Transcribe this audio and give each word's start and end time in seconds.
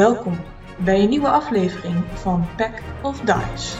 Welkom 0.00 0.44
bij 0.78 1.00
een 1.00 1.08
nieuwe 1.08 1.28
aflevering 1.28 2.04
van 2.14 2.48
Pack 2.56 2.82
of 3.02 3.20
Dice. 3.20 3.76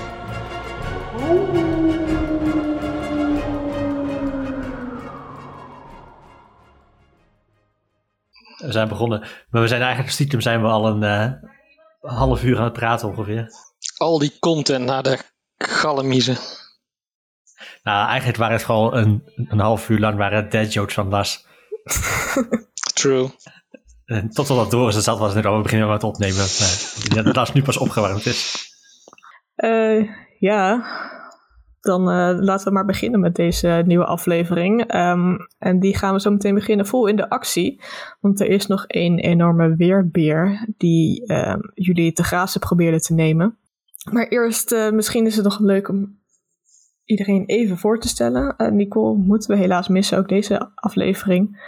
We 8.56 8.72
zijn 8.72 8.88
begonnen, 8.88 9.20
maar 9.50 9.62
we 9.62 9.68
zijn 9.68 9.80
eigenlijk 9.80 10.12
stiekem 10.12 10.40
zijn 10.40 10.62
we 10.62 10.68
al 10.68 10.86
een 10.86 11.02
eh, 11.02 11.32
half 12.00 12.44
uur 12.44 12.58
aan 12.58 12.64
het 12.64 12.72
praten 12.72 13.08
ongeveer. 13.08 13.50
Al 13.96 14.18
die 14.18 14.38
content 14.38 14.84
naar 14.84 15.02
de 15.02 15.18
gallemiezen. 15.56 16.36
Nou, 17.82 18.08
eigenlijk 18.08 18.38
waren 18.38 18.56
het 18.56 18.64
gewoon 18.64 18.94
een, 18.94 19.22
een 19.34 19.60
half 19.60 19.88
uur 19.88 19.98
lang 19.98 20.16
waren 20.16 20.42
het 20.42 20.50
dead 20.50 20.72
jokes 20.72 20.94
van 20.94 21.08
Lars. 21.08 21.46
True. 22.94 23.30
En 24.10 24.30
door 24.68 24.88
is, 24.88 24.94
dat 24.94 25.04
zat 25.04 25.18
was 25.18 25.34
het 25.34 25.44
we 25.44 25.60
beginnen 25.62 25.88
met 25.88 26.04
opnemen. 26.04 26.46
Nee, 27.14 27.22
dat 27.22 27.36
Lars 27.36 27.52
nu 27.52 27.62
pas 27.62 27.78
opgewarmd 27.78 28.26
is. 28.26 28.68
Eh, 29.54 30.08
ja, 30.38 30.84
dan 31.80 32.10
eh, 32.10 32.38
laten 32.38 32.66
we 32.66 32.72
maar 32.72 32.84
beginnen 32.84 33.20
met 33.20 33.34
deze 33.34 33.82
nieuwe 33.86 34.04
aflevering. 34.04 34.84
Ehm, 34.86 35.36
en 35.58 35.80
die 35.80 35.96
gaan 35.96 36.14
we 36.14 36.20
zo 36.20 36.30
meteen 36.30 36.54
beginnen 36.54 36.86
vol 36.86 37.06
in 37.06 37.16
de 37.16 37.28
actie. 37.28 37.80
Want 38.20 38.40
er 38.40 38.46
is 38.46 38.66
nog 38.66 38.86
één 38.86 39.18
enorme 39.18 39.76
weerbeer 39.76 40.68
die 40.76 41.26
ehm, 41.26 41.60
jullie 41.74 42.12
te 42.12 42.22
grazen 42.22 42.60
probeerden 42.60 43.00
te 43.00 43.14
nemen. 43.14 43.58
Maar 44.12 44.28
eerst, 44.28 44.72
eh, 44.72 44.90
misschien 44.90 45.26
is 45.26 45.36
het 45.36 45.44
nog 45.44 45.58
leuk 45.58 45.88
om 45.88 46.18
iedereen 47.04 47.44
even 47.46 47.78
voor 47.78 48.00
te 48.00 48.08
stellen. 48.08 48.54
Nicole 48.76 49.18
moeten 49.18 49.50
we 49.50 49.56
helaas 49.56 49.88
missen, 49.88 50.18
ook 50.18 50.28
deze 50.28 50.70
aflevering. 50.74 51.58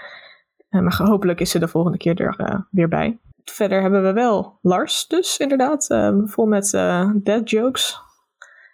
Maar 0.80 0.96
hopelijk 0.96 1.40
is 1.40 1.50
ze 1.50 1.58
de 1.58 1.68
volgende 1.68 1.98
keer 1.98 2.20
er 2.20 2.66
weer 2.70 2.88
bij. 2.88 3.18
Verder 3.44 3.82
hebben 3.82 4.02
we 4.02 4.12
wel 4.12 4.58
Lars, 4.62 5.06
dus 5.06 5.36
inderdaad, 5.36 5.90
ehm, 5.90 6.26
vol 6.26 6.46
met 6.46 6.70
dead 7.14 7.50
jokes. 7.50 8.00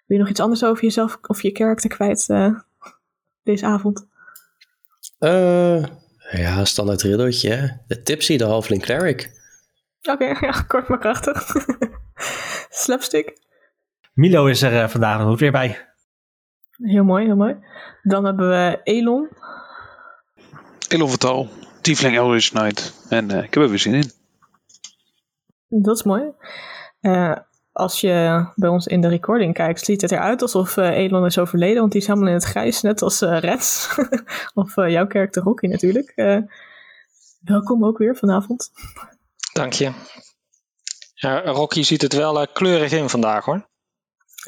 Wil 0.06 0.16
je 0.16 0.22
nog 0.22 0.28
iets 0.28 0.40
anders 0.40 0.64
over 0.64 0.84
jezelf 0.84 1.18
of 1.22 1.42
je 1.42 1.52
karakter 1.52 1.90
kwijt 1.90 2.26
deze 3.42 3.66
avond? 3.66 4.06
Uh, 5.18 5.84
ja, 6.30 6.64
standaard 6.64 7.02
riddertje. 7.02 7.80
De 7.86 8.02
Tipsy, 8.02 8.36
de 8.36 8.44
halfling 8.44 8.82
cleric. 8.82 9.30
Oké, 10.10 10.24
ja, 10.46 10.62
kort 10.66 10.88
maar 10.88 10.98
krachtig. 10.98 11.54
Slapstick. 12.82 13.38
Milo 14.12 14.46
is 14.46 14.62
er 14.62 14.72
uh, 14.72 14.88
vandaag 14.88 15.18
nog 15.18 15.38
weer 15.38 15.52
bij. 15.52 15.86
Heel 16.76 17.04
mooi, 17.04 17.24
heel 17.24 17.36
mooi. 17.36 17.56
Dan 18.02 18.24
hebben 18.24 18.48
we 18.48 18.80
Elon. 18.82 19.28
Elon 20.88 21.08
Vertal, 21.08 21.48
Tiefling 21.80 22.16
Eldritch 22.16 22.48
Knight. 22.48 23.06
En 23.08 23.30
uh, 23.30 23.42
ik 23.42 23.54
heb 23.54 23.62
er 23.62 23.68
weer 23.68 23.78
zin 23.78 23.94
in. 23.94 24.10
Dat 25.68 25.96
is 25.96 26.02
mooi. 26.02 26.22
als 27.72 28.00
je 28.00 28.46
bij 28.54 28.68
ons 28.68 28.86
in 28.86 29.00
de 29.00 29.08
recording 29.08 29.54
kijkt, 29.54 29.84
ziet 29.84 30.00
het 30.00 30.12
eruit 30.12 30.42
alsof 30.42 30.76
Elon 30.76 31.26
is 31.26 31.38
overleden, 31.38 31.80
want 31.80 31.92
die 31.92 32.00
is 32.00 32.06
helemaal 32.06 32.28
in 32.28 32.34
het 32.34 32.44
grijs, 32.44 32.82
net 32.82 33.02
als 33.02 33.20
Reds. 33.20 33.98
of 34.54 34.74
jouw 34.74 35.06
karakter 35.06 35.42
Rocky 35.42 35.66
natuurlijk. 35.66 36.12
welkom 37.40 37.84
ook 37.84 37.98
weer 37.98 38.16
vanavond. 38.16 38.70
Dank 39.52 39.72
je. 39.72 39.92
Ja, 41.14 41.40
Rocky 41.40 41.82
ziet 41.82 42.02
het 42.02 42.12
wel 42.12 42.48
kleurig 42.48 42.92
in 42.92 43.08
vandaag 43.08 43.44
hoor. 43.44 43.68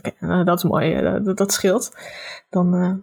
Okay, 0.02 0.44
dat 0.44 0.56
is 0.56 0.64
mooi, 0.64 1.02
dat, 1.22 1.36
dat, 1.36 1.52
scheelt. 1.52 1.96
Dan, 2.50 3.02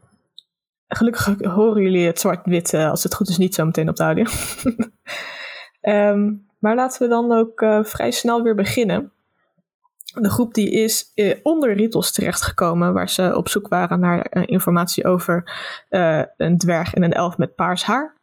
gelukkig 0.87 1.25
horen 1.39 1.81
jullie 1.81 2.05
het 2.05 2.19
zwart-wit, 2.19 2.73
als 2.73 3.03
het 3.03 3.15
goed 3.15 3.29
is, 3.29 3.37
niet 3.37 3.55
zo 3.55 3.65
meteen 3.65 3.89
op 3.89 3.95
de 3.95 4.03
audio. 4.03 4.25
um, 5.81 6.45
maar 6.59 6.75
laten 6.75 7.01
we 7.01 7.07
dan 7.07 7.31
ook 7.31 7.65
vrij 7.87 8.11
snel 8.11 8.43
weer 8.43 8.55
beginnen. 8.55 9.11
De 10.13 10.29
groep 10.29 10.53
die 10.53 10.71
is 10.71 11.13
onder 11.43 11.73
Ritos 11.73 12.11
terechtgekomen, 12.11 12.93
waar 12.93 13.09
ze 13.09 13.35
op 13.35 13.49
zoek 13.49 13.67
waren 13.67 13.99
naar 13.99 14.47
informatie 14.47 15.05
over 15.05 15.51
een 16.37 16.57
dwerg 16.57 16.93
en 16.93 17.03
een 17.03 17.13
elf 17.13 17.37
met 17.37 17.55
paars 17.55 17.83
haar. 17.83 18.15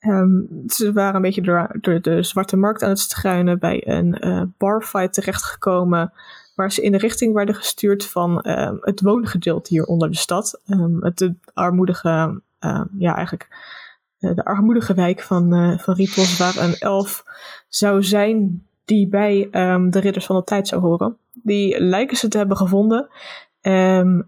Um, 0.00 0.48
ze 0.66 0.92
waren 0.92 1.14
een 1.14 1.22
beetje 1.22 1.42
door, 1.42 1.76
door, 1.80 2.00
de 2.00 2.22
zwarte 2.22 2.56
markt 2.56 2.82
aan 2.82 2.88
het 2.88 2.98
struinen 2.98 3.58
bij 3.58 3.86
een 3.86 4.54
barfight 4.58 5.12
terechtgekomen, 5.12 6.12
waar 6.58 6.72
ze 6.72 6.82
in 6.82 6.92
de 6.92 6.98
richting 6.98 7.34
werden 7.34 7.54
gestuurd 7.54 8.06
van 8.06 8.38
het 8.80 9.00
woongedeelte 9.00 9.74
hier 9.74 9.84
onder 9.84 10.10
de 10.10 10.16
stad. 10.16 10.60
Um, 10.66 11.04
het 11.04 11.18
de 11.18 11.34
armoedige, 11.54 12.40
ja 12.98 13.14
eigenlijk 13.16 13.48
de 14.18 14.44
armoedige 14.44 14.94
wijk 14.94 15.20
van, 15.20 15.78
van 15.78 15.94
Ritos, 15.94 16.36
waar 16.38 16.56
een 16.56 16.74
elf 16.78 17.24
zou 17.68 18.02
zijn 18.02 18.66
die 18.84 19.08
bij 19.08 19.48
de 19.90 19.98
Ridders 20.00 20.26
van 20.26 20.36
de 20.36 20.44
Tijd 20.44 20.68
zou 20.68 20.80
horen. 20.80 21.16
Die 21.32 21.80
lijken 21.80 22.16
ze 22.16 22.28
te 22.28 22.38
hebben 22.38 22.56
gevonden. 22.56 23.08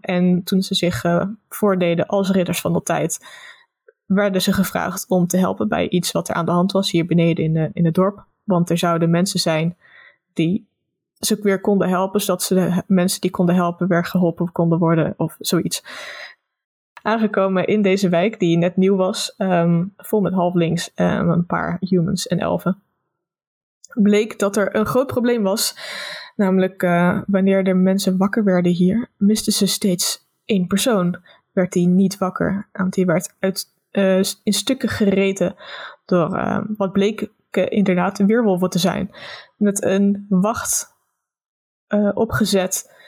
En 0.01 0.41
toen 0.43 0.61
ze 0.61 0.75
zich 0.75 1.03
uh, 1.03 1.25
voordeden 1.49 2.07
als 2.07 2.31
Ridders 2.31 2.61
van 2.61 2.73
de 2.73 2.83
Tijd, 2.83 3.25
werden 4.05 4.41
ze 4.41 4.53
gevraagd 4.53 5.05
om 5.07 5.27
te 5.27 5.37
helpen 5.37 5.67
bij 5.67 5.89
iets 5.89 6.11
wat 6.11 6.29
er 6.29 6.35
aan 6.35 6.45
de 6.45 6.51
hand 6.51 6.71
was 6.71 6.91
hier 6.91 7.05
beneden 7.05 7.43
in, 7.43 7.71
in 7.73 7.85
het 7.85 7.93
dorp. 7.93 8.25
Want 8.43 8.69
er 8.69 8.77
zouden 8.77 9.09
mensen 9.09 9.39
zijn 9.39 9.77
die 10.33 10.69
ze 11.21 11.39
weer 11.41 11.61
konden 11.61 11.89
helpen, 11.89 12.21
zodat 12.21 12.43
ze 12.43 12.53
de 12.53 12.83
mensen 12.87 13.21
die 13.21 13.31
konden 13.31 13.55
helpen 13.55 13.87
weer 13.87 14.05
geholpen 14.05 14.51
konden 14.51 14.79
worden 14.79 15.13
of 15.17 15.35
zoiets. 15.39 15.83
Aangekomen 17.01 17.67
in 17.67 17.81
deze 17.81 18.09
wijk, 18.09 18.39
die 18.39 18.57
net 18.57 18.75
nieuw 18.75 18.95
was, 18.95 19.35
um, 19.37 19.93
vol 19.97 20.21
met 20.21 20.33
halflings, 20.33 20.93
en 20.93 21.27
een 21.27 21.45
paar 21.45 21.77
humans 21.79 22.27
en 22.27 22.39
elfen 22.39 22.81
bleek 23.93 24.39
dat 24.39 24.55
er 24.55 24.75
een 24.75 24.85
groot 24.85 25.07
probleem 25.07 25.43
was. 25.43 25.75
Namelijk, 26.35 26.83
uh, 26.83 27.21
wanneer 27.27 27.67
er 27.67 27.77
mensen 27.77 28.17
wakker 28.17 28.43
werden 28.43 28.71
hier, 28.71 29.09
misten 29.17 29.53
ze 29.53 29.65
steeds 29.65 30.29
één 30.45 30.67
persoon. 30.67 31.21
Werd 31.51 31.71
die 31.71 31.87
niet 31.87 32.17
wakker, 32.17 32.69
want 32.71 32.93
die 32.93 33.05
werd 33.05 33.35
uit, 33.39 33.73
uh, 33.91 34.17
in 34.17 34.53
stukken 34.53 34.89
gereten 34.89 35.55
door 36.05 36.37
uh, 36.37 36.59
wat 36.77 36.91
bleek 36.91 37.29
inderdaad 37.51 38.19
een 38.19 38.27
weerwolven 38.27 38.69
te 38.69 38.79
zijn. 38.79 39.11
Met 39.57 39.83
een 39.83 40.25
wacht 40.29 40.90
opgezet 42.13 42.99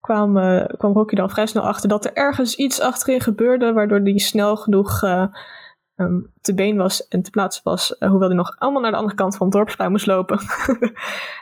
kwam, 0.00 0.32
kwam 0.76 0.92
Rocky 0.92 1.14
dan 1.14 1.30
vrij 1.30 1.46
snel 1.46 1.62
achter 1.62 1.88
dat 1.88 2.04
er 2.04 2.12
ergens 2.12 2.56
iets 2.56 2.80
achterin 2.80 3.20
gebeurde, 3.20 3.72
waardoor 3.72 4.02
die 4.02 4.20
snel 4.20 4.56
genoeg 4.56 5.02
um, 6.00 6.32
te 6.40 6.54
been 6.54 6.76
was 6.76 7.08
en 7.08 7.22
te 7.22 7.30
plaatsen 7.30 7.64
was, 7.64 7.96
uh, 7.98 8.08
hoewel 8.08 8.28
hij 8.28 8.36
nog 8.36 8.54
allemaal 8.58 8.80
naar 8.80 8.90
de 8.90 8.96
andere 8.96 9.16
kant 9.16 9.36
van 9.36 9.46
het 9.46 9.56
dorpsplein 9.56 9.90
moest 9.90 10.06
lopen, 10.06 10.38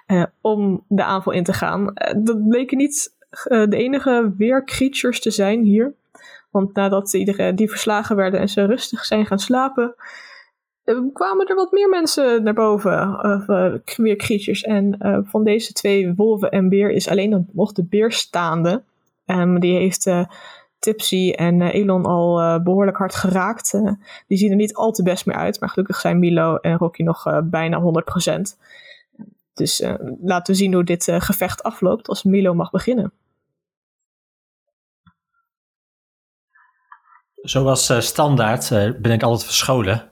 uh, 0.07 0.25
om 0.41 0.85
de 0.89 1.05
aanval 1.05 1.33
in 1.33 1.45
te 1.45 1.53
gaan. 1.53 1.81
Uh, 1.81 2.25
dat 2.25 2.49
bleken 2.49 2.77
niet 2.77 3.17
de 3.45 3.77
enige 3.77 4.35
weercreatures 4.37 5.21
te 5.21 5.31
zijn 5.31 5.63
hier. 5.63 5.95
Want 6.51 6.75
nadat 6.75 7.15
iedereen 7.15 7.57
die 7.57 7.69
verslagen 7.69 8.17
werden 8.17 8.41
en 8.41 8.49
ze 8.49 8.65
rustig 8.65 9.05
zijn 9.05 9.27
gaan 9.27 9.39
slapen, 9.39 9.95
kwamen 11.13 11.47
er 11.47 11.55
wat 11.55 11.73
meer 11.73 11.89
mensen 11.89 12.43
naar 12.43 12.55
boven, 12.55 13.21
weer 13.97 14.17
creatures. 14.17 14.63
En 14.63 14.97
van 15.29 15.45
deze 15.45 15.73
twee 15.73 16.15
wolven 16.15 16.51
en 16.51 16.69
beer 16.69 16.91
is 16.91 17.09
alleen 17.09 17.47
nog 17.53 17.73
de 17.73 17.85
beer 17.85 18.13
staande. 18.13 18.83
Um, 19.27 19.61
die 19.61 19.77
heeft 19.77 20.07
Tipsy 20.79 21.33
en 21.37 21.61
uh, 21.61 21.75
Elon 21.75 22.05
al 22.05 22.41
uh, 22.41 22.63
behoorlijk 22.63 22.97
hard 22.97 23.15
geraakt. 23.15 23.73
Uh, 23.73 23.93
die 24.27 24.39
zien 24.39 24.51
er 24.51 24.57
niet 24.57 24.75
al 24.75 24.93
te 24.93 25.03
best 25.03 25.27
meer 25.27 25.37
uit. 25.37 25.61
Maar 25.61 25.69
gelukkig 25.69 26.01
zijn 26.01 26.19
Milo 26.19 26.57
en 26.57 26.79
Rocky 26.79 27.03
nog 27.03 27.43
bijna 27.45 27.81
100%. 27.81 28.41
Dus 29.55 29.83
laten 30.23 30.53
we 30.53 30.59
zien 30.59 30.75
hoe 30.75 30.85
dit 30.85 31.13
gevecht 31.19 31.63
afloopt 31.63 32.09
als 32.09 32.23
Milo 32.23 32.55
mag 32.55 32.71
beginnen. 32.71 33.13
Zoals 37.35 38.07
standaard 38.07 38.69
ben 39.01 39.13
ik 39.13 39.23
altijd 39.23 39.45
verscholen. 39.45 40.11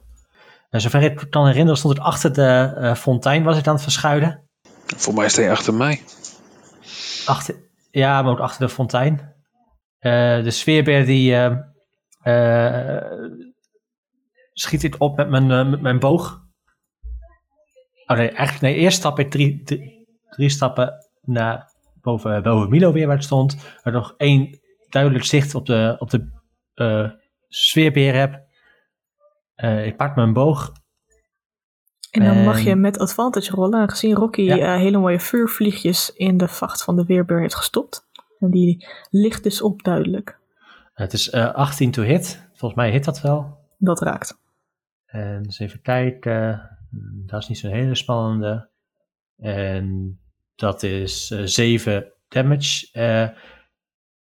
En 0.77 0.83
zover 0.83 1.03
ik 1.03 1.27
kan 1.31 1.47
herinneren 1.47 1.79
stond 1.79 1.97
het 1.97 2.07
achter 2.07 2.33
de 2.33 2.95
fontein 2.97 3.43
was 3.43 3.59
ik 3.59 3.67
aan 3.67 3.75
het 3.75 3.83
verschuilen. 3.83 4.49
Voor 4.97 5.15
mij 5.15 5.29
sta 5.29 5.43
je 5.43 5.51
achter 5.51 5.75
mij. 5.75 6.03
Achter, 7.27 7.55
ja, 7.91 8.23
maar 8.23 8.33
ook 8.33 8.41
achter 8.41 8.67
de 8.67 8.73
fontein. 8.73 9.13
Uh, 10.01 10.43
de 10.43 10.51
sfeerbeer 10.51 11.07
die 11.07 11.33
uh, 11.33 11.57
uh, 12.25 13.03
schiet 14.53 14.83
ik 14.83 14.95
op 14.99 15.17
met 15.17 15.29
mijn, 15.29 15.71
met 15.71 15.81
mijn 15.81 15.99
boog. 15.99 16.41
Oh 18.07 18.17
nee, 18.17 18.29
eigenlijk 18.29 18.61
nee, 18.61 18.75
eerst 18.75 18.99
stap 18.99 19.19
ik 19.19 19.31
drie, 19.31 19.63
drie, 19.63 20.07
drie 20.29 20.49
stappen 20.49 20.95
naar 21.23 21.73
boven, 22.01 22.43
boven 22.43 22.71
Milo 22.71 22.93
weer 22.93 23.07
waar 23.07 23.17
het 23.17 23.25
stond. 23.25 23.57
Er 23.83 23.93
nog 23.93 24.15
één 24.17 24.61
duidelijk 24.89 25.25
zicht 25.25 25.55
op 25.55 25.67
de, 25.67 25.97
op 25.99 26.11
de 26.11 27.23
sfeerbeer 27.49 28.15
heb. 28.15 28.46
Ik 29.57 29.97
pak 29.97 30.17
mijn 30.17 30.33
boog. 30.33 30.73
En 32.11 32.25
dan 32.25 32.45
mag 32.45 32.61
je 32.61 32.75
met 32.77 32.99
advantage 32.99 33.51
rollen, 33.51 33.81
aangezien 33.81 34.15
Rocky 34.15 34.43
ja. 34.43 34.77
hele 34.77 34.99
mooie 34.99 35.21
vuurvliegjes 35.21 36.13
in 36.15 36.37
de 36.37 36.49
vacht 36.49 36.85
van 36.85 36.97
de 36.97 37.05
weerbeer 37.05 37.41
heeft 37.41 37.55
gestopt. 37.55 38.09
En 38.39 38.51
die 38.51 38.87
ligt 39.11 39.43
dus 39.43 39.63
op 39.63 39.83
duidelijk. 39.83 40.39
Het 40.93 41.13
is 41.13 41.33
uh, 41.33 41.55
18 41.55 41.91
to 41.91 42.03
hit. 42.03 42.49
Volgens 42.49 42.81
mij 42.81 42.91
hit 42.91 43.05
dat 43.05 43.21
wel. 43.21 43.59
Dat 43.79 44.01
raakt. 44.01 44.39
En 45.07 45.45
eens 45.45 45.59
even 45.59 45.83
kijken. 45.83 46.71
Dat 47.27 47.43
is 47.43 47.49
niet 47.49 47.59
zo'n 47.59 47.71
hele 47.71 47.95
spannende. 47.95 48.69
En 49.37 50.19
dat 50.55 50.83
is 50.83 51.31
eh 51.31 51.41
7 51.45 52.13
damage. 52.29 52.89
Eh 52.93 53.29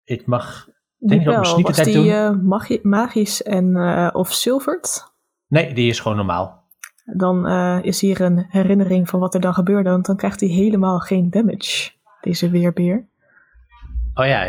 ik 0.03 0.25
mag... 0.25 0.69
Denk 0.97 1.25
dat 1.25 1.37
ik 1.37 1.45
sneak 1.45 1.83
die 1.83 1.93
doen. 1.93 2.07
eh, 2.09 2.31
magi- 2.31 2.79
magisch 2.83 3.43
en, 3.43 3.75
eh, 3.75 4.09
of 4.13 4.33
zilverd? 4.33 5.12
Nee, 5.53 5.73
die 5.73 5.89
is 5.89 5.99
gewoon 5.99 6.17
normaal. 6.17 6.63
Dan 7.05 7.47
eh, 7.47 7.79
is 7.81 8.01
hier 8.01 8.21
een 8.21 8.45
herinnering 8.49 9.09
van 9.09 9.19
wat 9.19 9.33
er 9.33 9.41
dan 9.41 9.53
gebeurde. 9.53 9.89
Want 9.89 10.05
dan 10.05 10.17
krijgt 10.17 10.39
hij 10.39 10.49
helemaal 10.49 10.99
geen 10.99 11.29
damage. 11.29 11.91
Deze 12.21 12.49
weerbeer. 12.49 13.05
Oh 14.13 14.25
ja, 14.25 14.47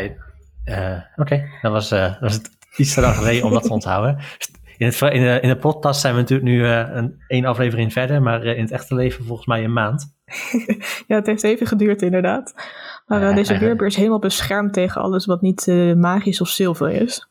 eh, 0.63 0.97
oké. 1.15 1.43
Dat 1.61 1.71
was, 1.71 1.91
eh, 1.91 2.21
was 2.21 2.33
het 2.33 2.49
iets 2.77 2.93
te 2.93 3.01
lang 3.01 3.15
geleden 3.15 3.43
om 3.43 3.51
dat 3.51 3.63
te 3.63 3.73
onthouden. 3.73 4.17
In, 4.77 4.85
het, 4.85 5.01
in, 5.01 5.21
de, 5.21 5.39
in 5.41 5.49
de 5.49 5.57
podcast 5.57 6.01
zijn 6.01 6.13
we 6.13 6.19
natuurlijk 6.19 6.49
nu 6.49 6.65
een 6.67 7.23
één 7.27 7.45
aflevering 7.45 7.93
verder, 7.93 8.21
maar 8.21 8.43
in 8.43 8.61
het 8.61 8.71
echte 8.71 8.95
leven 8.95 9.25
volgens 9.25 9.47
mij 9.47 9.63
een 9.63 9.73
maand. 9.73 10.13
Ja, 11.07 11.15
het 11.15 11.25
heeft 11.25 11.43
even 11.43 11.67
geduurd 11.67 12.01
inderdaad. 12.01 12.53
Maar 13.07 13.35
deze 13.35 13.57
weerbeer 13.57 13.87
is 13.87 13.95
helemaal 13.95 14.19
beschermd 14.19 14.73
tegen 14.73 15.01
alles 15.01 15.25
wat 15.25 15.41
niet 15.41 15.67
magisch 15.95 16.41
of 16.41 16.49
zilver 16.49 16.91
is. 16.91 17.27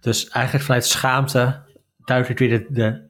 Dus 0.00 0.28
eigenlijk 0.28 0.64
vanuit 0.64 0.84
schaamte 0.84 1.62
duikt 2.04 2.28
ik 2.28 2.38
weer 2.38 2.48
de, 2.48 2.66
de 2.68 3.03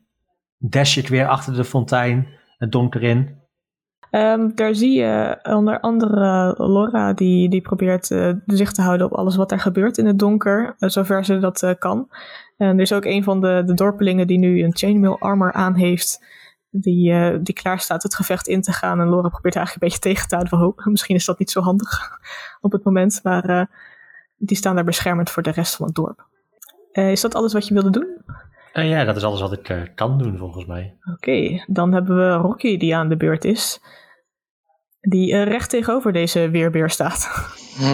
dash 0.69 0.96
ik 0.96 1.08
weer 1.08 1.28
achter 1.28 1.55
de 1.55 1.64
fontein, 1.64 2.28
het 2.58 2.72
donker 2.72 3.02
in. 3.02 3.43
Ehm, 4.11 4.50
daar 4.55 4.75
zie 4.75 4.99
je 4.99 5.38
onder 5.43 5.81
andere 5.81 6.55
Laura 6.56 7.12
die, 7.12 7.49
die 7.49 7.61
probeert 7.61 8.11
eh, 8.11 8.32
zicht 8.46 8.75
te 8.75 8.82
houden 8.82 9.06
op 9.06 9.12
alles 9.12 9.37
wat 9.37 9.52
er 9.52 9.61
gebeurt 9.61 9.99
in 9.99 10.06
het 10.06 10.19
donker, 10.19 10.75
eh, 10.78 10.88
zover 10.88 11.25
ze 11.25 11.38
dat 11.38 11.62
eh, 11.62 11.75
kan. 11.78 12.08
En 12.56 12.66
er 12.66 12.81
is 12.81 12.93
ook 12.93 13.05
een 13.05 13.25
van 13.25 13.40
de, 13.40 13.62
de 13.66 13.75
dorpelingen 13.75 14.26
die 14.26 14.38
nu 14.38 14.62
een 14.62 14.76
chainmail 14.76 15.19
armor 15.19 15.52
aan 15.52 15.75
heeft, 15.75 16.25
die, 16.70 17.43
die 17.43 17.55
klaar 17.55 17.81
staat 17.81 18.02
het 18.02 18.14
gevecht 18.14 18.49
in 18.49 18.62
te 18.62 18.72
gaan. 18.72 19.00
En 19.00 19.08
Laura 19.08 19.28
probeert 19.28 19.56
eigenlijk 19.56 19.84
een 19.84 19.90
beetje 19.90 20.11
tegen 20.11 20.28
te 20.28 20.34
houden 20.34 20.58
van, 20.58 20.69
oh, 20.69 20.87
misschien 20.87 21.16
is 21.16 21.25
dat 21.25 21.38
niet 21.38 21.50
zo 21.50 21.61
handig 21.61 22.19
op 22.61 22.72
het 22.72 22.84
moment, 22.84 23.20
maar 23.22 23.69
die 24.37 24.56
staan 24.56 24.75
daar 24.75 24.84
beschermend 24.84 25.31
voor 25.31 25.43
de 25.43 25.50
rest 25.50 25.76
van 25.76 25.87
het 25.87 25.94
dorp. 25.94 26.26
Is 26.93 27.20
dat 27.20 27.34
alles 27.34 27.52
wat 27.52 27.69
je 27.69 27.75
wilde 27.75 27.90
doen? 27.90 28.16
En 28.75 28.87
ja, 28.87 29.05
dat 29.05 29.17
is 29.17 29.23
alles 29.23 29.41
wat 29.41 29.53
ik 29.53 29.69
eh, 29.69 29.82
kan 29.94 30.19
doen 30.19 30.38
volgens 30.38 30.67
mij. 30.67 30.97
Oké, 31.15 31.65
dan 31.67 31.93
hebben 31.93 32.17
we 32.17 32.32
Rocky 32.32 32.76
die 32.76 32.97
aan 32.97 33.09
de 33.09 33.17
beurt 33.17 33.44
is. 33.44 33.81
Die 35.00 35.32
eh, 35.32 35.44
recht 35.44 35.71
tegenover 35.71 36.12
deze 36.12 36.50
weerbeer 36.50 36.91
staat. 36.91 37.31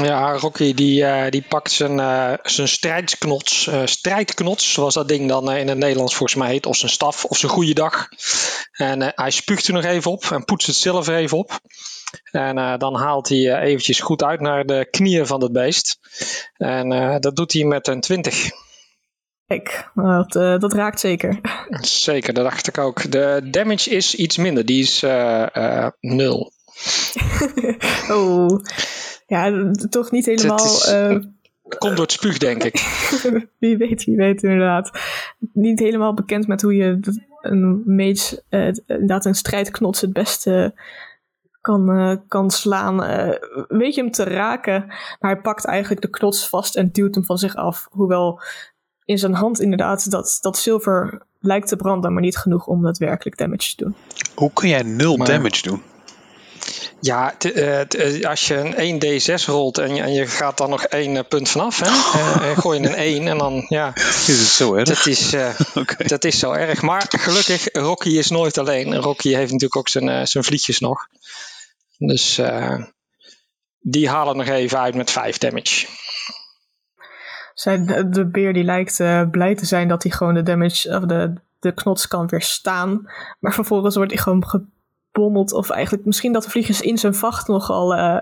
Ja, 0.03 0.33
Rocky 0.33 0.75
die, 0.75 1.05
eh, 1.05 1.31
die 1.31 1.45
pakt 1.49 1.71
zijn, 1.71 2.01
eh, 2.01 2.33
zijn 2.43 2.69
strijdsknots, 2.69 3.67
eh, 3.67 3.83
strijdknots, 3.85 4.73
zoals 4.73 4.95
dat 4.95 5.09
ding 5.09 5.29
dan 5.29 5.53
in 5.53 5.69
het 5.69 5.79
Nederlands 5.79 6.15
volgens 6.15 6.39
mij 6.39 6.49
heet, 6.51 6.67
of 6.67 6.77
zijn 6.77 6.91
staf, 6.91 7.25
of 7.25 7.37
zijn 7.37 7.53
goede 7.53 7.75
dag. 7.75 8.09
En 8.81 9.03
eh, 9.03 9.09
hij 9.15 9.31
spuugt 9.31 9.67
er 9.67 9.73
nog 9.75 9.85
even 9.85 10.11
op 10.11 10.25
en 10.25 10.45
poetst 10.45 10.67
het 10.67 10.77
zilver 10.77 11.15
even 11.15 11.39
op. 11.39 11.61
En 12.31 12.59
eh, 12.59 12.79
dan 12.79 12.97
haalt 12.97 13.29
hij 13.29 13.61
eventjes 13.61 14.01
goed 14.01 14.23
uit 14.23 14.41
naar 14.41 14.67
de 14.67 14.89
knieën 14.91 15.27
van 15.27 15.43
het 15.43 15.53
beest. 15.53 15.99
En 16.57 16.93
eh, 16.93 17.17
dat 17.19 17.37
doet 17.37 17.53
hij 17.53 17.65
met 17.65 17.89
een 17.89 18.01
20. 18.01 18.51
Kijk, 19.51 19.91
dat, 19.95 20.37
eh, 20.37 20.59
dat 20.59 20.73
raakt 20.73 21.01
zeker. 21.01 21.41
Zeker, 21.81 22.33
dat 22.35 22.45
dacht 22.45 22.67
ik 22.67 22.79
ook. 22.79 23.11
De 23.11 23.49
damage 23.51 23.91
is 23.91 24.15
iets 24.15 24.37
minder, 24.37 24.67
die 24.67 24.83
is 24.83 25.03
eh, 25.03 25.87
nul. 26.01 26.53
oh, 28.17 28.61
ja, 29.27 29.71
toch 29.91 30.11
niet 30.11 30.27
helemaal. 30.27 30.57
is- 30.65 30.95
Komt 31.79 31.93
door 31.97 32.05
het 32.05 32.13
spuug, 32.13 32.39
denk 32.39 32.63
ik. 32.65 32.75
wie 33.59 33.77
weet, 33.77 34.05
wie 34.05 34.17
weet 34.17 34.43
inderdaad. 34.43 34.91
Niet 35.53 35.79
helemaal 35.79 36.15
bekend 36.15 36.47
met 36.47 36.63
hoe 36.63 36.75
je 36.75 36.99
een 37.41 37.83
mage, 37.87 38.43
inderdaad 38.87 39.25
een 39.25 39.35
strijdknots 39.35 40.01
het 40.01 40.13
beste 40.13 40.75
kan, 41.61 42.23
kan 42.29 42.51
slaan. 42.51 43.05
Eh, 43.05 43.35
weet 43.69 43.95
je 43.95 44.01
hem 44.01 44.11
te 44.11 44.25
raken, 44.25 44.87
maar 44.87 45.33
hij 45.33 45.41
pakt 45.41 45.65
eigenlijk 45.65 46.01
de 46.03 46.11
knots 46.11 46.49
vast 46.49 46.77
en 46.77 46.91
duwt 46.93 47.15
hem 47.15 47.25
van 47.25 47.39
zich 47.39 47.55
af. 47.57 47.87
Hoewel 47.91 48.41
in 49.11 49.19
zijn 49.19 49.35
hand 49.35 49.61
inderdaad 49.61 50.11
dat, 50.11 50.39
dat 50.41 50.59
zilver 50.59 51.23
lijkt 51.41 51.69
te 51.69 51.77
branden, 51.77 52.13
maar 52.13 52.23
niet 52.23 52.37
genoeg 52.37 52.67
om 52.67 52.83
daadwerkelijk 52.83 53.37
damage 53.37 53.75
te 53.75 53.85
doen. 53.85 53.95
Hoe 54.35 54.53
kun 54.53 54.69
jij 54.69 54.83
nul 54.83 55.17
Maar- 55.17 55.27
damage 55.27 55.63
doen? 55.63 55.83
Ja, 57.01 57.35
t- 57.39 57.53
eh, 57.53 57.81
t- 57.81 57.95
eh, 57.95 58.29
als 58.29 58.47
je 58.49 58.57
een 58.57 58.75
1d6 58.79 59.47
rolt 59.47 59.79
en 59.79 59.95
je, 59.95 60.03
en 60.03 60.13
je 60.13 60.27
gaat 60.27 60.59
dan 60.59 60.71
nog 60.71 60.83
één 60.85 61.17
eh, 61.17 61.23
punt 61.29 61.49
vanaf, 61.49 61.81
hè? 61.81 61.87
Eh, 62.21 62.49
en 62.51 62.57
gooi 62.57 62.81
je 62.81 62.87
een 62.89 62.95
1 62.95 63.27
en 63.29 63.39
dan, 63.39 63.65
ja, 63.69 63.95
Is 63.97 64.27
het 64.27 64.37
zo 64.39 64.75
erg? 64.75 64.89
dat 64.89 65.07
is, 65.07 65.33
eh, 65.33 65.61
dat 66.15 66.25
is 66.25 66.39
zo 66.39 66.53
erg. 66.53 66.83
Maar 66.83 67.07
gelukkig, 67.09 67.69
Rocky 67.73 68.09
is 68.09 68.31
nooit 68.31 68.59
alleen. 68.59 68.97
Rocky 68.97 69.29
heeft 69.29 69.53
natuurlijk 69.53 69.77
ook 69.77 69.89
zijn, 69.89 70.09
eh, 70.09 70.25
zijn 70.27 70.45
vlietjes 70.45 70.79
nog. 70.81 71.07
Dus 71.99 72.39
eh, 72.39 72.83
die 73.81 74.09
halen 74.09 74.37
nog 74.37 74.47
even 74.49 74.79
uit 74.81 74.95
met 74.95 75.11
5 75.11 75.39
damage. 75.39 75.87
Zijn, 77.61 78.11
de, 78.11 78.27
beer 78.27 78.53
die 78.53 78.65
lijkt 78.65 79.01
eh, 79.01 79.31
blij 79.31 79.55
te 79.55 79.67
zijn 79.67 79.89
dat 79.89 80.03
hij 80.03 80.13
gewoon 80.13 80.35
de 80.35 80.43
damage 80.43 80.97
of 80.97 81.05
de, 81.05 81.35
de 81.59 81.73
knots 81.73 82.09
kan 82.09 82.27
weerstaan. 82.27 83.11
Maar 83.41 83.55
vervolgens 83.55 83.97
wordt 83.97 84.13
hij 84.13 84.21
gewoon 84.21 84.45
gebommeld. 84.47 85.53
Of 85.53 85.71
eigenlijk 85.71 86.05
misschien 86.05 86.33
dat 86.33 86.43
de 86.43 86.51
vliegers 86.51 86.81
in 86.81 86.99
zijn 86.99 87.15
vacht 87.15 87.49
nogal 87.49 87.95
eh, 87.95 88.21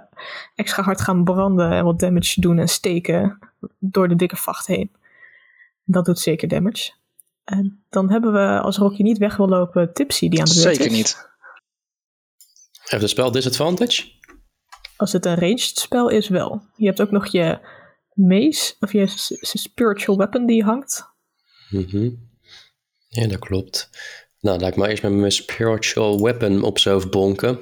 extra 0.55 0.83
hard 0.83 1.01
gaan 1.01 1.25
branden. 1.25 1.71
En 1.71 1.85
wat 1.85 2.01
damage 2.01 2.41
doen 2.41 2.59
en 2.59 2.69
steken 2.69 3.39
door 3.79 4.09
de 4.09 4.17
dikke 4.17 4.37
vacht 4.37 4.67
heen. 4.67 4.93
Dat 5.85 6.05
doet 6.05 6.19
zeker 6.19 6.49
damage. 6.49 6.93
En 7.45 7.85
dan 7.91 8.11
hebben 8.11 8.33
we, 8.33 8.61
als 8.61 8.77
Rocky 8.77 9.03
niet 9.03 9.19
weg 9.19 9.37
wil 9.37 9.49
lopen, 9.49 9.93
Tipsy 9.93 10.29
die 10.29 10.39
aan 10.39 10.45
de 10.45 10.61
beurt 10.63 10.77
Zeker 10.77 10.91
is. 10.91 10.97
niet. 10.97 11.29
Heeft 12.83 13.03
het 13.03 13.11
spel 13.11 13.31
disadvantage? 13.31 14.13
Als 14.97 15.13
het 15.13 15.27
een 15.27 15.39
ranged 15.39 15.79
spel 15.79 16.09
is, 16.09 16.29
wel. 16.29 16.63
Je 16.77 16.87
hebt 16.87 17.01
ook 17.01 17.11
nog 17.11 17.27
je 17.27 17.77
mace, 18.19 18.75
of 18.81 18.93
je 18.93 19.05
spiritual 19.41 20.17
weapon 20.19 20.47
die 20.47 20.65
hangt. 20.65 21.09
Mhm. 21.71 22.11
Ja, 23.09 23.27
dat 23.27 23.39
klopt. 23.39 23.91
Nou, 24.41 24.59
laat 24.61 24.71
ik 24.71 24.77
maar 24.77 24.89
eerst 24.89 25.03
met 25.03 25.13
mijn 25.13 25.33
spiritual 25.33 26.23
weapon 26.23 26.63
op 26.63 26.79
zo 26.79 27.09
bonken. 27.11 27.59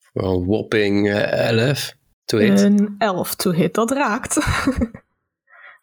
Voor 0.00 0.22
een 0.24 0.46
whopping 0.46 1.10
eh, 1.10 1.48
11 1.48 1.94
to 2.24 2.38
hit. 2.38 2.60
Een 2.60 2.94
11 2.98 3.34
to 3.34 3.50
hit, 3.50 3.74
dat 3.74 3.90
raakt. 3.90 4.38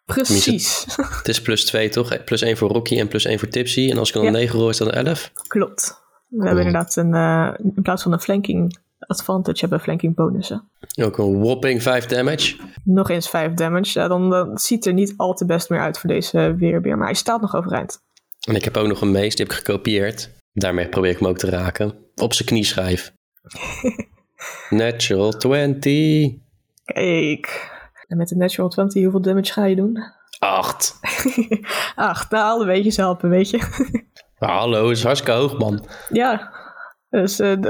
Precies, 0.04 0.86
Het 0.96 1.28
is 1.28 1.42
plus 1.42 1.64
2 1.64 1.88
toch? 1.88 2.24
Plus 2.24 2.42
1 2.42 2.56
voor 2.56 2.70
Rocky 2.70 2.98
en 2.98 3.08
plus 3.08 3.24
1 3.24 3.38
voor 3.38 3.48
Tipsy. 3.48 3.90
En 3.90 3.98
als 3.98 4.08
ik 4.08 4.14
dan 4.14 4.24
een 4.26 4.32
Ja. 4.32 4.38
9 4.38 4.58
rol, 4.58 4.68
is 4.68 4.76
dat 4.76 4.88
een 4.88 4.94
11? 5.06 5.32
klopt. 5.46 5.98
We 6.28 6.46
hebben 6.46 6.64
inderdaad 6.64 6.96
een, 6.96 7.14
eh, 7.14 7.54
in 7.76 7.82
plaats 7.82 8.02
van 8.02 8.12
een 8.12 8.20
flanking 8.20 8.78
advantage, 9.06 9.60
hebben 9.60 9.80
flanking 9.80 10.14
bonussen. 10.14 10.68
Ook 11.02 11.18
een 11.18 11.40
whopping 11.40 11.82
5 11.82 12.06
damage. 12.06 12.56
Nog 12.84 13.10
eens 13.10 13.28
5 13.28 13.54
damage, 13.54 13.98
ja, 13.98 14.08
dan, 14.08 14.30
dan 14.30 14.58
ziet 14.58 14.86
er 14.86 14.92
niet 14.92 15.14
al 15.16 15.34
te 15.34 15.46
best 15.46 15.70
meer 15.70 15.80
uit 15.80 15.98
voor 15.98 16.10
deze 16.10 16.54
weerbeer, 16.58 16.96
maar 16.96 17.06
hij 17.06 17.14
staat 17.14 17.40
nog 17.40 17.56
overeind. 17.56 18.02
En 18.48 18.54
ik 18.54 18.64
heb 18.64 18.76
ook 18.76 18.86
nog 18.86 19.00
een 19.00 19.10
mees, 19.10 19.36
die 19.36 19.46
heb 19.46 19.54
ik 19.54 19.64
gekopieerd. 19.64 20.30
Daarmee 20.52 20.88
probeer 20.88 21.10
ik 21.10 21.18
hem 21.18 21.28
ook 21.28 21.38
te 21.38 21.50
raken. 21.50 21.94
Op 22.16 22.34
zijn 22.34 22.48
knieschijf. 22.48 23.12
Natural 24.70 25.30
20. 25.30 26.32
Kijk. 26.84 27.70
En 28.06 28.16
met 28.16 28.28
de 28.28 28.36
natural 28.36 28.68
20, 28.68 29.02
hoeveel 29.02 29.20
damage 29.20 29.52
ga 29.52 29.64
je 29.64 29.76
doen? 29.76 29.98
8. 30.38 30.98
Ach, 31.94 32.30
nou, 32.30 32.44
alle 32.44 32.66
beetjes 32.66 32.96
helpen, 32.96 33.28
weet 33.28 33.50
je. 33.50 33.60
Hallo, 34.38 34.90
is 34.90 35.02
hartstikke 35.02 35.38
hoog, 35.38 35.58
man. 35.58 35.86
Ja, 36.08 36.52
dus 37.10 37.38
eh, 37.38 37.60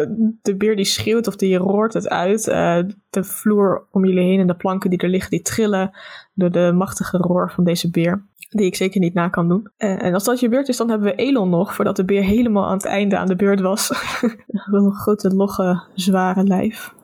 de, 0.43 0.55
beer 0.57 0.77
die 0.77 0.85
schreeuwt 0.85 1.27
of 1.27 1.37
die 1.37 1.57
roert 1.57 1.93
het 1.93 2.09
uit. 2.09 2.49
Eh, 2.49 2.79
de 3.11 3.25
vloer 3.25 3.87
om 3.91 4.05
jullie 4.05 4.25
heen 4.25 4.41
en 4.41 4.47
de 4.47 4.55
planken 4.55 4.91
die 4.91 4.99
er 4.99 5.09
liggen, 5.09 5.31
die 5.31 5.43
trillen 5.43 5.91
door 6.35 6.51
de 6.51 6.73
machtige 6.75 7.17
roer 7.17 7.51
van 7.51 7.65
deze 7.65 7.91
beer. 7.91 8.29
Die 8.49 8.67
ik 8.67 8.77
zeker 8.77 9.01
niet 9.01 9.15
na 9.15 9.29
kan 9.29 9.49
doen. 9.49 9.71
Eh, 9.77 10.03
en 10.03 10.15
als 10.15 10.25
dat 10.25 10.41
je 10.41 10.49
beurt 10.49 10.69
is, 10.69 10.77
dan 10.77 10.89
hebben 10.89 11.09
we 11.09 11.23
Elon 11.23 11.51
nog, 11.51 11.75
voordat 11.75 11.97
de 11.97 12.05
beer 12.05 12.23
helemaal 12.23 12.67
aan 12.67 12.77
het 12.77 12.85
einde 12.85 13.19
aan 13.19 13.27
de 13.27 13.37
beurt 13.37 13.61
was. 13.61 13.91
Een 14.49 14.93
grote, 14.93 15.35
logge, 15.35 15.83
zware 15.95 16.43
lijf. 16.43 16.95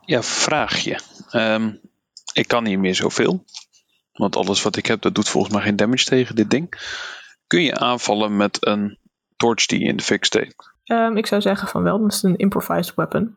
Ja, 0.00 0.22
vraagje. 0.22 0.98
Ehm, 1.30 1.72
ik 2.32 2.48
kan 2.48 2.62
niet 2.62 2.78
meer 2.78 2.94
zoveel. 2.94 3.44
Want 4.12 4.36
alles 4.36 4.62
wat 4.62 4.76
ik 4.76 4.86
heb, 4.86 5.02
dat 5.02 5.14
doet 5.14 5.28
volgens 5.28 5.54
mij 5.54 5.62
geen 5.62 5.76
damage 5.76 6.04
tegen 6.04 6.36
dit 6.36 6.50
ding. 6.50 6.74
Kun 7.46 7.62
je 7.62 7.78
aanvallen 7.78 8.36
met 8.36 8.66
een 8.66 8.98
torch 9.36 9.66
die 9.66 9.78
je 9.78 9.84
in 9.84 9.96
de 9.96 10.02
fik 10.02 10.24
steekt? 10.24 10.73
Ehm, 10.84 11.16
ik 11.16 11.26
zou 11.26 11.40
zeggen 11.40 11.68
van 11.68 11.82
wel, 11.82 11.98
dat 12.00 12.12
is 12.12 12.22
een 12.22 12.36
improvised 12.36 12.94
weapon. 12.94 13.36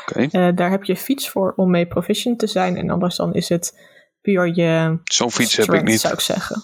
Oké. 0.00 0.20
Eh, 0.30 0.48
daar 0.56 0.70
heb 0.70 0.84
je 0.84 0.96
fiets 0.96 1.28
voor 1.30 1.52
om 1.56 1.70
mee 1.70 1.86
proficient 1.86 2.38
te 2.38 2.46
zijn. 2.46 2.76
En 2.76 2.90
anders 2.90 3.16
dan 3.16 3.34
is 3.34 3.48
het 3.48 3.80
puur 4.20 4.54
je 4.54 4.98
Zo'n 5.04 5.30
fiets 5.30 5.56
heb 5.56 5.72
ik 5.74 5.82
niet. 5.82 6.00
zou 6.00 6.14
ik 6.14 6.20
zeggen. 6.20 6.62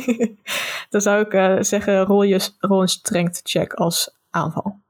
dan 0.90 1.00
zou 1.00 1.20
ik 1.24 1.32
eh, 1.32 1.56
zeggen, 1.60 2.02
rol, 2.04 2.22
je, 2.22 2.48
rol 2.58 2.80
een 2.82 2.88
strength 2.88 3.40
check 3.42 3.72
als 3.72 4.16
aanval. 4.30 4.80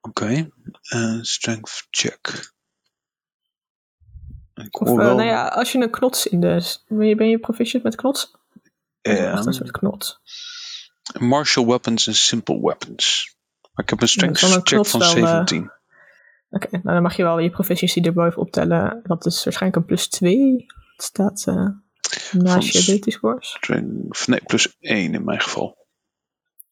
Oké. 0.00 0.50
Eh, 0.82 1.18
strength 1.20 1.86
check. 1.90 2.52
Ik 4.54 4.80
Of 4.80 4.88
hoor 4.88 4.96
wel. 4.96 5.16
nou 5.16 5.28
ja, 5.28 5.46
als 5.48 5.72
je 5.72 5.78
een 5.78 5.90
knots 5.90 6.26
in 6.26 6.40
de... 6.40 6.76
Ben 6.88 7.06
je, 7.06 7.14
ben 7.14 7.28
je 7.28 7.38
proficient 7.38 7.82
met 7.82 7.94
knots? 7.96 8.32
eh, 9.00 9.32
Echt 9.32 9.46
een 9.46 9.52
soort 9.54 9.70
knots. 9.70 10.20
martial 11.18 11.66
weapons 11.66 12.06
en 12.06 12.14
simple 12.14 12.60
weapons. 12.60 13.36
Maar 13.78 13.86
ik 13.86 13.90
heb 13.92 14.02
een 14.02 14.08
strength 14.08 14.38
check 14.38 14.50
van 14.50 14.62
knots 14.62 14.92
wel, 14.92 15.02
eh, 15.02 15.08
17. 15.08 15.70
Oké, 16.50 16.68
nou 16.70 16.82
dan 16.82 17.02
mag 17.02 17.16
je 17.16 17.22
wel 17.22 17.38
je 17.38 17.50
proficiency 17.50 18.00
erboven 18.00 18.40
optellen. 18.42 19.00
Dat 19.02 19.26
is 19.26 19.44
waarschijnlijk 19.44 19.82
een 19.82 19.88
plus 19.88 20.08
2. 20.08 20.66
Het 20.96 21.02
staat 21.02 21.44
eh, 21.46 21.68
naast 22.32 22.72
je 22.72 22.78
ability 22.82 23.10
scores. 23.10 23.58
Of 24.08 24.26
Nee, 24.26 24.40
plus 24.46 24.76
1 24.80 25.14
in 25.14 25.24
mijn 25.24 25.40
geval. 25.40 25.86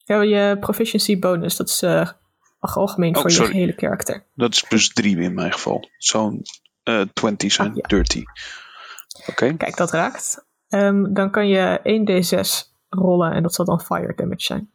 Ja, 0.05 0.23
je 0.23 0.59
proficiency 0.59 1.19
bonus, 1.19 1.57
dat 1.57 1.69
is 1.69 1.83
eh, 1.83 2.11
algemeen 2.59 3.17
Oh, 3.17 3.21
voor 3.21 3.31
je 3.31 3.45
gehele 3.45 3.75
karakter. 3.75 4.27
Dat 4.35 4.53
is 4.53 4.63
plus 4.63 4.89
3 4.89 5.19
in 5.19 5.35
mijn 5.35 5.53
geval. 5.53 5.89
Zo'n 5.97 6.43
eh 6.83 7.01
20 7.13 7.53
zijn 7.53 7.69
Ah, 7.69 7.77
ja. 7.77 7.83
30. 7.89 8.23
Oké, 9.27 9.57
Kijk, 9.57 9.77
dat 9.77 9.91
raakt. 9.91 10.47
Ehm, 10.69 11.13
dan 11.13 11.31
kan 11.31 11.49
je 11.49 11.81
1d6 11.83 12.75
rollen 12.89 13.33
en 13.33 13.43
dat 13.43 13.55
zal 13.55 13.65
dan 13.65 13.81
fire 13.81 14.13
damage 14.17 14.45
zijn. 14.45 14.71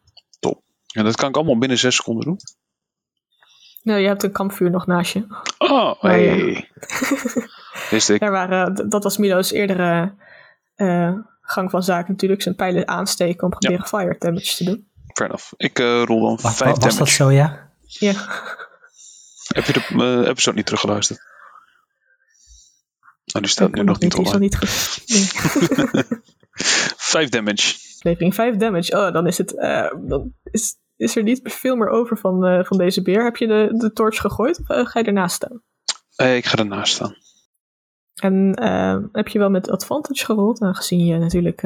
En 0.92 1.04
dat 1.04 1.16
kan 1.16 1.28
ik 1.28 1.36
allemaal 1.36 1.58
binnen 1.58 1.78
6 1.78 1.96
seconden 1.96 2.24
doen. 2.24 2.38
Nou, 3.82 4.00
je 4.00 4.06
hebt 4.06 4.22
een 4.22 4.32
kampvuur 4.32 4.70
nog 4.70 4.86
naast 4.86 5.12
je. 5.12 5.26
Oh, 5.58 5.94
ja. 6.00 6.08
hey. 6.08 6.70
Wist 7.90 8.08
ik. 8.10 8.20
Daar 8.20 8.30
waren, 8.30 8.74
d- 8.74 8.90
dat 8.90 9.02
was 9.02 9.16
Milo's 9.16 9.50
eerdere 9.50 10.14
eh, 10.74 11.12
gang 11.40 11.70
van 11.70 11.82
zaken 11.82 12.12
natuurlijk. 12.12 12.42
Zijn 12.42 12.54
pijlen 12.54 12.88
aansteken 12.88 13.42
om 13.42 13.50
proberen 13.50 13.86
fire 13.86 14.16
damage 14.18 14.56
te 14.56 14.64
doen. 14.64 14.90
Fair 15.14 15.28
enough. 15.30 15.52
Ik 15.56 15.78
eh, 15.78 16.02
rol 16.04 16.20
dan 16.22 16.38
Wa- 16.42 16.50
5 16.50 16.58
wa- 16.58 16.66
was 16.66 16.78
dat 16.82 16.92
damage. 16.92 17.12
zo, 17.14 17.30
ja? 17.30 17.70
Ja, 17.86 18.12
Heb 19.54 19.64
je 19.64 19.72
de 19.72 19.84
eh, 20.22 20.28
episode 20.28 20.56
niet 20.56 20.64
teruggeluisterd? 20.66 21.20
Oh, 23.34 23.42
die 23.42 23.50
staat 23.50 23.68
ik 23.68 23.74
nu 23.74 23.82
nog 23.82 23.98
niet 23.98 24.10
Die 24.12 24.20
is 24.24 24.26
nog 24.32 24.34
online. 24.34 24.56
niet. 24.60 25.38
5 26.96 27.28
damage. 27.36 27.74
Aflevering 27.96 28.34
5 28.34 28.56
damage. 28.56 28.96
Oh, 28.96 29.12
dan 29.12 29.26
is 29.26 29.38
het. 29.38 29.56
eh, 29.58 29.90
dan 30.08 30.32
is, 30.44 30.76
is 31.02 31.16
er 31.16 31.22
niet 31.22 31.40
veel 31.44 31.76
meer 31.76 31.88
over 31.88 32.18
van, 32.18 32.46
eh, 32.46 32.64
van 32.64 32.78
deze 32.78 33.02
beer. 33.02 33.24
Heb 33.24 33.36
je 33.36 33.46
de, 33.46 33.68
de 33.72 33.92
torch 33.92 34.20
gegooid 34.20 34.60
of 34.60 34.68
eh, 34.68 34.86
ga 34.86 34.98
je 34.98 35.06
ernaast 35.06 35.34
staan? 35.34 35.62
Eh, 36.16 36.36
ik 36.36 36.44
ga 36.44 36.58
ernaast 36.58 36.94
staan. 36.94 37.14
En 38.14 38.60
heb 39.12 39.28
je 39.28 39.38
wel 39.38 39.50
met 39.50 39.70
advantage 39.70 40.24
gerold? 40.24 40.60
Aangezien 40.60 41.06
je 41.06 41.18
natuurlijk. 41.18 41.62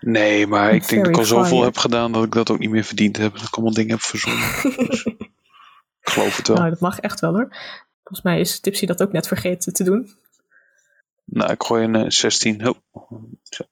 Nee, 0.00 0.46
maar 0.46 0.74
ik 0.74 0.88
denk 0.88 1.04
dat 1.04 1.12
ik 1.12 1.18
al 1.18 1.24
zoveel 1.24 1.62
heb 1.62 1.76
gedaan 1.76 2.12
dat 2.12 2.24
ik 2.24 2.32
dat 2.32 2.50
ook 2.50 2.58
niet 2.58 2.70
meer 2.70 2.84
verdiend 2.84 3.16
heb. 3.16 3.32
Dat 3.32 3.42
ik 3.42 3.54
allemaal 3.54 3.74
dingen 3.74 3.90
heb 3.90 4.00
verzonnen. 4.00 4.86
Dus, 4.88 5.04
ik 5.04 5.30
geloof 6.00 6.36
het 6.36 6.48
wel. 6.48 6.56
nou, 6.60 6.70
dat 6.70 6.80
mag 6.80 7.00
echt 7.00 7.20
wel 7.20 7.32
hoor. 7.32 7.48
Volgens 8.02 8.22
mij 8.22 8.40
is 8.40 8.60
Tipsy 8.60 8.86
dat 8.86 9.02
ook 9.02 9.12
net 9.12 9.26
vergeten 9.26 9.72
te 9.72 9.84
doen. 9.84 10.10
Nou, 11.24 11.52
ik 11.52 11.62
gooi 11.62 11.84
een 11.84 11.94
eh, 11.94 12.04
16. 12.08 12.68
Oh. 12.68 12.76
Zo. 13.42 13.64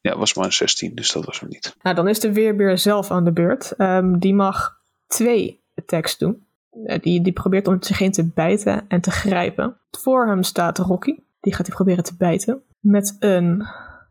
Ja, 0.00 0.10
het 0.10 0.18
was 0.18 0.34
maar 0.34 0.44
een 0.44 0.52
16, 0.52 0.94
dus 0.94 1.12
dat 1.12 1.24
was 1.24 1.40
hem 1.40 1.48
niet. 1.48 1.76
Nou, 1.82 1.96
dan 1.96 2.08
is 2.08 2.20
de 2.20 2.32
weerbeer 2.32 2.78
zelf 2.78 3.10
aan 3.10 3.24
de 3.24 3.32
beurt. 3.32 3.72
Ehm, 3.76 4.18
die 4.18 4.34
mag 4.34 4.80
twee 5.06 5.64
attacks 5.74 6.18
doen. 6.18 6.46
Eh, 6.84 7.02
die, 7.02 7.22
die 7.22 7.32
probeert 7.32 7.68
om 7.68 7.82
zich 7.82 7.98
heen 7.98 8.12
te 8.12 8.24
bijten 8.24 8.84
en 8.88 9.00
te 9.00 9.10
grijpen. 9.10 9.80
Voor 9.90 10.26
hem 10.26 10.42
staat 10.42 10.78
Rocky. 10.78 11.18
Die 11.40 11.54
gaat 11.54 11.66
hij 11.66 11.74
proberen 11.76 12.04
te 12.04 12.16
bijten. 12.16 12.62
Met 12.80 13.16
een... 13.18 13.66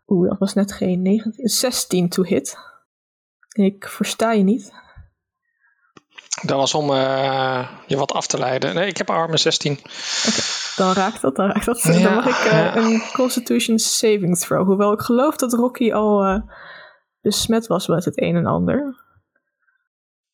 Oeh, 0.07 0.29
dat 0.29 0.39
was 0.39 0.53
net 0.53 0.71
geen 0.71 1.01
19. 1.01 1.47
16 1.47 2.09
to 2.09 2.23
hit. 2.23 2.57
Ik 3.49 3.87
versta 3.87 4.31
je 4.31 4.43
niet. 4.43 4.73
Dat 6.41 6.57
was 6.57 6.73
om 6.73 6.91
eh, 6.91 7.69
je 7.87 7.97
wat 7.97 8.11
af 8.11 8.27
te 8.27 8.37
leiden. 8.37 8.75
Nee, 8.75 8.87
ik 8.87 8.97
heb 8.97 9.09
armen 9.09 9.39
16. 9.39 9.79
Dan 10.75 10.93
raakt 10.93 11.21
dat, 11.21 11.35
dan 11.35 11.47
raakt 11.47 11.65
dat. 11.65 11.81
Ja, 11.81 11.99
dan 11.99 12.13
mag 12.13 12.27
ik 12.27 12.51
eh, 12.51 12.75
een 12.75 13.01
Constitution 13.13 13.79
saving 13.79 14.37
throw. 14.37 14.65
Hoewel 14.65 14.93
ik 14.93 14.99
geloof 14.99 15.35
dat 15.35 15.53
Rocky 15.53 15.91
al 15.91 16.23
eh, 16.23 16.41
besmet 17.21 17.67
was 17.67 17.87
met 17.87 18.05
het 18.05 18.21
een 18.21 18.35
en 18.35 18.45
ander. 18.45 19.03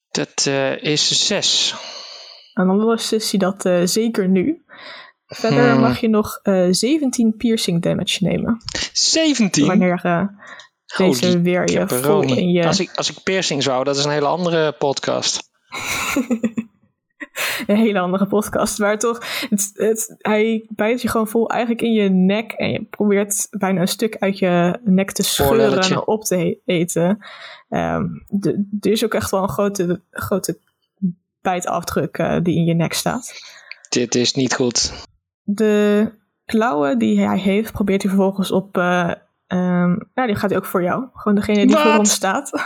Dat 0.09 0.45
eh, 0.47 0.83
is 0.83 1.27
6. 1.27 1.75
En 2.53 2.67
dan 2.67 2.93
is 2.93 3.31
hij 3.31 3.39
dat 3.39 3.89
zeker 3.89 4.29
nu. 4.29 4.65
Verder 5.25 5.71
Hmm. 5.71 5.81
mag 5.81 5.99
je 5.99 6.09
nog 6.09 6.39
eh 6.43 6.67
17 6.69 7.35
piercing 7.37 7.81
damage 7.81 8.23
nemen. 8.23 8.57
17? 8.93 9.67
Wanneer 9.67 10.01
deze 10.97 11.25
Holy 11.25 11.41
weer 11.41 11.71
je 11.71 11.87
vol 11.87 12.21
in 12.21 12.49
je... 12.49 12.67
Als, 12.67 12.79
ik, 12.79 12.91
als 12.95 13.11
ik 13.11 13.23
piercings 13.23 13.65
wou, 13.65 13.83
dat 13.83 13.97
is 13.97 14.03
een 14.03 14.11
hele 14.11 14.27
andere 14.27 14.71
podcast. 14.71 15.49
een 17.67 17.75
hele 17.75 17.99
andere 17.99 18.25
podcast. 18.27 18.79
Maar 18.79 18.99
toch, 18.99 19.45
het, 19.49 19.71
het, 19.73 20.15
hij 20.17 20.65
bijt 20.69 21.01
je 21.01 21.07
gewoon 21.07 21.27
vol 21.27 21.49
eigenlijk 21.49 21.81
in 21.81 21.93
je 21.93 22.09
nek. 22.09 22.51
En 22.51 22.71
je 22.71 22.83
probeert 22.83 23.47
bijna 23.51 23.81
een 23.81 23.87
stuk 23.87 24.15
uit 24.19 24.39
je 24.39 24.79
nek 24.83 25.11
te 25.11 25.23
scheuren 25.23 25.79
en 25.81 26.07
op 26.07 26.23
te 26.23 26.59
eten. 26.65 27.17
De- 28.27 28.65
er 28.79 28.91
is 28.91 29.05
ook 29.05 29.13
echt 29.13 29.31
wel 29.31 29.43
een 29.43 29.49
grote, 29.49 30.01
grote 30.11 30.57
bijtafdruk 31.41 32.17
eh, 32.17 32.37
die 32.43 32.55
in 32.55 32.65
je 32.65 32.73
nek 32.73 32.93
staat. 32.93 33.33
Dit 33.89 34.15
is 34.15 34.33
niet 34.33 34.55
goed. 34.55 34.93
De 35.43 36.11
klauwen 36.45 36.97
die 36.99 37.19
hij 37.25 37.39
heeft, 37.39 37.71
probeert 37.71 38.01
hij 38.01 38.11
vervolgens 38.11 38.51
op. 38.51 38.75
ja, 38.75 40.25
die 40.25 40.35
gaat 40.35 40.49
hij 40.49 40.59
ook 40.59 40.65
voor 40.65 40.83
jou. 40.83 41.05
Gewoon 41.13 41.35
degene 41.35 41.67
die 41.67 41.77
voor 41.77 41.97
ons 41.97 42.11
staat. 42.11 42.51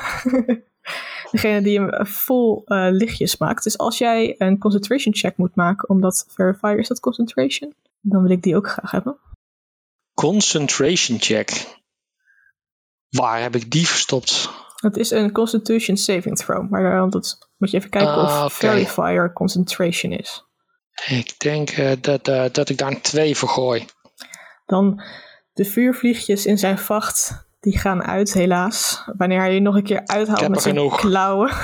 degene 1.32 1.62
die 1.62 1.80
hem 1.80 1.90
eh, 1.90 2.06
vol 2.06 2.62
eh, 2.66 2.88
lichtjes 2.92 3.38
maakt. 3.38 3.64
Dus 3.64 3.78
als 3.78 3.98
jij 3.98 4.36
een 4.38 4.58
concentration 4.58 5.16
check 5.16 5.38
moet 5.38 5.56
maken, 5.56 5.90
omdat 5.90 6.26
verifier 6.30 6.80
is 6.80 6.88
dat 6.88 7.00
concentration, 7.00 7.74
dan 8.02 8.22
wil 8.22 8.32
ik 8.32 8.42
die 8.42 8.56
ook 8.56 8.70
graag 8.70 8.92
hebben. 8.92 9.18
Concentration 10.14 11.20
check. 11.20 11.78
Waar 13.10 13.42
heb 13.42 13.56
ik 13.56 13.72
die 13.72 13.88
verstopt? 13.88 14.50
Het 14.76 14.98
is 14.98 15.12
een 15.12 15.32
constitution 15.32 15.98
saving 15.98 16.38
throw, 16.38 16.70
maar 16.70 17.10
dat 17.10 17.50
moet 17.58 17.72
je 17.72 17.78
even 17.78 17.90
kijken 17.90 18.12
Ah, 18.12 18.26
of 18.28 18.42
oké. 18.44 18.50
verifier 18.54 19.34
concentration 19.34 20.12
is. 20.12 20.44
Ik 21.08 21.40
denk 21.40 21.70
eh, 21.70 21.92
dat, 22.02 22.26
dat 22.56 22.70
ik 22.70 22.78
daar 22.78 22.92
een 22.92 23.02
2 23.02 23.36
voor 23.36 23.50
gooi. 23.50 23.86
Dan 24.66 25.02
de 25.54 25.66
vuurvliegjes 25.66 26.46
in 26.46 26.58
zijn 26.58 26.78
vacht, 26.78 27.48
die 27.66 27.78
gaan 27.78 28.04
uit 28.04 28.34
helaas. 28.34 29.04
Wanneer 29.18 29.40
hij 29.40 29.54
je 29.54 29.60
nog 29.60 29.76
een 29.76 29.84
keer 29.84 30.06
uithaalt 30.06 30.48
met 30.48 30.62
zijn 30.62 30.76
genoeg. 30.76 31.00
klauwen. 31.00 31.50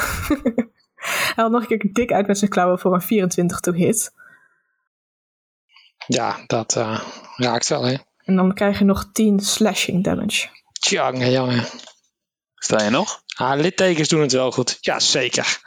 hij 0.96 1.34
haalt 1.36 1.52
nog 1.52 1.62
een 1.62 1.68
keer 1.68 1.90
dik 1.94 2.12
uit 2.12 2.28
met 2.28 2.38
zijn 2.38 2.50
klauwen 2.50 2.80
voor 2.80 2.94
een 2.94 3.02
24 3.02 3.60
to 3.60 3.72
hit. 3.72 4.14
Ja, 6.08 6.36
dat 6.48 6.76
eh, 6.76 7.02
raakt 7.36 7.68
wel, 7.68 7.84
hè. 7.84 7.96
En 8.24 8.36
dan 8.36 8.54
krijg 8.54 8.80
je 8.80 8.86
nog 8.86 9.10
10 9.12 9.40
slashing 9.40 10.04
damage. 10.04 10.48
Tjonge, 10.80 11.32
jongen. 11.32 11.64
Sta 12.56 12.84
je 12.84 12.90
nog? 12.90 13.22
Ah, 13.36 13.60
littekens 13.60 14.08
doen 14.10 14.22
het 14.22 14.32
wel 14.32 14.52
goed. 14.52 14.78
Ja, 14.82 15.00
zeker. 15.00 15.60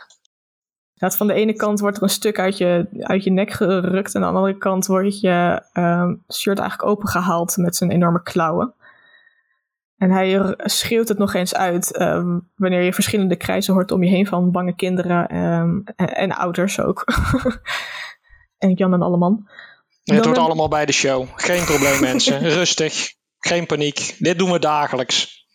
Dat 0.95 1.17
van 1.17 1.27
de 1.27 1.35
ene 1.35 1.53
kant 1.53 1.81
wordt 1.81 1.97
er 1.97 2.03
een 2.03 2.09
stuk 2.09 2.39
uit 2.39 2.59
je, 2.59 2.89
uit 3.01 3.25
je 3.25 3.31
nek 3.31 3.51
gerukt. 3.51 4.15
En 4.15 4.25
aan 4.25 4.33
de 4.33 4.39
andere 4.39 4.59
kant 4.59 4.87
wordt 4.87 5.21
je 5.21 5.63
ehm, 5.73 6.15
shirt 6.33 6.59
eigenlijk 6.59 6.91
opengehaald 6.91 7.57
met 7.57 7.77
zijn 7.77 7.91
enorme 7.91 8.23
klauwen. 8.23 8.75
En 9.97 10.11
hij 10.11 10.55
schreeuwt 10.57 11.09
het 11.09 11.19
nog 11.19 11.35
eens 11.35 11.55
uit 11.55 11.97
ehm, 11.97 12.39
wanneer 12.55 12.83
je 12.83 12.93
verschillende 12.93 13.37
krijzen 13.37 13.75
hoort 13.75 13.91
om 13.91 14.03
je 14.03 14.11
heen 14.11 14.27
van 14.27 14.51
bange 14.51 14.75
kinderen 14.75 15.29
ehm, 15.29 15.81
en, 15.97 16.15
en 16.15 16.33
ouders 16.33 16.81
ook. 16.81 17.05
en 18.59 18.73
Jan 18.73 18.93
en 18.93 19.03
Alleman. 19.03 19.49
Het 20.05 20.17
Dan 20.17 20.27
hoort 20.27 20.39
allemaal 20.39 20.69
bij 20.69 20.87
de 20.87 20.93
show. 20.93 21.27
Geen 21.35 21.65
probleem, 21.65 22.01
mensen. 22.01 22.41
Rustig. 22.61 23.15
Geen 23.39 23.67
paniek. 23.67 24.17
Dit 24.19 24.39
doen 24.39 24.53
we 24.53 24.59
dagelijks. 24.59 25.47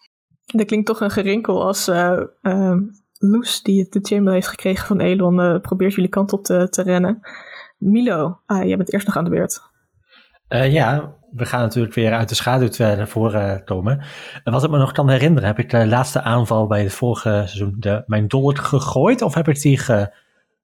Er 0.46 0.66
klinkt 0.66 0.86
toch 0.86 1.02
een 1.02 1.12
gerinkel 1.12 1.66
als 1.66 1.88
eh 1.88 2.22
ehm, 2.42 2.80
Loes, 3.20 3.62
die 3.62 3.88
de 3.90 4.00
chamber 4.02 4.34
heeft 4.34 4.48
gekregen 4.48 4.88
van 4.88 5.00
Elon, 5.00 5.40
eh, 5.40 5.60
probeert 5.62 5.94
jullie 5.94 6.10
kant 6.10 6.34
op 6.34 6.44
te, 6.44 6.68
te 6.70 6.82
rennen. 6.82 7.20
Milo, 7.78 8.40
ah, 8.46 8.66
jij 8.66 8.78
bent 8.78 8.94
eerst 8.94 9.08
nog 9.08 9.18
aan 9.18 9.24
de 9.24 9.30
beurt. 9.30 9.62
Eh, 10.48 10.74
ja, 10.74 11.16
we 11.32 11.46
gaan 11.46 11.62
natuurlijk 11.62 11.94
weer 11.94 12.14
uit 12.14 12.30
de 12.30 12.36
schaduw 12.36 12.70
naar 12.78 13.08
voren 13.08 13.64
komen. 13.64 14.02
En 14.44 14.52
wat 14.52 14.64
ik 14.64 14.70
me 14.70 14.78
nog 14.78 14.92
kan 14.92 15.10
herinneren, 15.10 15.48
heb 15.48 15.60
ik 15.60 15.70
de 15.70 15.88
laatste 15.88 16.22
aanval 16.22 16.68
bij 16.68 16.84
het 16.84 16.94
vorige 16.94 17.30
seizoen 17.30 17.76
de, 17.80 18.04
mijn 18.06 18.28
dolk 18.28 18.58
gegooid 18.58 19.22
of 19.22 19.34
heb 19.34 19.48
ik 19.48 19.62
die 19.62 19.78
ge- 19.78 20.14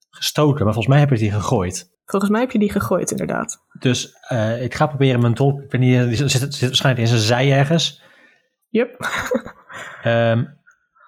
gestoken? 0.10 0.63
Maar 0.63 0.74
volgens 0.74 0.88
mij 0.93 1.00
heb 1.00 1.12
ik 1.12 1.17
die 1.19 1.31
gegooid. 1.31 1.93
Volgens 2.05 2.31
mij 2.31 2.41
heb 2.41 2.51
je 2.51 2.60
die 2.60 2.72
gegooid, 2.72 3.12
inderdaad. 3.12 3.63
Dus 3.79 4.17
eh, 4.27 4.63
ik 4.63 4.74
ga 4.74 4.88
proberen 4.88 5.19
mijn 5.22 5.34
dolk, 5.34 5.62
ik 5.62 5.79
niet, 5.79 6.07
die 6.07 6.15
zit, 6.29 6.53
zit 6.53 6.60
waarschijnlijk 6.67 7.07
in 7.10 7.17
zijn 7.17 7.27
zij 7.27 7.57
ergens. 7.57 8.01
Yep. 8.69 8.95
Ehm, 10.03 10.43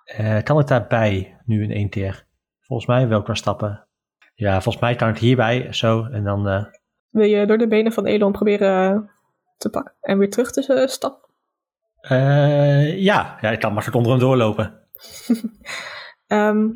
eh, 0.03 0.43
kan 0.43 0.57
het 0.57 0.67
daarbij 0.67 1.37
nu 1.45 1.63
in 1.63 1.71
één 1.71 1.89
keer? 1.89 2.25
Volgens 2.61 2.87
mij 2.87 3.07
ik 3.19 3.25
wel 3.25 3.35
stappen. 3.35 3.87
Ja, 4.35 4.51
volgens 4.61 4.83
mij 4.83 4.95
kan 4.95 5.07
het 5.07 5.17
hierbij 5.17 5.67
zo 5.73 6.03
en 6.05 6.23
dan... 6.23 6.47
eh, 6.47 6.63
Wil 7.09 7.25
je 7.25 7.45
door 7.45 7.57
de 7.57 7.67
benen 7.67 7.91
van 7.91 8.05
Elon 8.05 8.31
proberen 8.31 9.09
te 9.57 9.69
pakken 9.69 9.93
en 10.01 10.17
weer 10.17 10.29
terug 10.29 10.51
te 10.51 10.73
eh, 10.73 10.87
stappen? 10.87 11.29
eh, 12.01 12.97
ja, 13.03 13.37
ja, 13.41 13.49
ik 13.51 13.59
kan 13.59 13.73
makkelijk 13.73 13.97
onder 13.97 14.11
hem 14.11 14.21
doorlopen. 14.21 14.79
Ehm, 16.27 16.67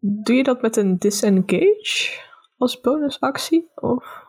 doe 0.00 0.36
je 0.36 0.42
dat 0.42 0.62
met 0.62 0.76
een 0.76 0.98
disengage 0.98 2.20
als 2.58 2.80
bonusactie? 2.80 3.70
Of? 3.74 4.22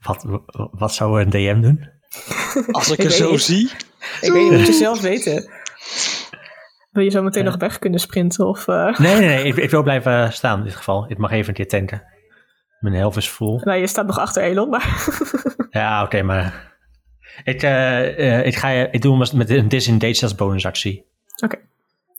Wat, 0.00 0.24
wat 0.72 0.92
zou 0.94 1.20
een 1.22 1.30
DM 1.30 1.60
doen? 1.60 1.90
Als 2.70 2.90
ik 2.90 2.98
Ik 2.98 3.04
er 3.04 3.10
zo 3.10 3.30
niet. 3.30 3.42
zie. 3.42 3.70
Ik 4.20 4.32
weet 4.32 4.42
niet, 4.42 4.58
moet 4.58 4.66
je 4.66 4.72
zelf 4.72 5.00
weten. 5.00 5.50
Wil 6.90 7.04
je 7.04 7.10
zo 7.10 7.22
meteen 7.22 7.44
nog 7.44 7.56
weg 7.56 7.78
kunnen 7.78 8.00
sprinten? 8.00 8.46
Of, 8.46 8.68
eh, 8.68 8.98
Nee, 8.98 9.16
nee, 9.18 9.26
nee 9.28 9.44
ik, 9.44 9.56
ik 9.56 9.70
wil 9.70 9.82
blijven 9.82 10.32
staan 10.32 10.58
in 10.58 10.64
dit 10.64 10.74
geval. 10.76 11.04
Ik 11.10 11.18
mag 11.18 11.30
even 11.30 11.48
een 11.48 11.54
keer 11.54 11.68
tanken. 11.68 12.02
Mijn 12.80 12.94
helft 12.94 13.16
is 13.16 13.28
full. 13.28 13.60
Nou, 13.64 13.78
je 13.78 13.86
staat 13.86 14.06
nog 14.06 14.18
achter 14.18 14.42
Elon, 14.42 14.68
maar... 14.70 15.08
Ja, 15.70 16.02
oké, 16.02 16.22
maar... 16.22 16.71
Ik, 17.44 17.62
eh, 17.62 18.38
eh, 18.38 18.46
ik, 18.46 18.54
ga, 18.54 18.68
ik 18.70 19.02
doe 19.02 19.18
hem 19.24 19.36
met 19.38 19.50
een 19.50 19.68
disengage 19.68 20.22
als 20.22 20.34
bonusactie. 20.34 21.06
Oké. 21.44 21.58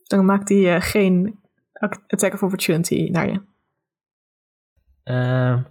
Dan 0.03 0.25
maakt 0.25 0.50
hij 0.50 0.75
eh, 0.75 0.82
geen 0.82 1.39
ac- 1.74 2.03
attack 2.08 2.34
of 2.34 2.43
opportunity 2.43 3.10
naar 3.12 3.32
je. 3.32 3.41
Ehm, 5.03 5.62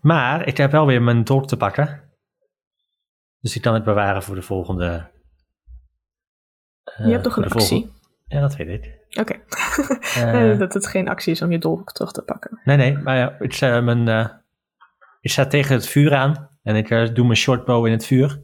maar 0.00 0.46
ik 0.46 0.56
heb 0.56 0.70
wel 0.70 0.86
weer 0.86 1.02
mijn 1.02 1.24
dolk 1.24 1.46
te 1.48 1.56
pakken. 1.56 2.02
Dus 3.40 3.56
ik 3.56 3.62
kan 3.62 3.74
het 3.74 3.84
bewaren 3.84 4.22
voor 4.22 4.34
de 4.34 4.42
volgende... 4.42 5.10
je 6.96 7.10
hebt 7.10 7.22
toch 7.24 7.36
een 7.36 7.44
actie? 7.44 7.60
volgende- 7.68 7.92
Ja, 8.26 8.40
dat 8.40 8.56
weet 8.56 8.68
ik. 8.84 8.94
Oké. 9.20 9.34
Dat 10.58 10.74
het 10.74 10.86
geen 10.86 11.08
actie 11.08 11.32
is 11.32 11.42
om 11.42 11.50
je 11.52 11.58
dolk 11.58 11.92
terug 11.92 12.12
te 12.12 12.22
pakken. 12.22 12.60
Nee, 12.64 12.76
nee, 12.76 12.96
maar 12.98 13.16
ja, 13.16 13.36
ik, 13.38 13.52
sta 13.52 13.80
mijn, 13.80 14.30
ik 15.20 15.30
sta 15.30 15.46
tegen 15.46 15.74
het 15.74 15.88
vuur 15.88 16.14
aan 16.14 16.48
en 16.62 16.76
ik 16.76 16.88
doe 17.14 17.24
mijn 17.24 17.36
shortbow 17.36 17.86
in 17.86 17.92
het 17.92 18.06
vuur. 18.06 18.40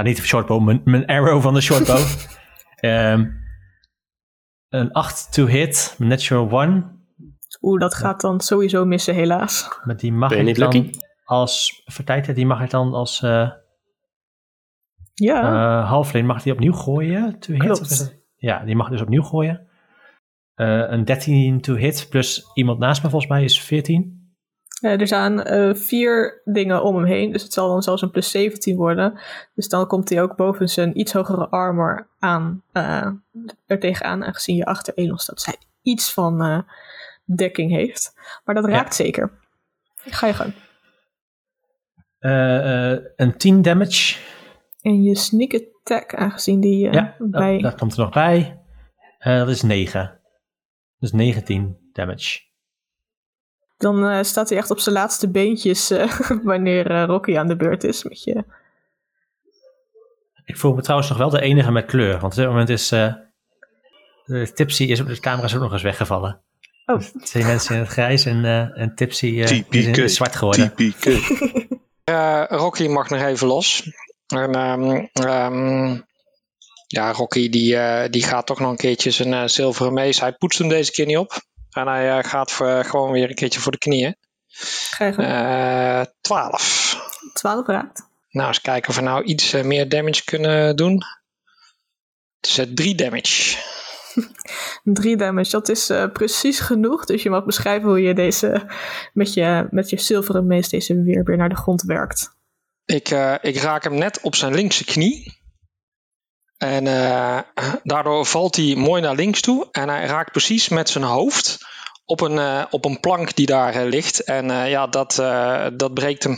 Nou, 0.00 0.12
niet 0.12 0.20
de 0.20 0.28
shortbow, 0.28 0.62
mijn, 0.62 0.80
mijn 0.84 1.06
arrow 1.06 1.42
van 1.42 1.54
de 1.54 1.60
shortbow. 1.60 1.98
Ehm, 2.74 3.26
een 4.68 4.92
8 4.92 5.32
to 5.32 5.46
hit, 5.46 5.94
natural 5.98 6.62
1. 6.62 7.04
Oeh, 7.60 7.80
dat 7.80 7.94
gaat 7.94 8.20
dan 8.20 8.40
sowieso 8.40 8.84
missen, 8.84 9.14
helaas. 9.14 9.80
Maar 9.84 9.96
die 9.96 10.12
mag 10.12 10.28
Ben 10.28 10.38
je 10.38 10.44
ik 10.44 10.48
niet 10.48 10.72
dan 10.72 10.72
lucky? 10.72 10.98
als, 11.24 11.82
vertijd, 11.84 12.34
die 12.34 12.46
mag 12.46 12.62
ik 12.62 12.70
dan 12.70 12.94
als 12.94 13.22
eh 13.22 13.50
Ja, 15.14 15.42
eh 15.82 15.88
halfling, 15.88 16.26
mag 16.26 16.42
die 16.42 16.52
opnieuw 16.52 16.72
gooien 16.72 17.38
to 17.38 17.52
hit? 17.52 17.62
Klopt. 17.62 18.22
Ja, 18.36 18.64
die 18.64 18.76
mag 18.76 18.88
dus 18.88 19.00
opnieuw 19.00 19.22
gooien. 19.22 19.68
Eh, 20.54 20.84
een 20.90 21.04
13 21.04 21.60
to 21.60 21.74
hit 21.74 22.06
plus 22.10 22.50
iemand 22.54 22.78
naast 22.78 23.02
me 23.02 23.10
volgens 23.10 23.30
mij 23.30 23.44
is 23.44 23.60
14. 23.60 24.19
Eh, 24.80 25.00
er 25.00 25.06
staan 25.06 25.42
eh, 25.42 25.74
vier 25.74 26.42
dingen 26.44 26.82
om 26.82 26.96
hem 26.96 27.04
heen, 27.04 27.32
dus 27.32 27.42
het 27.42 27.52
zal 27.52 27.68
dan 27.68 27.82
zelfs 27.82 28.02
een 28.02 28.10
plus 28.10 28.30
17 28.30 28.76
worden. 28.76 29.20
Dus 29.54 29.68
dan 29.68 29.86
komt 29.86 30.08
hij 30.08 30.22
ook 30.22 30.36
boven 30.36 30.68
zijn 30.68 30.98
iets 30.98 31.12
hogere 31.12 31.48
armor 31.48 32.08
aan, 32.18 32.62
eh 32.72 33.06
er 33.66 33.78
tegenaan, 33.78 34.24
aangezien 34.24 34.56
je 34.56 34.64
achter 34.64 34.94
Elon 34.94 35.18
staat. 35.18 35.40
Zij 35.40 35.56
iets 35.82 36.12
van 36.12 36.64
dekking 37.24 37.70
heeft. 37.70 38.12
Maar 38.44 38.54
dat 38.54 38.66
Ja. 38.66 38.70
raakt 38.70 38.94
zeker. 38.94 39.38
Ga 39.96 40.26
je 40.26 40.34
gang. 40.34 40.52
Een 43.16 43.36
10 43.36 43.62
damage. 43.62 44.18
En 44.80 45.02
je 45.02 45.16
sneak 45.16 45.54
attack, 45.54 46.14
aangezien 46.14 46.60
die 46.60 46.78
Ja, 46.92 47.14
dat, 47.18 47.30
bij... 47.30 47.58
dat 47.58 47.74
komt 47.74 47.92
er 47.92 47.98
nog 47.98 48.12
bij. 48.12 48.60
Dat 49.18 49.48
is 49.48 49.62
9. 49.62 50.20
Dus 50.98 51.12
19 51.12 51.90
damage. 51.92 52.40
Dan 53.80 54.08
eh, 54.08 54.22
staat 54.22 54.48
hij 54.48 54.58
echt 54.58 54.70
op 54.70 54.78
zijn 54.78 54.94
laatste 54.94 55.30
beentjes 55.30 55.90
eh, 55.90 56.20
wanneer 56.42 56.90
eh, 56.90 57.04
Rocky 57.04 57.38
aan 57.38 57.48
de 57.48 57.56
beurt 57.56 57.84
is. 57.84 58.04
Met 58.04 58.22
je... 58.22 58.44
Ik 60.44 60.56
voel 60.56 60.74
me 60.74 60.82
trouwens 60.82 61.08
nog 61.08 61.18
wel 61.18 61.30
de 61.30 61.40
enige 61.40 61.70
met 61.70 61.86
kleur. 61.86 62.18
Want 62.18 62.32
op 62.32 62.38
dit 62.38 62.46
moment 62.46 62.68
is... 62.68 62.92
eh 62.92 63.12
de 64.24 64.52
Tipsy 64.52 64.84
is 64.84 65.00
op 65.00 65.06
de 65.06 65.20
camera 65.20 65.46
is 65.46 65.54
ook 65.54 65.62
nog 65.62 65.72
eens 65.72 65.82
weggevallen. 65.82 66.40
Oh, 66.86 67.00
Twee 67.22 67.44
mensen 67.44 67.74
in 67.74 67.80
het 67.80 67.90
grijs 67.90 68.24
en, 68.24 68.44
eh 68.44 68.80
en 68.80 68.94
Tipsy 68.94 69.26
eh, 69.26 69.62
is 69.70 69.86
in 69.86 70.00
het 70.00 70.12
zwart 70.12 70.36
geworden. 70.36 70.72
Rocky 72.48 72.86
mag 72.86 73.08
nog 73.08 73.20
even 73.20 73.46
los. 73.46 73.90
En, 74.26 74.54
ehm, 74.54 75.06
ehm, 75.12 76.00
ja, 76.92 77.12
Rocky 77.12 77.48
die, 77.48 77.76
eh, 77.76 78.10
die 78.10 78.22
gaat 78.22 78.46
toch 78.46 78.60
nog 78.60 78.70
een 78.70 78.76
keertje 78.76 79.10
zijn 79.10 79.32
eh, 79.32 79.46
zilveren 79.46 79.92
mees. 79.92 80.20
Hij 80.20 80.32
poetst 80.32 80.58
hem 80.58 80.68
deze 80.68 80.92
keer 80.92 81.06
niet 81.06 81.16
op. 81.16 81.40
En 81.70 81.86
hij 81.86 82.18
eh, 82.18 82.24
gaat 82.24 82.50
voor, 82.50 82.84
gewoon 82.84 83.10
weer 83.10 83.28
een 83.28 83.34
keertje 83.34 83.60
voor 83.60 83.72
de 83.72 83.78
knieën. 83.78 84.16
Eh 84.98 86.02
12. 86.20 86.98
12 87.32 87.66
raakt. 87.66 88.08
Nou, 88.30 88.48
eens 88.48 88.60
kijken 88.60 88.90
of 88.90 88.96
we 88.96 89.02
nou 89.02 89.24
iets 89.24 89.52
eh, 89.52 89.64
meer 89.64 89.88
damage 89.88 90.24
kunnen 90.24 90.76
doen. 90.76 91.02
Het 92.40 92.58
is 92.58 92.66
3 92.74 92.94
damage. 92.94 93.56
3 94.84 95.16
damage, 95.16 95.50
dat 95.50 95.68
is 95.68 95.90
eh, 95.90 96.12
precies 96.12 96.60
genoeg. 96.60 97.04
Dus 97.04 97.22
je 97.22 97.30
mag 97.30 97.44
beschrijven 97.44 97.88
hoe 97.88 98.02
je 98.02 98.14
deze 98.14 98.70
met 99.12 99.34
je, 99.34 99.66
met 99.70 99.90
je 99.90 100.00
zilveren 100.00 100.46
mees 100.46 100.68
deze 100.68 101.02
weerbeer 101.02 101.36
naar 101.36 101.48
de 101.48 101.56
grond 101.56 101.82
werkt. 101.82 102.38
Ik, 102.84 103.08
eh, 103.08 103.34
ik 103.40 103.56
raak 103.56 103.84
hem 103.84 103.94
net 103.94 104.20
op 104.20 104.34
zijn 104.34 104.54
linkse 104.54 104.84
knie. 104.84 105.39
En 106.60 106.86
eh, 106.86 107.38
daardoor 107.82 108.26
valt 108.26 108.56
hij 108.56 108.74
mooi 108.74 109.02
naar 109.02 109.14
links 109.14 109.40
toe. 109.40 109.68
En 109.70 109.88
hij 109.88 110.06
raakt 110.06 110.30
precies 110.30 110.68
met 110.68 110.88
zijn 110.88 111.04
hoofd 111.04 111.58
op 112.04 112.20
een, 112.20 112.38
eh, 112.38 112.64
op 112.70 112.84
een 112.84 113.00
plank 113.00 113.34
die 113.34 113.46
daar 113.46 113.74
eh, 113.74 113.88
ligt. 113.88 114.24
En 114.24 114.68
ja, 114.68 114.86
dat, 114.86 115.14
dat 115.76 115.94
breekt 115.94 116.22
hem. 116.22 116.36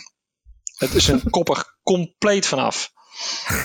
Het 0.77 0.95
is 0.95 1.09
een 1.09 1.31
kop 1.31 1.49
er 1.49 1.77
compleet 1.83 2.47
vanaf. 2.47 2.93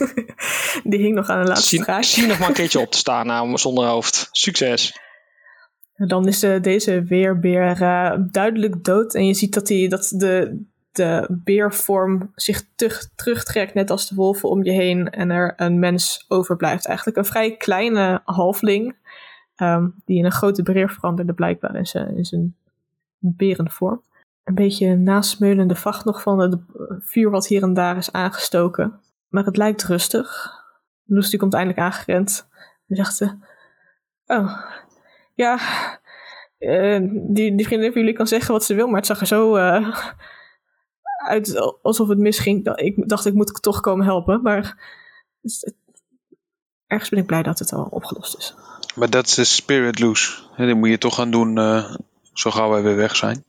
Die 0.84 1.00
hing 1.00 1.16
nog 1.16 1.30
aan 1.30 1.40
een 1.40 1.48
laatste 1.48 1.68
Zie, 1.68 1.84
draadje. 1.84 2.20
zie 2.20 2.28
nog 2.28 2.40
maar 2.40 2.48
een 2.48 2.54
keertje 2.62 2.80
op 2.80 2.92
te 2.92 2.98
staan 2.98 3.28
nou, 3.28 3.58
zonder 3.58 3.86
hoofd. 3.86 4.28
Succes. 4.32 5.00
Dan 5.96 6.28
is 6.28 6.40
deze 6.40 7.04
weerbeer 7.04 7.78
duidelijk 8.32 8.84
dood. 8.84 9.16
En 9.16 9.26
je 9.26 9.34
ziet 9.34 9.54
dat, 9.54 9.68
die, 9.68 9.90
dat 9.90 10.14
de, 10.16 10.66
de 10.98 11.28
beervorm 11.30 12.32
zich 12.36 12.64
terug, 12.76 13.10
terugtrekt, 13.16 13.74
net 13.74 13.90
als 13.90 14.10
de 14.10 14.16
wolven 14.16 14.50
om 14.50 14.64
je 14.64 14.72
heen. 14.72 15.10
En 15.10 15.30
er 15.32 15.54
een 15.58 15.80
mens 15.80 16.26
overblijft. 16.28 16.86
Eigenlijk 16.86 17.18
een 17.18 17.26
vrij 17.26 17.58
kleine 17.58 18.22
halfling. 18.26 18.96
ehm, 19.56 19.88
die 20.06 20.18
in 20.18 20.26
een 20.26 20.32
grote 20.32 20.64
beer 20.64 20.90
veranderde, 20.90 21.34
blijkbaar 21.34 21.76
in 21.76 21.86
zijn, 21.86 22.18
in 22.18 22.26
zijn 22.26 22.56
berenvorm. 23.18 24.02
Een 24.44 24.56
beetje 24.56 24.96
nasmeulende 24.96 25.76
vacht 25.76 26.06
nog 26.06 26.22
van 26.22 26.40
het 26.40 26.58
vuur 27.00 27.30
wat 27.30 27.48
hier 27.48 27.64
en 27.64 27.74
daar 27.74 27.98
is 27.98 28.12
aangestoken. 28.12 29.00
Maar 29.28 29.46
het 29.46 29.58
lijkt 29.58 29.84
rustig. 29.84 30.52
Loes 31.06 31.30
die 31.30 31.40
komt 31.40 31.54
eindelijk 31.54 31.80
aangerend. 31.80 32.48
En 32.88 32.96
zegt 32.96 33.16
ze... 33.16 33.38
Oh, 34.26 34.62
ja, 35.34 35.60
eh, 36.58 37.00
die, 37.12 37.56
die 37.56 37.66
vriendin 37.66 37.92
van 37.92 38.02
jullie 38.02 38.16
kan 38.16 38.28
zeggen 38.28 38.54
wat 38.54 38.64
ze 38.64 38.76
wil, 38.76 38.88
maar 38.88 38.96
het 38.96 39.06
zag 39.06 39.20
er 39.20 39.28
zo 39.28 39.56
eh, 39.56 39.98
uit 41.28 41.60
alsof 41.82 42.08
het 42.08 42.18
misging. 42.18 42.76
Ik 42.76 43.10
dacht, 43.10 43.26
ik 43.26 43.34
moet 43.34 43.62
toch 43.62 43.80
komen 43.80 44.06
helpen, 44.06 44.42
maar 44.42 44.78
het- 45.42 45.74
ergens 46.88 47.10
ben 47.10 47.20
ik 47.20 47.26
blij 47.26 47.44
dat 47.44 47.60
het 47.60 47.74
al 47.74 47.84
opgelost 47.84 48.38
is. 48.38 48.54
Maar 48.96 49.10
dat 49.10 49.28
is 49.28 49.34
de 49.34 49.44
spirit 49.44 50.00
loose. 50.00 50.42
Die 50.56 50.76
moet 50.76 50.90
je 50.90 50.98
toch 50.98 51.16
gaan 51.16 51.32
doen 51.32 51.58
eh, 51.58 51.96
zo 52.34 52.52
gauw 52.52 52.70
wij 52.70 52.82
weer 52.82 52.96
weg 52.96 53.16
zijn. 53.16 53.46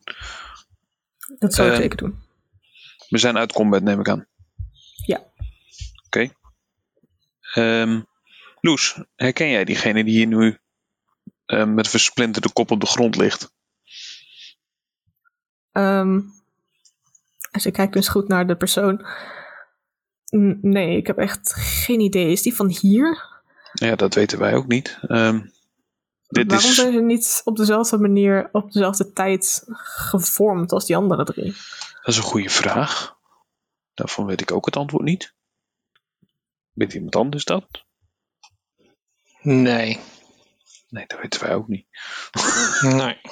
Dat 1.39 1.55
zou 1.55 1.69
ik 1.69 1.75
Eh, 1.75 1.81
zeker 1.81 1.97
doen. 1.97 2.19
We 3.09 3.19
zijn 3.19 3.37
uit 3.39 3.53
combat, 3.53 3.83
neem 3.83 4.01
ik 4.01 4.09
aan. 4.09 4.27
Ja. 5.07 5.25
Oké. 6.07 6.33
Ehm, 7.55 8.01
Loes, 8.61 9.03
herken 9.17 9.49
jij 9.49 9.65
diegene 9.65 10.05
die 10.05 10.15
hier 10.15 10.27
nu 10.27 10.59
eh, 11.47 11.65
met 11.65 11.89
versplinterde 11.89 12.53
kop 12.53 12.71
op 12.71 12.81
de 12.81 12.87
grond 12.87 13.17
ligt? 13.17 13.53
Ehm 15.73 16.21
als 17.51 17.67
ik 17.67 17.73
kijk 17.73 17.93
dus 17.93 18.09
goed 18.09 18.29
naar 18.29 18.47
de 18.47 18.57
persoon. 18.57 19.07
N- 20.37 20.59
Nee, 20.63 20.97
ik 20.97 21.07
heb 21.07 21.19
echt 21.19 21.53
geen 21.57 22.01
idee. 22.01 22.33
Is 22.33 22.43
die 22.43 22.55
van 22.55 22.69
hier? 22.81 23.27
Ja, 23.73 23.97
dat 23.97 24.15
weten 24.15 24.39
wij 24.39 24.55
ook 24.55 24.67
niet. 24.67 24.99
Ehm, 25.07 25.41
dit 26.27 26.51
Waarom 26.51 26.69
is, 26.69 26.75
zijn 26.75 26.93
ze 26.93 27.01
niet 27.01 27.41
op 27.45 27.57
dezelfde 27.57 27.99
manier, 27.99 28.49
op 28.53 28.73
dezelfde 28.73 29.13
tijd 29.13 29.63
gevormd 29.73 30.73
als 30.73 30.87
die 30.87 30.97
andere 30.97 31.25
drie? 31.25 31.53
dat 32.03 32.15
is 32.15 32.17
een 32.17 32.23
goede 32.23 32.51
vraag. 32.51 33.17
Daarvan 33.95 34.27
weet 34.27 34.41
ik 34.41 34.53
ook 34.53 34.67
het 34.67 34.77
antwoord 34.77 35.05
niet. 35.05 35.35
Weet 36.73 36.95
iemand 36.95 37.17
anders 37.17 37.45
dat? 37.45 37.85
Nee. 39.43 39.99
Nee, 40.89 41.05
dat 41.07 41.21
weten 41.21 41.41
wij 41.41 41.55
ook 41.55 41.69
niet. 41.69 41.87
Nee. 42.81 43.19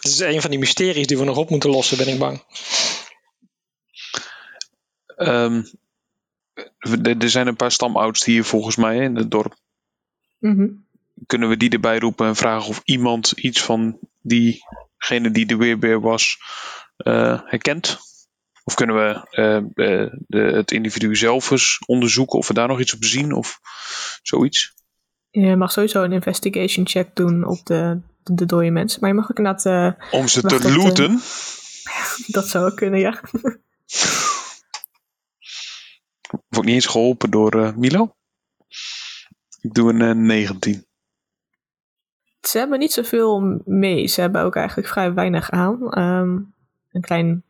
Het 0.00 0.04
is 0.04 0.18
een 0.18 0.40
van 0.40 0.50
die 0.50 0.58
mysteries 0.58 1.06
die 1.06 1.18
we 1.18 1.24
nog 1.24 1.36
op 1.36 1.50
moeten 1.50 1.70
lossen, 1.70 1.96
ben 1.96 2.08
ik 2.08 2.18
bang. 2.18 2.42
Ehm, 5.18 5.62
er 7.18 7.30
zijn 7.30 7.46
een 7.46 7.56
paar 7.56 7.72
stamouds 7.72 8.24
hier 8.24 8.44
volgens 8.44 8.76
mij 8.76 8.96
in 8.96 9.16
het 9.16 9.30
dorp. 9.30 9.56
Mhm. 10.38 10.68
Kunnen 11.26 11.48
we 11.48 11.56
die 11.56 11.70
erbij 11.70 11.98
roepen 11.98 12.26
en 12.26 12.36
vragen 12.36 12.68
of 12.68 12.80
iemand 12.84 13.30
iets 13.30 13.62
van 13.62 13.98
diegene 14.22 15.30
die 15.30 15.46
de 15.46 15.56
weerbeer 15.56 16.00
was 16.00 16.38
eh, 16.96 17.40
herkent? 17.44 17.98
Of 18.64 18.74
kunnen 18.74 18.96
we 18.96 19.26
eh, 19.30 19.56
eh, 19.56 20.12
de, 20.26 20.38
het 20.38 20.70
individu 20.72 21.16
zelf 21.16 21.50
eens 21.50 21.78
onderzoeken 21.86 22.38
of 22.38 22.48
we 22.48 22.54
daar 22.54 22.68
nog 22.68 22.80
iets 22.80 22.94
op 22.94 23.04
zien 23.04 23.32
of 23.32 23.60
zoiets? 24.22 24.74
Je 25.30 25.56
mag 25.56 25.72
sowieso 25.72 26.02
een 26.02 26.12
investigation 26.12 26.88
check 26.88 27.16
doen 27.16 27.44
op 27.46 27.66
de, 27.66 28.00
de 28.22 28.46
dode 28.46 28.70
mensen. 28.70 29.00
Maar 29.00 29.08
je 29.08 29.14
mag 29.14 29.30
ook 29.30 29.38
inderdaad... 29.38 29.94
Om 30.10 30.28
ze 30.28 30.40
te 30.40 30.48
dat, 30.48 30.76
looten? 30.76 31.20
dat 32.26 32.48
zou 32.48 32.70
ook 32.70 32.76
kunnen, 32.76 33.00
ja. 33.00 33.20
Wordt 36.48 36.66
niet 36.66 36.74
eens 36.74 36.86
geholpen 36.86 37.30
door 37.30 37.64
eh, 37.64 37.74
Milo? 37.74 38.12
Ik 39.60 39.74
doe 39.74 39.92
een 39.92 40.00
eh, 40.00 40.14
19. 40.14 40.86
Ze 42.40 42.58
hebben 42.58 42.78
niet 42.78 42.92
zoveel 42.92 43.60
mee. 43.64 44.06
Ze 44.06 44.20
hebben 44.20 44.42
ook 44.42 44.56
eigenlijk 44.56 44.88
vrij 44.88 45.12
weinig 45.14 45.50
aan. 45.50 45.92
Ehm, 45.92 46.38
een 46.90 47.00
klein 47.00 47.44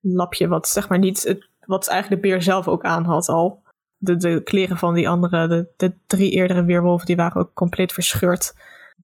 lapje 0.00 0.48
wat 0.48 0.68
zeg 0.68 0.88
maar 0.88 0.98
niet, 0.98 1.22
het, 1.22 1.48
wat 1.66 1.88
eigenlijk 1.88 2.22
de 2.22 2.28
beer 2.28 2.42
zelf 2.42 2.68
ook 2.68 2.84
aan 2.84 3.04
had 3.04 3.28
al. 3.28 3.62
De, 3.96 4.40
kleren 4.44 4.76
van 4.76 4.94
die 4.94 5.08
andere, 5.08 5.68
de, 5.76 5.94
drie 6.06 6.30
eerdere 6.30 6.64
weerwolven, 6.64 7.06
die 7.06 7.16
waren 7.16 7.40
ook 7.40 7.54
compleet 7.54 7.92
verscheurd. 7.92 8.54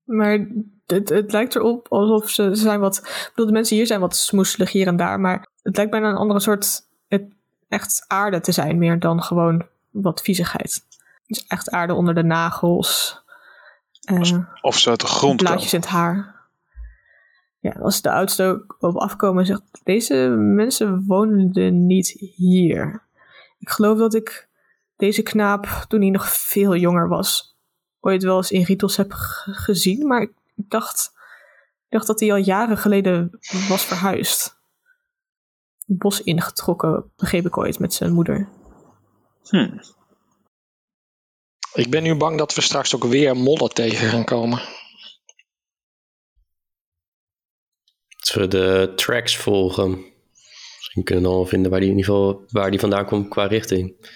Maar 0.05 0.47
het, 0.87 1.09
het 1.09 1.33
lijkt 1.33 1.55
erop 1.55 1.87
alsof 1.89 2.31
ze, 2.31 2.55
zijn 2.55 2.81
wat, 2.81 2.97
ik 2.97 3.29
bedoel, 3.29 3.47
de 3.47 3.53
mensen 3.53 3.77
hier 3.77 3.87
zijn 3.87 4.01
wat 4.01 4.17
smoeselig 4.17 4.73
hier 4.73 4.87
en 4.87 4.97
daar, 4.97 5.21
maar 5.21 5.49
het 5.63 5.77
lijkt 5.77 5.91
bijna 5.91 6.09
een 6.09 6.17
andere 6.17 6.41
soort, 6.41 6.88
echt 7.69 8.05
aarde 8.07 8.41
te 8.41 8.53
zijn, 8.53 8.79
meer 8.79 8.99
dan 8.99 9.23
gewoon 9.23 9.67
wat 9.91 10.21
viezigheid. 10.21 10.83
Dus 11.27 11.47
echt 11.47 11.71
aarde 11.71 11.95
onder 11.95 12.15
de 12.15 12.23
nagels. 12.23 13.21
eh, 14.01 14.17
Of 14.61 14.79
ze 14.79 14.91
uit 14.91 15.01
de 15.01 15.07
grond 15.07 15.37
blaadjes 15.37 15.71
komen. 15.71 15.87
in 15.89 15.93
het 15.93 15.99
haar. 16.01 16.37
Ja, 17.61 17.71
als 17.81 18.03
de 18.03 18.11
oudste 18.13 18.45
ook 18.45 18.77
op 18.79 18.97
afkomen 18.97 19.41
en 19.41 19.47
zegt: 19.47 19.63
Deze 19.85 20.15
mensen 20.39 21.05
woonden 21.07 21.87
niet 21.87 22.09
hier. 22.37 23.03
Ik 23.59 23.69
geloof 23.69 23.99
dat 23.99 24.15
ik 24.15 24.49
deze 24.97 25.23
knaap, 25.23 25.85
toen 25.89 26.01
hij 26.01 26.11
nog 26.11 26.29
veel 26.29 26.77
jonger 26.77 27.09
was, 27.09 27.57
ooit 28.01 28.23
wel 28.23 28.37
eens 28.37 28.51
in 28.51 28.63
Ritos 28.63 28.97
heb 28.97 29.13
gezien. 29.13 30.07
Maar 30.07 30.23
ik 30.23 30.33
dacht, 30.55 31.13
ik 31.85 31.91
dacht 31.91 32.07
dat 32.07 32.21
hij 32.21 32.31
al 32.31 32.37
jaren 32.37 32.79
geleden 32.79 33.39
was 33.69 33.85
verhuisd. 33.85 34.58
Het 35.89 35.99
bos 35.99 36.23
ingetrokken, 36.23 37.13
begreep 37.17 37.47
ik 37.47 37.57
ooit, 37.57 37.79
met 37.79 37.95
zijn 37.95 38.13
moeder. 38.13 38.49
Hm. 39.49 39.79
Ik 41.73 41.91
ben 41.91 42.03
nu 42.03 42.15
bang 42.15 42.39
dat 42.39 42.55
we 42.55 42.61
straks 42.61 42.95
ook 42.95 43.05
weer 43.05 43.37
modder 43.37 43.69
tegen 43.69 44.09
gaan 44.09 44.25
komen. 44.25 44.59
Als 48.19 48.35
we 48.35 48.49
de 48.49 48.93
tracks 48.97 49.37
volgen. 49.37 49.91
Misschien 50.77 51.05
kunnen 51.05 51.25
we 51.25 51.29
dan 51.31 51.39
wel 51.39 51.47
vinden 51.47 51.71
waar 51.71 51.81
die, 51.81 51.91
in 51.91 51.97
ieder 51.97 52.13
geval, 52.13 52.45
waar 52.49 52.71
die 52.71 52.81
vandaan 52.81 53.07
komt 53.07 53.29
qua 53.29 53.47
richting. 53.47 54.11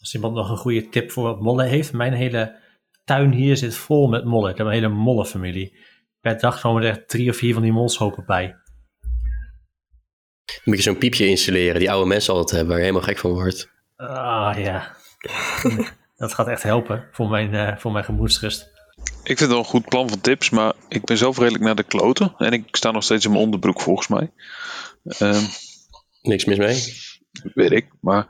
Als 0.00 0.14
iemand 0.14 0.34
nog 0.34 0.50
een 0.50 0.56
goede 0.56 0.88
tip 0.88 1.10
voor 1.10 1.22
wat 1.22 1.40
mollen 1.40 1.68
heeft. 1.68 1.92
Mijn 1.92 2.12
hele 2.12 2.60
tuin 3.04 3.32
hier 3.32 3.56
zit 3.56 3.74
vol 3.74 4.08
met 4.08 4.24
mollen. 4.24 4.50
Ik 4.50 4.56
heb 4.56 4.66
een 4.66 4.72
hele 4.72 4.88
mollenfamilie. 4.88 5.76
Per 6.20 6.38
dag 6.38 6.60
komen 6.60 6.82
er 6.82 6.88
echt 6.88 7.08
drie 7.08 7.30
of 7.30 7.36
vier 7.36 7.54
van 7.54 7.62
die 7.62 7.72
molshopen 7.72 8.24
bij. 8.26 8.56
Dan 10.54 10.62
moet 10.64 10.76
je 10.76 10.82
zo'n 10.82 10.98
piepje 10.98 11.26
installeren 11.26 11.78
die 11.78 11.90
oude 11.90 12.08
mensen 12.08 12.32
altijd 12.32 12.50
hebben, 12.50 12.68
waar 12.68 12.78
je 12.78 12.84
helemaal 12.84 13.08
gek 13.08 13.18
van 13.18 13.30
wordt. 13.32 13.68
Ah 13.96 14.54
ja. 14.58 14.96
Dat 16.16 16.34
gaat 16.34 16.48
echt 16.48 16.62
helpen 16.62 17.08
voor 17.12 17.28
mijn, 17.28 17.54
eh, 17.54 17.76
voor 17.76 17.92
mijn 17.92 18.04
gemoedsrust. 18.04 18.72
Ik 19.04 19.38
vind 19.38 19.38
het 19.38 19.48
wel 19.48 19.58
een 19.58 19.64
goed 19.64 19.88
plan 19.88 20.08
van 20.08 20.20
tips, 20.20 20.50
maar 20.50 20.72
ik 20.88 21.04
ben 21.04 21.16
zelf 21.16 21.38
redelijk 21.38 21.64
naar 21.64 21.74
de 21.74 21.82
kloten. 21.82 22.34
En 22.38 22.52
ik 22.52 22.76
sta 22.76 22.90
nog 22.90 23.04
steeds 23.04 23.24
in 23.24 23.30
mijn 23.30 23.42
onderbroek 23.42 23.80
volgens 23.80 24.08
mij. 24.08 24.32
Ehm, 25.04 25.42
Niks 26.22 26.44
mis 26.44 26.58
mee. 26.58 26.82
weet 27.54 27.70
ik, 27.70 27.88
maar 28.00 28.26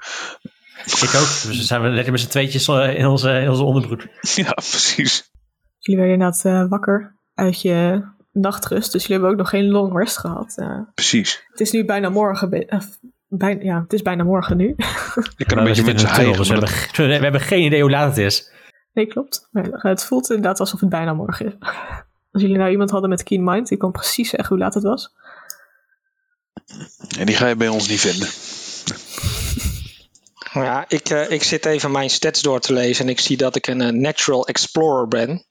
Ik 0.84 1.14
ook. 1.14 1.42
Dus 1.46 1.56
dan 1.56 1.66
zijn 1.66 1.82
we 1.82 1.88
lekker 1.88 2.12
met 2.12 2.20
z'n 2.20 2.28
tweetjes 2.28 2.68
eh, 2.68 2.98
in 2.98 3.06
onze, 3.06 3.40
in 3.40 3.50
onze 3.50 3.62
onderbroek. 3.62 4.00
ja, 4.20 4.52
precies. 4.52 5.30
Jullie 5.78 6.00
werden 6.00 6.20
inderdaad 6.20 6.44
eh, 6.44 6.68
wakker 6.68 7.18
uit 7.34 7.62
je 7.62 8.02
nachtrust, 8.34 8.92
dus 8.92 9.02
jullie 9.02 9.12
hebben 9.16 9.30
ook 9.30 9.36
nog 9.36 9.48
geen 9.48 9.70
long 9.70 9.98
rest 9.98 10.18
gehad. 10.18 10.52
Eh, 10.56 10.78
Precies. 10.94 11.44
Het 11.50 11.60
is 11.60 11.70
nu 11.70 11.84
bijna 11.84 12.08
morgen. 12.08 12.50
eh, 12.50 12.80
bijna, 13.28 13.62
ja, 13.62 13.80
het 13.82 13.92
is 13.92 14.02
bijna 14.02 14.24
morgen 14.24 14.56
nu. 14.56 14.68
Ik 15.36 15.46
kan 15.46 15.58
een 15.58 15.64
beetje 15.64 15.82
mensen 15.84 16.08
hijgen. 16.08 16.36
dus 16.36 16.48
we 16.48 16.54
hebben, 16.54 17.18
we 17.18 17.22
hebben 17.22 17.40
geen 17.40 17.62
idee 17.64 17.80
hoe 17.80 17.90
laat 17.90 18.08
het 18.08 18.18
is. 18.18 18.50
nee, 18.92 19.06
klopt. 19.06 19.48
Het 19.72 20.04
voelt 20.04 20.28
inderdaad 20.30 20.60
alsof 20.60 20.80
het 20.80 20.88
bijna 20.88 21.12
morgen 21.12 21.46
is. 21.46 21.52
Als 22.32 22.42
jullie 22.42 22.58
nou 22.58 22.70
iemand 22.70 22.90
hadden 22.90 23.10
met 23.10 23.22
Keen 23.22 23.44
Mind, 23.44 23.68
die 23.68 23.78
kon 23.78 23.92
precies 23.92 24.28
zeggen 24.30 24.48
hoe 24.48 24.58
laat 24.58 24.74
het 24.74 24.82
was. 24.82 25.12
En 27.18 27.26
die 27.26 27.36
ga 27.36 27.46
je 27.46 27.56
bij 27.56 27.68
ons 27.68 27.88
niet 27.88 28.00
vinden. 28.00 28.28
Ja, 30.52 30.84
ik, 30.88 31.08
eh, 31.08 31.30
ik 31.30 31.42
zit 31.42 31.66
even 31.66 31.90
mijn 31.90 32.10
stats 32.10 32.42
door 32.42 32.60
te 32.60 32.72
lezen 32.72 33.04
en 33.04 33.10
ik 33.10 33.20
zie 33.20 33.36
dat 33.36 33.56
ik 33.56 33.66
een 33.66 34.00
natural 34.00 34.46
explorer 34.46 35.08
ben. 35.08 35.46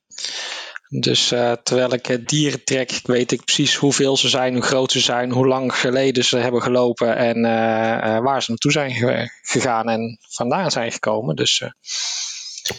Dus 0.99 1.31
eh, 1.31 1.51
terwijl 1.51 1.93
ik 1.93 2.07
eh, 2.07 2.17
dieren 2.25 2.63
trek, 2.63 2.99
weet 3.03 3.31
ik 3.31 3.43
precies 3.43 3.75
hoeveel 3.75 4.17
ze 4.17 4.29
zijn, 4.29 4.53
hoe 4.53 4.61
groot 4.63 4.91
ze 4.91 4.99
zijn, 4.99 5.31
hoe 5.31 5.47
lang 5.47 5.75
geleden 5.75 6.23
ze 6.25 6.37
hebben 6.37 6.61
gelopen 6.61 7.15
en 7.15 7.45
eh, 7.45 8.15
eh, 8.15 8.23
waar 8.23 8.43
ze 8.43 8.49
naartoe 8.49 8.71
zijn 8.71 8.91
ge- 8.91 9.29
gegaan 9.41 9.89
en 9.89 10.17
vandaan 10.29 10.71
zijn 10.71 10.91
gekomen. 10.91 11.35
Dus 11.35 11.61
eh, 11.61 11.69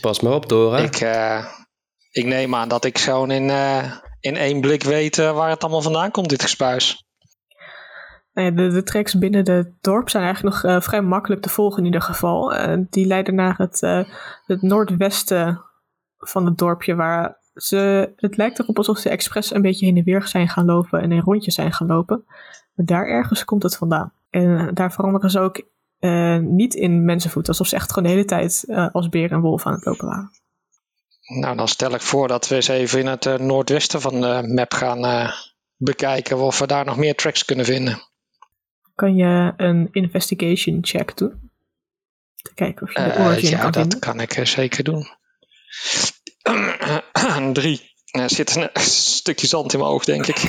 Pas 0.01 0.21
maar 0.21 0.33
op, 0.33 0.49
Dora. 0.49 0.79
ik, 0.79 0.97
eh, 0.97 1.45
ik 2.11 2.25
neem 2.25 2.55
aan 2.55 2.69
dat 2.69 2.85
ik 2.85 2.99
gewoon 2.99 3.31
in, 3.31 3.51
eh, 3.51 3.93
in 4.21 4.37
één 4.37 4.61
blik 4.61 4.83
weet 4.83 5.17
waar 5.17 5.51
het 5.51 5.63
allemaal 5.63 5.83
vandaan 5.83 6.11
komt, 6.11 6.29
dit 6.29 6.43
gespuis. 6.43 7.05
Nou 8.33 8.49
ja, 8.51 8.55
de, 8.55 8.69
de 8.69 8.83
tracks 8.83 9.19
binnen 9.19 9.51
het 9.51 9.73
dorp 9.81 10.11
zijn 10.11 10.25
eigenlijk 10.25 10.55
nog 10.55 10.73
eh, 10.73 10.81
vrij 10.81 11.01
makkelijk 11.03 11.43
te 11.43 11.49
volgen 11.49 11.79
in 11.79 11.85
ieder 11.85 12.03
geval. 12.03 12.55
Eh, 12.55 12.79
die 12.91 13.07
leiden 13.07 13.35
naar 13.35 13.55
het, 13.57 13.83
eh, 13.83 14.05
het 14.47 14.63
noordwesten 14.63 15.63
van 16.19 16.47
het 16.47 16.59
dorpje, 16.59 16.95
waar 16.95 17.43
ze, 17.55 18.13
het 18.17 18.37
lijkt 18.37 18.59
erop 18.59 18.77
alsof 18.77 18.99
ze 18.99 19.09
expres 19.09 19.55
een 19.55 19.63
beetje 19.63 19.87
heen 19.87 19.97
en 19.97 20.05
weer 20.05 20.27
zijn 20.27 20.49
gaan 20.49 20.65
lopen 20.65 21.01
en 21.03 21.13
in 21.13 21.21
rondjes 21.21 21.55
zijn 21.55 21.73
gaan 21.73 21.87
lopen. 21.87 22.25
Maar 22.75 22.87
daar 22.87 23.07
ergens 23.07 23.45
komt 23.45 23.63
het 23.63 23.77
vandaan. 23.77 24.13
En 24.31 24.59
eh, 24.59 24.69
daar 24.75 24.93
veranderen 24.93 25.31
ze 25.31 25.41
ook 25.41 25.63
eh, 25.99 26.39
niet 26.39 26.75
in 26.75 27.05
mensenvoet, 27.05 27.49
alsof 27.49 27.67
ze 27.67 27.75
echt 27.75 27.93
gewoon 27.93 28.09
de 28.09 28.15
hele 28.15 28.25
tijd 28.27 28.65
eh, 28.69 28.89
als 28.93 29.09
beer 29.09 29.33
en 29.33 29.41
wolf 29.41 29.67
aan 29.67 29.73
het 29.73 29.85
lopen 29.85 30.07
waren. 30.07 30.31
Nou, 31.41 31.57
dan 31.57 31.69
stel 31.69 31.95
ik 31.95 32.01
voor 32.01 32.29
dat 32.29 32.49
we 32.49 32.55
eens 32.55 32.69
even 32.69 33.01
in 33.01 33.07
het 33.07 33.41
noordwesten 33.41 34.01
van 34.01 34.21
de 34.21 34.53
map 34.55 34.73
gaan 34.73 35.31
bekijken 35.77 36.39
of 36.39 36.59
we 36.59 36.67
daar 36.67 36.85
nog 36.85 36.97
meer 36.97 37.15
tracks 37.15 37.45
kunnen 37.45 37.65
vinden. 37.65 37.99
Kan 38.95 39.17
je 39.17 39.53
een 39.57 39.89
investigation 39.93 40.79
check 40.81 41.17
doen? 41.17 41.51
Te 42.43 42.55
kijken 42.55 42.87
of 42.87 42.95
je 42.95 43.03
de 43.03 43.19
origin 43.19 43.51
ja, 43.51 43.59
kan 43.59 43.71
dat 43.71 43.81
vinden. 43.81 43.99
kan 43.99 44.21
ik 44.21 44.47
zeker 44.47 44.85
doen. 44.85 45.07
Drie. 47.53 47.93
Er 48.11 48.31
zit 48.31 48.57
een 48.57 48.71
stukje 49.19 49.47
zand 49.47 49.73
in 49.73 49.79
mijn 49.79 49.91
oog, 49.91 50.05
denk 50.05 50.27
ik. 50.27 50.37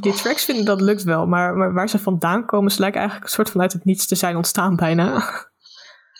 Die 0.00 0.12
tracks 0.14 0.44
vinden 0.44 0.64
dat 0.64 0.80
lukt 0.80 1.02
wel, 1.02 1.26
maar, 1.26 1.54
maar 1.54 1.72
waar 1.72 1.88
ze 1.88 1.98
vandaan 1.98 2.46
komen, 2.46 2.70
ze 2.70 2.80
lijken 2.80 3.00
eigenlijk 3.00 3.28
een 3.28 3.34
soort 3.36 3.50
van 3.50 3.60
uit 3.60 3.72
het 3.72 3.84
niets 3.84 4.06
te 4.06 4.14
zijn 4.14 4.36
ontstaan 4.36 4.76
bijna. 4.76 5.24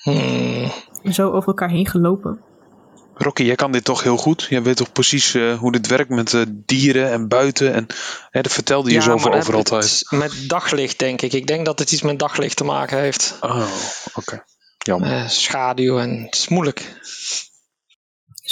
Hmm. 0.03 0.73
Zo 1.13 1.27
over 1.31 1.49
elkaar 1.49 1.69
heen 1.71 1.87
gelopen. 1.87 2.41
Rocky, 3.15 3.43
jij 3.43 3.55
kan 3.55 3.73
dit 3.73 3.85
toch 3.85 4.03
heel 4.03 4.17
goed? 4.17 4.47
Jij 4.51 4.63
weet 4.63 4.77
toch 4.77 4.93
precies 4.93 5.35
eh, 5.35 5.59
hoe 5.59 5.73
dit 5.73 5.87
werkt 5.87 6.11
met 6.11 6.35
eh, 6.35 6.43
dieren 6.51 7.11
en 7.11 7.29
buiten. 7.29 7.73
En 7.75 7.87
hè, 8.31 8.41
dat 8.41 8.53
vertelde 8.53 8.89
je 8.89 8.95
Ja, 8.95 9.01
zoveel 9.03 9.31
maar 9.31 9.39
over 9.39 9.55
het- 9.57 9.71
altijd. 9.73 10.05
Met 10.11 10.49
daglicht, 10.49 10.99
denk 10.99 11.23
ik. 11.23 11.33
Ik 11.33 11.47
denk 11.47 11.67
dat 11.67 11.79
het 11.79 11.93
iets 11.93 12.03
met 12.03 12.19
daglicht 12.19 12.57
te 12.57 12.65
maken 12.65 12.99
heeft. 12.99 13.37
Oh, 13.41 13.67
oké. 14.15 14.45
Jammer. 14.79 15.11
Eh, 15.13 15.29
schaduw 15.29 15.99
en 15.99 16.23
het 16.23 16.35
is 16.35 16.49
moeilijk. 16.49 17.01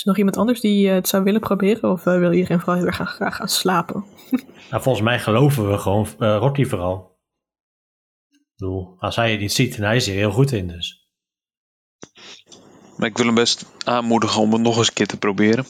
Is 0.05 0.11
er 0.11 0.17
nog 0.17 0.29
iemand 0.29 0.49
anders 0.49 0.61
die 0.61 0.88
eh, 0.88 0.95
het 0.95 1.09
zou 1.09 1.23
willen 1.23 1.40
proberen? 1.40 1.90
Of 1.90 2.07
eh, 2.07 2.19
wil 2.19 2.33
iedereen 2.33 2.59
vooral 2.59 2.77
heel 2.77 2.87
erg 2.87 2.95
graag, 2.95 3.14
graag 3.14 3.37
gaan 3.37 3.49
slapen? 3.49 4.05
Nou, 4.71 4.83
volgens 4.83 5.05
mij 5.05 5.21
geloven 5.21 5.71
we 5.71 5.79
gewoon 5.79 6.07
eh 6.19 6.37
Rocky 6.38 6.64
vooral. 6.64 7.19
Ik 8.31 8.40
bedoel, 8.57 8.97
als 8.99 9.17
hij 9.17 9.31
het 9.31 9.40
niet 9.40 9.53
ziet, 9.53 9.77
en 9.77 9.83
hij 9.83 9.97
is 9.97 10.09
er 10.09 10.14
heel 10.14 10.31
goed 10.31 10.53
in 10.53 10.69
dus. 10.69 11.09
Maar 12.97 13.09
ik 13.09 13.17
wil 13.17 13.27
hem 13.27 13.35
best 13.35 13.67
aanmoedigen 13.85 14.43
om 14.43 14.53
het 14.53 14.61
nog 14.61 14.77
eens 14.77 14.88
een 14.88 14.95
keer 14.95 15.07
te 15.07 15.19
proberen. 15.19 15.64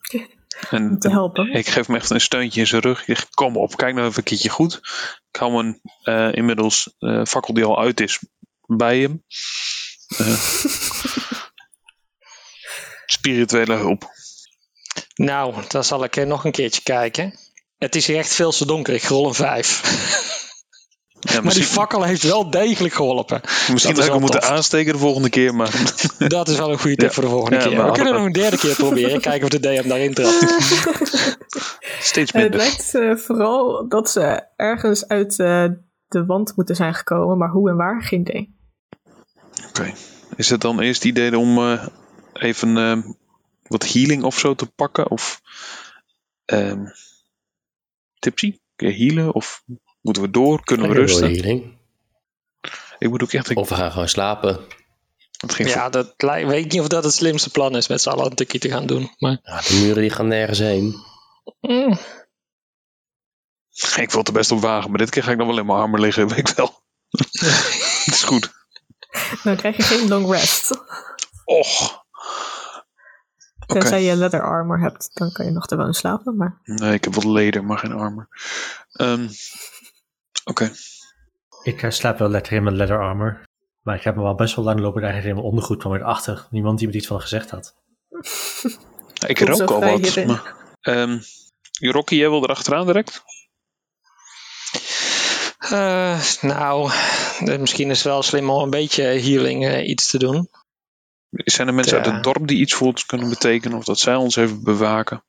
En, 0.70 0.98
te 0.98 1.10
helpen. 1.10 1.52
ik 1.52 1.68
geef 1.68 1.86
hem 1.86 1.96
echt 1.96 2.10
een 2.10 2.20
steuntje 2.20 2.60
in 2.60 2.66
zijn 2.66 2.82
rug. 2.82 3.00
Ik 3.00 3.16
zeg, 3.16 3.28
kom 3.28 3.56
op, 3.56 3.76
kijk 3.76 3.94
nou 3.94 4.06
even 4.06 4.18
een 4.18 4.24
keertje 4.24 4.48
goed. 4.48 4.80
Ik 5.30 5.40
hou 5.40 5.52
mijn 5.52 5.80
eh, 6.02 6.36
inmiddels 6.36 6.94
eh, 6.98 7.24
fakkel 7.24 7.54
die 7.54 7.64
al 7.64 7.80
uit 7.80 8.00
is 8.00 8.18
bij 8.66 9.00
hem. 9.00 9.24
Eh, 10.16 10.54
spirituele 13.12 13.74
hulp. 13.74 14.04
Nou, 15.14 15.54
dan 15.68 15.84
zal 15.84 16.04
ik 16.04 16.26
nog 16.26 16.44
een 16.44 16.50
keertje 16.52 16.82
kijken. 16.82 17.34
Het 17.78 17.94
is 17.94 18.06
hier 18.06 18.16
echt 18.16 18.34
veel 18.34 18.50
te 18.50 18.66
donker. 18.66 18.94
Ik 18.94 19.02
rol 19.04 19.26
een 19.26 19.34
vijf. 19.34 19.82
Ja, 21.20 21.40
Maar 21.40 21.54
die 21.54 21.62
fakkel 21.62 22.02
heeft 22.02 22.22
wel 22.22 22.50
degelijk 22.50 22.94
geholpen. 22.94 23.40
misschien 23.72 23.94
dat 23.94 24.04
ik 24.04 24.10
hem 24.10 24.20
moeten 24.20 24.42
aansteken 24.42 24.92
de 24.92 24.98
volgende 24.98 25.28
keer. 25.30 25.54
Maar 25.54 25.70
Dat 26.28 26.48
is 26.48 26.56
wel 26.56 26.70
een 26.72 26.78
goede 26.78 26.96
tip 26.96 27.08
Ja. 27.08 27.14
voor 27.14 27.22
de 27.22 27.28
volgende 27.28 27.56
Ja, 27.56 27.62
keer. 27.68 27.84
We 27.84 27.92
kunnen 27.92 28.14
nog 28.14 28.24
een 28.24 28.32
derde 28.32 28.58
keer 28.58 28.74
proberen. 28.74 29.20
Kijken 29.30 29.42
of 29.42 29.48
de 29.48 29.60
DM 29.60 29.88
daarin 29.88 30.14
trapt. 30.14 30.38
steeds 32.00 32.32
Eh, 32.32 32.42
het 32.42 32.50
minder. 32.50 32.56
lijkt 32.60 32.94
eh, 32.94 33.16
vooral 33.16 33.88
dat 33.88 34.10
ze 34.10 34.42
ergens 34.56 35.08
uit 35.08 35.38
eh, 35.38 35.64
de 36.08 36.24
wand 36.26 36.52
moeten 36.56 36.76
zijn 36.76 36.94
gekomen, 36.94 37.38
maar 37.38 37.50
hoe 37.50 37.70
en 37.70 37.76
waar, 37.76 38.02
geen 38.02 38.20
idee. 38.20 38.54
Oké. 39.68 39.92
Is 40.36 40.50
het 40.50 40.60
dan 40.60 40.80
eerst 40.80 41.02
het 41.02 41.10
idee 41.10 41.38
om 41.38 41.58
eh, 41.58 41.86
even 42.40 42.76
eh, 42.76 42.98
wat 43.62 43.92
healing 43.92 44.22
of 44.22 44.38
zo 44.38 44.54
te 44.54 44.66
pakken? 44.66 45.10
Of 45.10 45.40
ehm 46.44 46.84
tipsy? 48.18 48.58
Kun 48.76 48.88
je 48.96 49.06
healen? 49.06 49.34
Of 49.34 49.62
moeten 50.00 50.22
we 50.22 50.30
door? 50.30 50.64
Kunnen 50.64 50.88
we 50.88 50.94
rusten? 50.94 51.30
healing. 51.32 51.78
Ik 52.98 53.08
moet 53.08 53.22
ook 53.22 53.32
echt... 53.32 53.50
Ik, 53.50 53.58
Of 53.58 53.68
we 53.68 53.74
gaan 53.74 53.90
gewoon 53.92 54.08
slapen. 54.08 54.60
het 55.38 55.54
ging 55.54 55.68
Ja, 55.68 55.88
dat 55.88 56.14
lijkt, 56.16 56.48
weet 56.48 56.64
ik 56.64 56.72
niet 56.72 56.80
of 56.80 56.88
dat 56.88 57.04
het 57.04 57.12
slimste 57.12 57.50
plan 57.50 57.76
is 57.76 57.88
met 57.88 58.00
z'n 58.02 58.08
allen 58.08 58.24
een 58.26 58.34
tukje 58.34 58.58
te 58.58 58.68
gaan 58.68 58.86
doen. 58.86 59.10
Maar 59.18 59.38
Ja, 59.42 59.60
de 59.60 59.78
muren 59.82 60.02
die 60.02 60.10
gaan 60.10 60.28
nergens 60.28 60.58
heen. 60.58 60.96
mm, 61.60 61.98
Ik 63.96 64.10
wil 64.10 64.18
het 64.18 64.28
er 64.28 64.32
best 64.34 64.50
op 64.50 64.60
wagen, 64.60 64.90
maar 64.90 64.98
dit 64.98 65.10
keer 65.10 65.22
ga 65.22 65.30
ik 65.30 65.38
dan 65.38 65.46
wel 65.46 65.58
in 65.58 65.66
mijn 65.66 65.78
armen 65.78 66.00
liggen, 66.00 66.28
weet 66.28 66.38
ik 66.48 66.56
wel. 66.56 66.82
Het 68.04 68.14
is 68.14 68.22
goed. 68.22 68.52
Dan 69.44 69.56
krijg 69.56 69.76
je 69.76 69.82
geen 69.82 70.08
long 70.08 70.30
rest. 70.32 70.70
Och. 71.44 72.04
Oké. 73.70 73.78
Tenzij 73.78 74.02
je 74.02 74.16
leather 74.16 74.42
armor 74.42 74.80
hebt, 74.80 75.10
dan 75.12 75.32
kan 75.32 75.44
je 75.44 75.50
nog 75.50 75.64
gewoon 75.68 75.94
slapen. 75.94 76.36
Maar 76.36 76.60
Nee, 76.64 76.92
ik 76.92 77.04
heb 77.04 77.14
wat 77.14 77.24
leder, 77.24 77.64
maar 77.64 77.78
geen 77.78 77.92
armor. 77.92 78.28
Ehm, 78.92 79.28
Oké. 80.44 80.70
Ik 81.62 81.82
eh, 81.82 81.90
slaap 81.90 82.18
wel 82.18 82.28
lekker 82.28 82.52
in 82.52 82.62
mijn 82.62 82.76
leather 82.76 83.00
armor. 83.00 83.42
Maar 83.82 83.96
ik 83.96 84.02
heb 84.02 84.16
me 84.16 84.22
wel 84.22 84.34
best 84.34 84.56
wel 84.56 84.64
lang 84.64 84.80
lopen 84.80 85.02
daar 85.02 85.14
in 85.14 85.34
mijn 85.34 85.46
ondergoed 85.46 85.78
kwam 85.78 85.92
weer 85.92 86.02
achter. 86.02 86.46
Niemand 86.50 86.78
die 86.78 86.88
me 86.88 86.94
iets 86.94 87.06
van 87.06 87.20
gezegd 87.20 87.50
had. 87.50 87.74
Ik 89.26 89.40
rook 89.40 89.70
al 89.70 89.80
wat. 89.80 90.24
Maar, 90.26 90.54
ehm, 90.80 91.18
Rocky, 91.80 92.14
jij 92.14 92.28
wil 92.28 92.42
erachteraan 92.42 92.86
direct? 92.86 93.22
Eh, 95.58 96.20
nou, 96.40 96.90
eh, 97.44 97.58
misschien 97.58 97.90
is 97.90 97.96
het 97.96 98.06
wel 98.06 98.22
slim 98.22 98.50
om 98.50 98.62
een 98.62 98.70
beetje 98.70 99.02
healing 99.02 99.82
iets 99.82 100.10
te 100.10 100.18
doen. 100.18 100.48
Zijn 101.30 101.68
er 101.68 101.74
mensen 101.74 101.96
Ja. 101.98 102.04
uit 102.04 102.12
het 102.14 102.22
dorp 102.22 102.46
die 102.48 102.58
iets 102.60 102.74
voor 102.74 102.86
ons 102.86 103.06
kunnen 103.06 103.28
betekenen? 103.28 103.78
Of 103.78 103.84
dat 103.84 103.98
zij 103.98 104.14
ons 104.14 104.36
even 104.36 104.64
bewaken? 104.64 105.22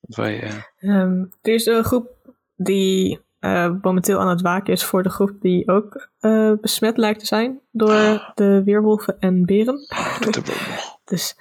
Dat 0.00 0.16
wij, 0.16 0.42
eh, 0.42 0.54
Ehm, 0.78 1.24
er 1.42 1.54
is 1.54 1.66
een 1.66 1.84
groep 1.84 2.08
die 2.56 3.26
eh, 3.38 3.70
momenteel 3.82 4.20
aan 4.20 4.28
het 4.28 4.40
waken 4.40 4.72
is 4.72 4.84
voor 4.84 5.02
de 5.02 5.08
groep 5.10 5.40
die 5.40 5.68
ook 5.68 6.08
eh, 6.20 6.52
besmet 6.60 6.96
lijkt 6.96 7.20
te 7.20 7.26
zijn 7.26 7.60
door 7.70 8.32
de 8.34 8.62
weerwolven 8.64 9.16
en 9.20 9.44
beren. 9.44 9.86
dat 10.20 10.34
hebben 10.34 10.44
we 10.44 10.60
ook 10.60 10.66
nog. 10.68 10.98
Dus 11.04 11.36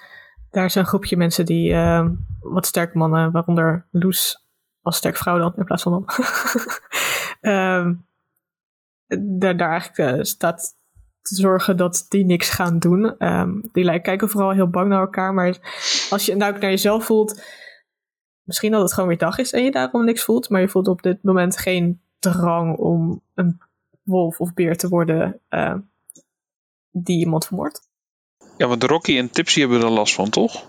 daar 0.51 0.65
is 0.65 0.75
een 0.75 0.86
groepje 0.86 1.17
mensen 1.17 1.45
die 1.45 1.73
ehm, 1.73 2.12
wat 2.39 2.65
sterke 2.65 2.97
mannen, 2.97 3.32
waaronder 3.32 3.86
Loes 3.91 4.45
als 4.82 4.97
sterk 4.97 5.17
vrouw 5.17 5.38
dan 5.38 5.53
in 5.58 5.65
plaats 5.65 5.84
van 5.84 5.91
man. 5.91 6.06
Ehm, 7.41 7.93
daar, 9.39 9.58
daar 9.58 9.69
eigenlijk 9.71 10.25
staat 10.25 10.75
te 11.27 11.35
zorgen 11.35 11.77
dat 11.77 12.05
die 12.09 12.25
niks 12.25 12.49
gaan 12.49 12.79
doen. 12.79 13.17
Ehm, 13.17 13.51
die 13.71 13.83
lijken 13.83 14.03
kijken 14.03 14.29
vooral 14.29 14.51
heel 14.51 14.69
bang 14.69 14.89
naar 14.89 14.99
elkaar, 14.99 15.33
maar 15.33 15.57
als 16.09 16.25
je 16.25 16.35
nou 16.35 16.53
ook 16.53 16.61
naar 16.61 16.69
jezelf 16.69 17.05
voelt, 17.05 17.41
misschien 18.43 18.71
dat 18.71 18.81
het 18.81 18.93
gewoon 18.93 19.09
weer 19.09 19.17
dag 19.17 19.37
is 19.37 19.51
en 19.51 19.63
je 19.63 19.71
daarom 19.71 20.05
niks 20.05 20.23
voelt, 20.23 20.49
maar 20.49 20.61
je 20.61 20.69
voelt 20.69 20.87
op 20.87 21.01
dit 21.01 21.23
moment 21.23 21.57
geen 21.57 22.01
drang 22.19 22.77
om 22.77 23.21
een 23.35 23.61
wolf 24.03 24.39
of 24.39 24.53
beer 24.53 24.77
te 24.77 24.87
worden 24.87 25.39
eh, 25.49 25.75
die 26.91 27.19
iemand 27.19 27.45
vermoordt. 27.45 27.81
Ja, 28.57 28.67
want 28.67 28.83
Rocky 28.83 29.17
en 29.17 29.29
Tipsy 29.29 29.59
hebben 29.59 29.81
er 29.81 29.89
last 29.89 30.13
van, 30.13 30.29
toch? 30.29 30.65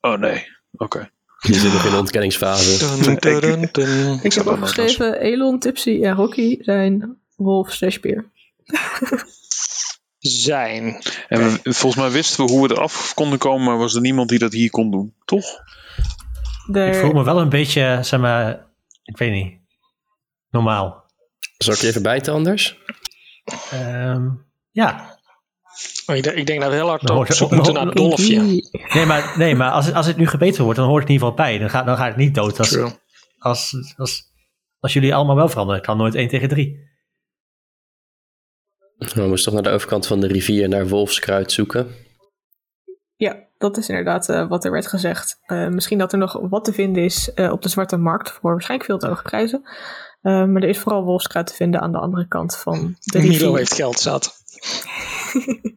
Oh 0.00 0.18
nee. 0.18 0.46
Oké. 0.72 1.10
Die 1.40 1.54
zit 1.54 1.72
nog 1.72 1.84
in 1.84 1.90
de 1.90 1.96
ontkenningsfase. 1.96 3.02
Dun, 3.02 3.16
dun, 3.18 3.40
dun, 3.40 3.68
dun. 3.72 4.20
Ik 4.22 4.32
heb 4.32 4.46
opgeschreven, 4.46 5.20
Elon, 5.20 5.58
Tipsy 5.58 6.00
en 6.02 6.14
Rocky 6.14 6.58
zijn 6.60 7.16
wolf 7.36 7.72
slash 7.72 7.98
beer. 7.98 8.30
Zijn. 10.18 11.02
En 11.28 11.38
we- 11.62 11.72
volgens 11.72 12.02
mij 12.02 12.10
wisten 12.10 12.44
we 12.46 12.50
hoe 12.52 12.68
we 12.68 12.74
eraf 12.74 13.14
konden 13.14 13.38
komen, 13.38 13.66
maar 13.66 13.78
was 13.78 13.94
er 13.94 14.00
niemand 14.00 14.28
die 14.28 14.38
dat 14.38 14.52
hier 14.52 14.70
kon 14.70 14.90
doen, 14.90 15.14
toch? 15.24 15.44
Ik 16.88 16.94
voel 16.94 17.12
me 17.12 17.24
wel 17.24 17.40
een 17.40 17.48
beetje, 17.48 17.98
zeg 18.02 18.20
maar, 18.20 18.66
ik 19.02 19.16
weet 19.16 19.32
niet, 19.32 19.58
normaal. 20.50 21.04
Zal 21.58 21.74
ik 21.74 21.80
je 21.80 21.86
even 21.86 22.02
bijten 22.02 22.32
anders? 22.32 22.78
Ehm, 23.70 24.26
ja, 24.70 25.16
Oh, 26.06 26.16
ik, 26.16 26.22
denk- 26.22 26.36
ik 26.36 26.46
denk 26.46 26.60
dat 26.60 26.70
we 26.70 26.74
heel 26.76 26.88
hard 26.88 27.02
op 27.10 27.32
zoek 27.36 27.50
moeten 27.50 27.74
naar 27.74 27.86
het 27.86 27.96
dolfje. 27.96 28.62
nee, 28.94 29.06
maar, 29.06 29.34
nee, 29.38 29.54
maar 29.54 29.70
als, 29.70 29.86
het- 29.86 29.94
als 29.94 30.06
het 30.06 30.16
nu 30.16 30.26
gebeten 30.26 30.62
wordt, 30.64 30.78
dan 30.78 30.88
hoort 30.88 31.00
het 31.00 31.08
in 31.08 31.14
ieder 31.14 31.28
geval 31.28 31.44
bij. 31.46 31.58
Dan 31.58 31.70
gaat, 31.70 31.86
dan 31.86 31.96
gaat 31.96 32.06
het 32.08 32.16
niet 32.16 32.34
dood 32.34 32.58
als, 32.58 32.70
als, 33.38 33.74
als, 33.96 34.24
als 34.80 34.92
jullie 34.92 35.14
allemaal 35.14 35.36
wel 35.36 35.48
veranderen. 35.48 35.76
Het 35.80 35.86
kan 35.86 35.96
nooit 35.96 36.14
1 36.14 36.28
tegen 36.28 36.48
3. 36.48 36.87
We 38.98 39.26
moesten 39.26 39.52
toch 39.52 39.62
naar 39.62 39.70
de 39.70 39.76
overkant 39.76 40.06
van 40.06 40.20
de 40.20 40.26
rivier 40.26 40.68
naar 40.68 40.88
Wolfskruid 40.88 41.52
zoeken. 41.52 41.86
Ja, 43.16 43.36
dat 43.58 43.76
is 43.76 43.88
inderdaad 43.88 44.28
eh, 44.28 44.48
wat 44.48 44.64
er 44.64 44.70
werd 44.70 44.86
gezegd. 44.86 45.38
Eh, 45.42 45.68
misschien 45.68 45.98
dat 45.98 46.12
er 46.12 46.18
nog 46.18 46.38
wat 46.40 46.64
te 46.64 46.72
vinden 46.72 47.04
is 47.04 47.32
eh, 47.32 47.52
op 47.52 47.62
de 47.62 47.68
zwarte 47.68 47.96
markt 47.96 48.30
voor 48.30 48.50
waarschijnlijk 48.50 48.90
veel 48.90 48.98
te 48.98 49.06
hoge 49.06 49.22
prijzen. 49.22 49.62
Eh, 50.22 50.44
maar 50.44 50.62
er 50.62 50.68
is 50.68 50.78
vooral 50.78 51.04
wolfskruid 51.04 51.46
te 51.46 51.54
vinden 51.54 51.80
aan 51.80 51.92
de 51.92 51.98
andere 51.98 52.28
kant 52.28 52.56
van 52.56 52.96
de 53.00 53.18
Milo 53.18 53.32
rivier. 53.32 53.56
heeft 53.56 53.74
geld 53.74 53.98
zat. 53.98 54.32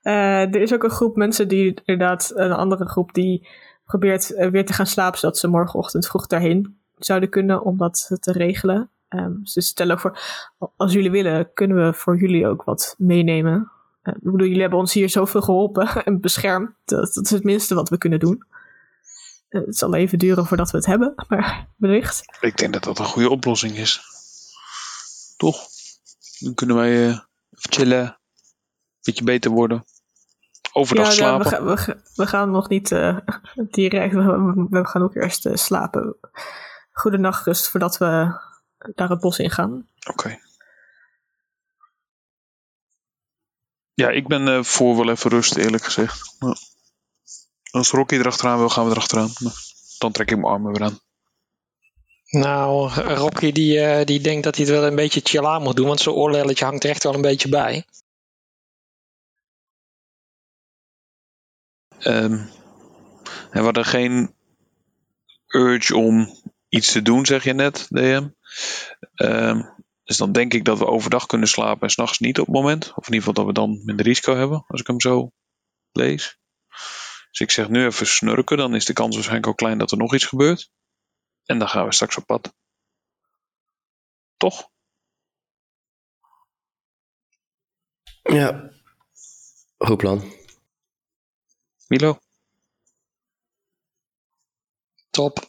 Eh, 0.00 0.54
er 0.54 0.60
is 0.60 0.72
ook 0.74 0.82
een 0.82 0.90
groep 0.90 1.16
mensen 1.16 1.48
die 1.48 1.80
inderdaad, 1.84 2.32
een 2.34 2.52
andere 2.52 2.88
groep 2.88 3.14
die 3.14 3.48
probeert 3.84 4.26
weer 4.50 4.66
te 4.66 4.72
gaan 4.72 4.86
slapen, 4.86 5.18
zodat 5.18 5.38
ze 5.38 5.48
morgenochtend 5.48 6.06
vroeg 6.06 6.26
daarheen 6.26 6.78
zouden 6.98 7.28
kunnen 7.28 7.62
om 7.62 7.76
dat 7.76 8.16
te 8.20 8.32
regelen. 8.32 8.90
Ehm, 9.10 9.32
ze 9.44 9.60
stellen 9.60 9.94
ook 9.94 10.00
voor, 10.00 10.18
als 10.76 10.92
jullie 10.92 11.10
willen, 11.10 11.52
kunnen 11.54 11.86
we 11.86 11.92
voor 11.92 12.18
jullie 12.18 12.46
ook 12.46 12.62
wat 12.64 12.94
meenemen. 12.98 13.70
Eh, 14.02 14.14
ik 14.14 14.22
bedoel, 14.22 14.46
jullie 14.46 14.60
hebben 14.60 14.78
ons 14.78 14.92
hier 14.92 15.10
zoveel 15.10 15.42
geholpen 15.42 15.88
en 16.04 16.20
beschermd. 16.20 16.70
Dat, 16.84 17.14
dat 17.14 17.24
is 17.24 17.30
het 17.30 17.44
minste 17.44 17.74
wat 17.74 17.88
we 17.88 17.98
kunnen 17.98 18.18
doen. 18.18 18.44
Eh, 19.48 19.60
het 19.66 19.76
zal 19.76 19.94
even 19.94 20.18
duren 20.18 20.46
voordat 20.46 20.70
we 20.70 20.76
het 20.76 20.86
hebben, 20.86 21.14
maar 21.28 21.68
wellicht. 21.76 22.38
Ik 22.40 22.56
denk 22.56 22.72
dat 22.72 22.84
dat 22.84 22.98
een 22.98 23.04
goede 23.04 23.30
oplossing 23.30 23.76
is. 23.76 24.00
Toch? 25.36 25.68
Dan 26.38 26.54
kunnen 26.54 26.76
wij 26.76 26.90
even 26.90 27.20
chillen, 27.50 28.00
een 28.00 28.14
beetje 29.02 29.24
beter 29.24 29.50
worden. 29.50 29.84
Overdag 30.72 31.06
ja, 31.06 31.12
slapen. 31.12 31.64
we, 31.66 31.76
gaan- 31.76 31.96
we, 31.96 32.00
we 32.14 32.26
gaan 32.26 32.50
nog 32.50 32.68
niet 32.68 32.88
direct. 33.54 34.14
We, 34.14 34.66
we 34.70 34.86
gaan 34.86 35.02
ook 35.02 35.14
eerst 35.14 35.48
slapen. 35.52 36.16
Goede 36.92 37.18
nachtrust 37.18 37.68
voordat 37.70 37.98
we 37.98 38.32
daar 38.94 39.08
het 39.08 39.20
bos 39.20 39.38
in 39.38 39.50
gaan. 39.50 39.88
Oké. 40.08 40.38
Ja, 43.94 44.08
ik 44.10 44.28
ben 44.28 44.48
eh, 44.48 44.62
voor 44.62 44.96
wel 44.96 45.10
even 45.10 45.30
rust, 45.30 45.56
eerlijk 45.56 45.84
gezegd. 45.84 46.36
Ja. 46.38 46.56
Als 47.70 47.90
Rocky 47.90 48.14
erachteraan 48.14 48.58
wil, 48.58 48.68
gaan 48.68 48.84
we 48.84 48.90
erachteraan. 48.90 49.30
Maar 49.38 49.52
Dan 49.98 50.12
trek 50.12 50.30
ik 50.30 50.36
mijn 50.36 50.52
armen 50.52 50.72
weer 50.72 50.82
aan. 50.82 50.98
Nou, 52.30 52.90
Rocky 52.92 53.52
die, 53.52 53.80
eh, 53.80 54.04
die 54.06 54.20
denkt 54.20 54.44
dat 54.44 54.56
hij 54.56 54.64
het 54.64 54.74
wel 54.74 54.86
een 54.86 54.94
beetje 54.94 55.20
chill 55.24 55.44
aan 55.44 55.62
moet 55.62 55.76
doen, 55.76 55.86
want 55.86 56.00
zijn 56.00 56.14
oorlelletje 56.14 56.64
hangt 56.64 56.84
er 56.84 56.90
echt 56.90 57.02
wel 57.02 57.14
een 57.14 57.20
beetje 57.20 57.48
bij. 57.48 57.84
Ehm, 61.98 62.32
en 63.50 63.58
we 63.58 63.60
hadden 63.60 63.84
geen 63.84 64.34
urge 65.46 65.96
om 65.96 66.39
iets 66.70 66.92
te 66.92 67.02
doen, 67.02 67.26
zeg 67.26 67.44
je 67.44 67.52
net, 67.52 67.86
DM. 67.90 68.28
Ehm, 69.14 69.62
dus 70.04 70.16
dan 70.16 70.32
denk 70.32 70.54
ik 70.54 70.64
dat 70.64 70.78
we 70.78 70.86
overdag 70.86 71.26
kunnen 71.26 71.48
slapen 71.48 71.82
en 71.82 71.90
s'nachts 71.90 72.18
niet 72.18 72.38
op 72.38 72.46
het 72.46 72.54
moment. 72.54 72.88
Of 72.94 73.06
in 73.06 73.12
ieder 73.12 73.18
geval 73.18 73.32
dat 73.32 73.46
we 73.46 73.52
dan 73.52 73.84
minder 73.84 74.06
risico 74.06 74.36
hebben, 74.36 74.64
als 74.66 74.80
ik 74.80 74.86
hem 74.86 75.00
zo 75.00 75.32
lees. 75.92 76.38
Dus 77.30 77.40
ik 77.40 77.50
zeg 77.50 77.68
nu 77.68 77.84
even 77.84 78.06
snurken, 78.06 78.56
dan 78.56 78.74
is 78.74 78.84
de 78.84 78.92
kans 78.92 79.14
waarschijnlijk 79.14 79.48
ook 79.48 79.56
klein 79.56 79.78
dat 79.78 79.90
er 79.90 79.98
nog 79.98 80.14
iets 80.14 80.26
gebeurt. 80.26 80.70
En 81.44 81.58
dan 81.58 81.68
gaan 81.68 81.84
we 81.84 81.92
straks 81.92 82.16
op 82.16 82.26
pad. 82.26 82.54
Toch? 84.36 84.70
Ja. 88.22 88.70
Goed 89.76 89.96
plan. 89.96 90.32
Milo? 91.86 92.18
Top. 95.10 95.48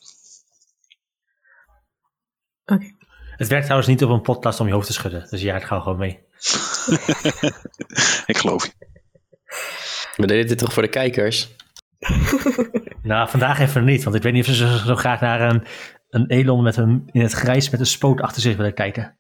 Oké. 2.66 2.96
Het 3.36 3.48
werkt 3.48 3.64
trouwens 3.64 3.92
niet 3.92 4.04
op 4.04 4.10
een 4.10 4.22
podcast 4.22 4.60
om 4.60 4.68
je 4.68 4.74
hoofd 4.74 4.88
te 4.88 4.94
schudden. 4.94 5.28
Dus 5.30 5.42
ja, 5.42 5.56
ik 5.56 5.64
ga 5.64 5.80
gewoon 5.80 5.98
mee. 5.98 6.20
ik 8.32 8.38
geloof 8.38 8.66
je. 8.66 8.72
We 10.16 10.28
deden 10.28 10.48
dit 10.48 10.58
toch 10.58 10.74
voor 10.74 10.84
de 10.84 10.90
kijkers? 10.90 11.56
Nou, 13.04 13.30
vandaag 13.30 13.60
even 13.60 13.84
niet. 13.84 14.04
Want 14.04 14.16
ik 14.16 14.22
weet 14.22 14.34
niet 14.34 14.48
of 14.48 14.54
ze 14.56 14.84
zo, 14.86 14.96
graag 14.96 15.22
naar 15.22 15.42
een, 15.42 15.64
een 16.10 16.30
elon 16.30 16.64
met 16.64 16.78
een, 16.78 17.10
in 17.12 17.22
het 17.22 17.32
grijs 17.32 17.70
met 17.70 17.80
een 17.80 17.86
spoot 17.86 18.22
achter 18.22 18.42
zich 18.42 18.56
willen 18.56 18.74
kijken. 18.74 19.20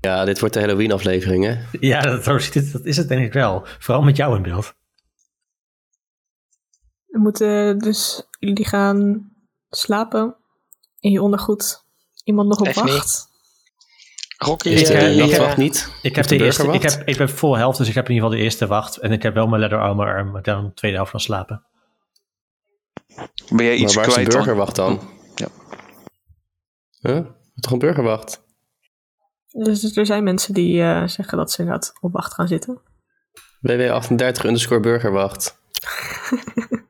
Ja, 0.00 0.24
dit 0.24 0.40
wordt 0.40 0.54
de 0.54 0.60
Halloween 0.60 0.92
aflevering, 0.92 1.44
hè? 1.44 1.56
Ja, 1.80 2.00
dat, 2.00 2.24
het, 2.24 2.72
dat 2.72 2.84
is 2.84 2.96
het 2.96 3.08
denk 3.08 3.24
ik 3.24 3.32
wel. 3.32 3.66
Vooral 3.78 4.02
met 4.02 4.16
jou 4.16 4.36
in 4.36 4.42
beeld. 4.42 4.74
We 7.06 7.18
moeten 7.18 7.78
dus 7.78 8.28
jullie 8.38 8.66
gaan 8.66 9.30
slapen 9.68 10.36
in 11.00 11.10
je 11.10 11.22
ondergoed. 11.22 11.84
Iemand 12.24 12.48
nog 12.48 12.60
op 12.60 12.66
Echt 12.66 12.84
niet. 12.84 12.92
wacht. 12.94 13.26
Rocky 14.38 14.68
Ik, 14.68 14.80
is 14.80 14.90
eh, 14.90 15.00
die, 15.00 15.10
ik, 15.10 15.18
Nachtwacht 15.18 15.56
niet? 15.56 15.90
Ik 16.02 16.14
heb, 16.16 16.26
de 16.26 16.36
de 16.36 16.44
eerste, 16.44 16.62
ik, 16.62 16.68
burgerwacht? 16.70 16.98
heb, 16.98 17.08
ik 17.08 17.16
ben 17.16 17.28
vol 17.30 17.56
helft, 17.56 17.78
dus 17.78 17.88
ik 17.88 17.94
heb 17.94 18.08
in 18.08 18.14
ieder 18.14 18.24
geval 18.24 18.38
de 18.40 18.44
eerste 18.44 18.66
wacht. 18.66 18.96
En 18.96 19.12
ik 19.12 19.22
heb 19.22 19.34
wel 19.34 19.46
mijn 19.46 19.60
leather 19.60 19.80
armor 19.80 20.06
arm, 20.06 20.30
maar 20.30 20.42
dan 20.42 20.64
de 20.64 20.74
tweede 20.74 20.96
helft 20.96 21.10
van 21.10 21.20
slapen. 21.20 21.64
Ben 23.48 23.64
jij 23.64 23.66
Maar 23.66 23.74
iets 23.74 23.94
waar 23.94 24.06
is 24.06 24.14
de 24.14 24.20
kwijt 24.20 24.30
dan? 24.30 24.36
burgerwacht 24.36 24.76
dan? 24.76 25.00
Ja. 25.34 25.48
Huh? 27.00 27.26
Toch 27.60 27.72
een 27.72 27.78
burgerwacht? 27.78 28.42
Dus 29.50 29.96
er 29.96 30.06
zijn 30.06 30.24
mensen 30.24 30.54
die 30.54 30.82
eh, 30.82 31.06
zeggen 31.06 31.38
dat 31.38 31.50
ze 31.50 31.60
inderdaad 31.62 31.92
op 32.00 32.12
wacht 32.12 32.34
gaan 32.34 32.48
zitten. 32.48 32.80
WW38 33.68 34.44
underscore 34.44 34.80
burgerwacht. 34.80 35.56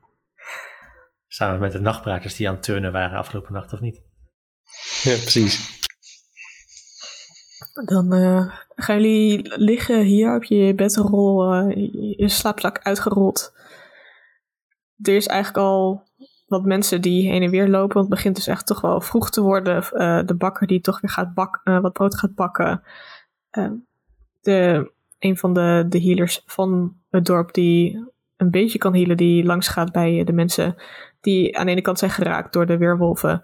Samen 1.38 1.60
met 1.60 1.72
de 1.72 1.80
nachtbrakers 1.80 2.36
die 2.36 2.48
aan 2.48 2.54
het 2.54 2.62
turnen 2.62 2.92
waren 2.92 3.18
afgelopen 3.18 3.52
nacht, 3.52 3.72
of 3.72 3.80
niet? 3.80 4.02
Ja, 5.02 5.12
precies. 5.16 5.80
Dan 7.84 8.12
eh, 8.12 8.54
gaan 8.74 9.00
jullie 9.00 9.58
liggen 9.58 10.02
hier 10.02 10.34
op 10.34 10.44
je 10.44 10.74
bedrol, 10.74 11.52
eh, 11.54 11.76
je- 12.16 12.28
slaapzak 12.28 12.78
uitgerold. 12.82 13.52
Er 15.02 15.16
is 15.16 15.26
eigenlijk 15.26 15.64
al 15.66 16.02
wat 16.46 16.64
mensen 16.64 17.00
die 17.00 17.30
heen 17.30 17.42
en 17.42 17.50
weer 17.50 17.68
lopen, 17.68 17.94
want 17.94 18.06
het 18.06 18.14
begint 18.14 18.36
dus 18.36 18.46
echt 18.46 18.66
toch 18.66 18.80
wel 18.80 19.00
vroeg 19.00 19.30
te 19.30 19.40
worden. 19.40 19.82
Eh, 19.82 20.26
de 20.26 20.34
bakker 20.34 20.66
die 20.66 20.80
toch 20.80 21.00
weer 21.00 21.10
gaat 21.10 21.34
bak, 21.34 21.60
eh, 21.64 21.80
wat 21.80 21.92
brood 21.92 22.14
gaat 22.18 22.34
bakken. 22.34 22.82
De, 24.40 24.92
een 25.18 25.36
van 25.38 25.52
de, 25.54 25.86
de 25.88 26.00
healers 26.00 26.42
van 26.46 26.96
het 27.10 27.24
dorp 27.24 27.52
die 27.54 28.06
een 28.36 28.50
beetje 28.50 28.78
kan 28.78 28.94
healen, 28.94 29.16
die 29.16 29.44
langs 29.44 29.68
gaat 29.68 29.92
bij 29.92 30.24
de 30.24 30.32
mensen 30.32 30.76
die 31.20 31.58
aan 31.58 31.66
de 31.66 31.72
ene 31.72 31.80
kant 31.80 31.98
zijn 31.98 32.10
geraakt 32.10 32.52
door 32.52 32.66
de 32.66 32.76
weerwolven, 32.76 33.42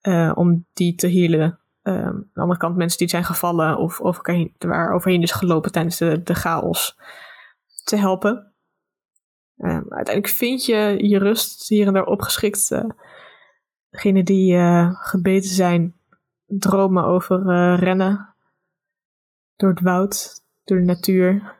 eh, 0.00 0.32
om 0.34 0.66
die 0.72 0.94
te 0.94 1.10
healen. 1.10 1.58
Ehm, 1.82 2.06
aan 2.06 2.30
de 2.32 2.40
andere 2.40 2.58
kant 2.58 2.76
mensen 2.76 2.98
die 2.98 3.08
zijn 3.08 3.24
gevallen 3.24 3.78
of 3.78 4.00
over, 4.00 4.52
waar 4.58 4.94
overheen 4.94 5.22
is 5.22 5.32
gelopen 5.32 5.72
tijdens 5.72 5.96
de, 5.96 6.22
de 6.22 6.34
chaos 6.34 6.98
te 7.84 7.96
helpen. 7.96 8.52
Ehm, 9.56 9.82
uiteindelijk 9.88 10.28
vind 10.28 10.64
je 10.64 10.96
je 10.98 11.18
rust 11.18 11.68
hier 11.68 11.86
en 11.86 11.92
daar 11.92 12.06
opgeschikt. 12.06 12.68
degenen 13.90 14.24
die 14.24 14.56
eh, 14.56 14.90
gebeten 14.94 15.50
zijn, 15.50 15.94
dromen 16.46 17.04
over 17.04 17.44
rennen 17.76 18.34
door 19.56 19.70
het 19.70 19.80
woud, 19.80 20.42
door 20.64 20.78
de 20.78 20.84
natuur. 20.84 21.54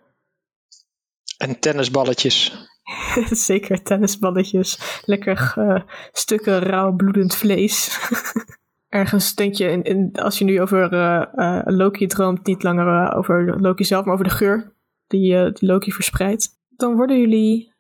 En 1.39 1.61
tennisballetjes. 1.61 2.69
Zeker 3.31 3.83
tennisballetjes, 3.83 5.01
lekker 5.05 5.53
eh, 5.57 5.83
stukken 6.13 6.59
rauw 6.59 6.93
bloedend 6.93 7.35
vlees. 7.35 7.99
Ergens 8.89 9.35
denk 9.35 9.55
je, 9.55 9.71
in, 9.71 9.83
in, 9.83 10.11
als 10.13 10.39
je 10.39 10.45
nu 10.45 10.61
over 10.61 10.93
eh, 10.93 11.61
Loki 11.65 12.07
droomt, 12.07 12.47
niet 12.47 12.63
langer 12.63 13.15
over 13.15 13.61
Loki 13.61 13.85
zelf, 13.85 14.05
maar 14.05 14.15
over 14.15 14.29
de 14.29 14.35
geur 14.35 14.73
die, 15.07 15.53
die 15.53 15.69
Loki 15.69 15.93
verspreidt. 15.93 16.49
Dan 16.69 16.95
worden 16.97 17.21
jullie 17.21 17.75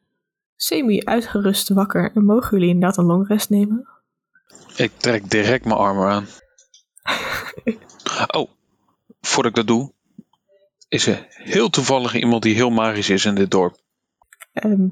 semi-uitgerust 0.56 1.68
wakker 1.68 2.12
en 2.14 2.24
mogen 2.24 2.50
jullie 2.58 2.74
inderdaad 2.74 2.98
een 2.98 3.04
longrest 3.04 3.50
nemen. 3.50 3.88
Ik 4.76 4.92
trek 4.96 5.30
direct 5.30 5.64
mijn 5.64 5.78
armor 5.78 6.08
aan. 6.08 6.26
Oh, 8.26 8.50
voordat 9.20 9.50
ik 9.50 9.56
dat 9.56 9.66
doe, 9.66 9.92
is 10.88 11.06
er 11.06 11.26
heel 11.28 11.70
toevallig 11.70 12.14
iemand 12.14 12.42
die 12.42 12.54
heel 12.54 12.70
magisch 12.70 13.10
is 13.10 13.24
in 13.24 13.34
dit 13.34 13.50
dorp. 13.50 13.78
Ehm, 14.56 14.88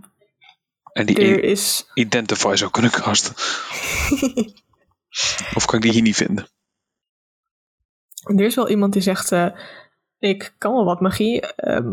En 0.92 1.06
die 1.06 1.18
er 1.18 1.42
is 1.44 1.90
Identify 1.94 2.54
zou 2.54 2.70
kunnen 2.70 2.90
casten. 2.90 3.34
of 5.54 5.64
kan 5.66 5.74
ik 5.76 5.82
die 5.82 5.92
hier 5.92 6.02
niet 6.02 6.16
vinden? 6.16 6.46
Er 8.24 8.40
is 8.40 8.54
wel 8.54 8.68
iemand 8.68 8.92
die 8.92 9.02
zegt: 9.02 9.32
eh, 9.32 9.46
Ik 10.18 10.54
kan 10.58 10.72
wel 10.72 10.84
wat 10.84 11.00
magie. 11.00 11.40
ehm, 11.40 11.92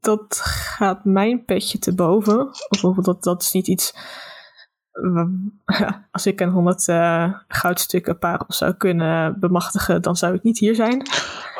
dat 0.00 0.40
gaat 0.42 1.04
mijn 1.04 1.44
petje 1.44 1.78
te 1.78 1.94
boven. 1.94 2.48
Of 2.48 2.68
bijvoorbeeld 2.68 3.04
dat, 3.06 3.22
dat 3.22 3.42
is 3.42 3.52
niet 3.52 3.66
iets. 3.68 3.94
Als 6.10 6.26
ik 6.26 6.40
een 6.40 6.50
100 6.50 6.88
eh, 6.88 7.34
goudstukken 7.48 8.18
parels 8.18 8.58
zou 8.58 8.74
kunnen 8.74 9.40
bemachtigen, 9.40 10.02
dan 10.02 10.16
zou 10.16 10.34
ik 10.34 10.42
niet 10.42 10.58
hier 10.58 10.74
zijn. 10.74 11.08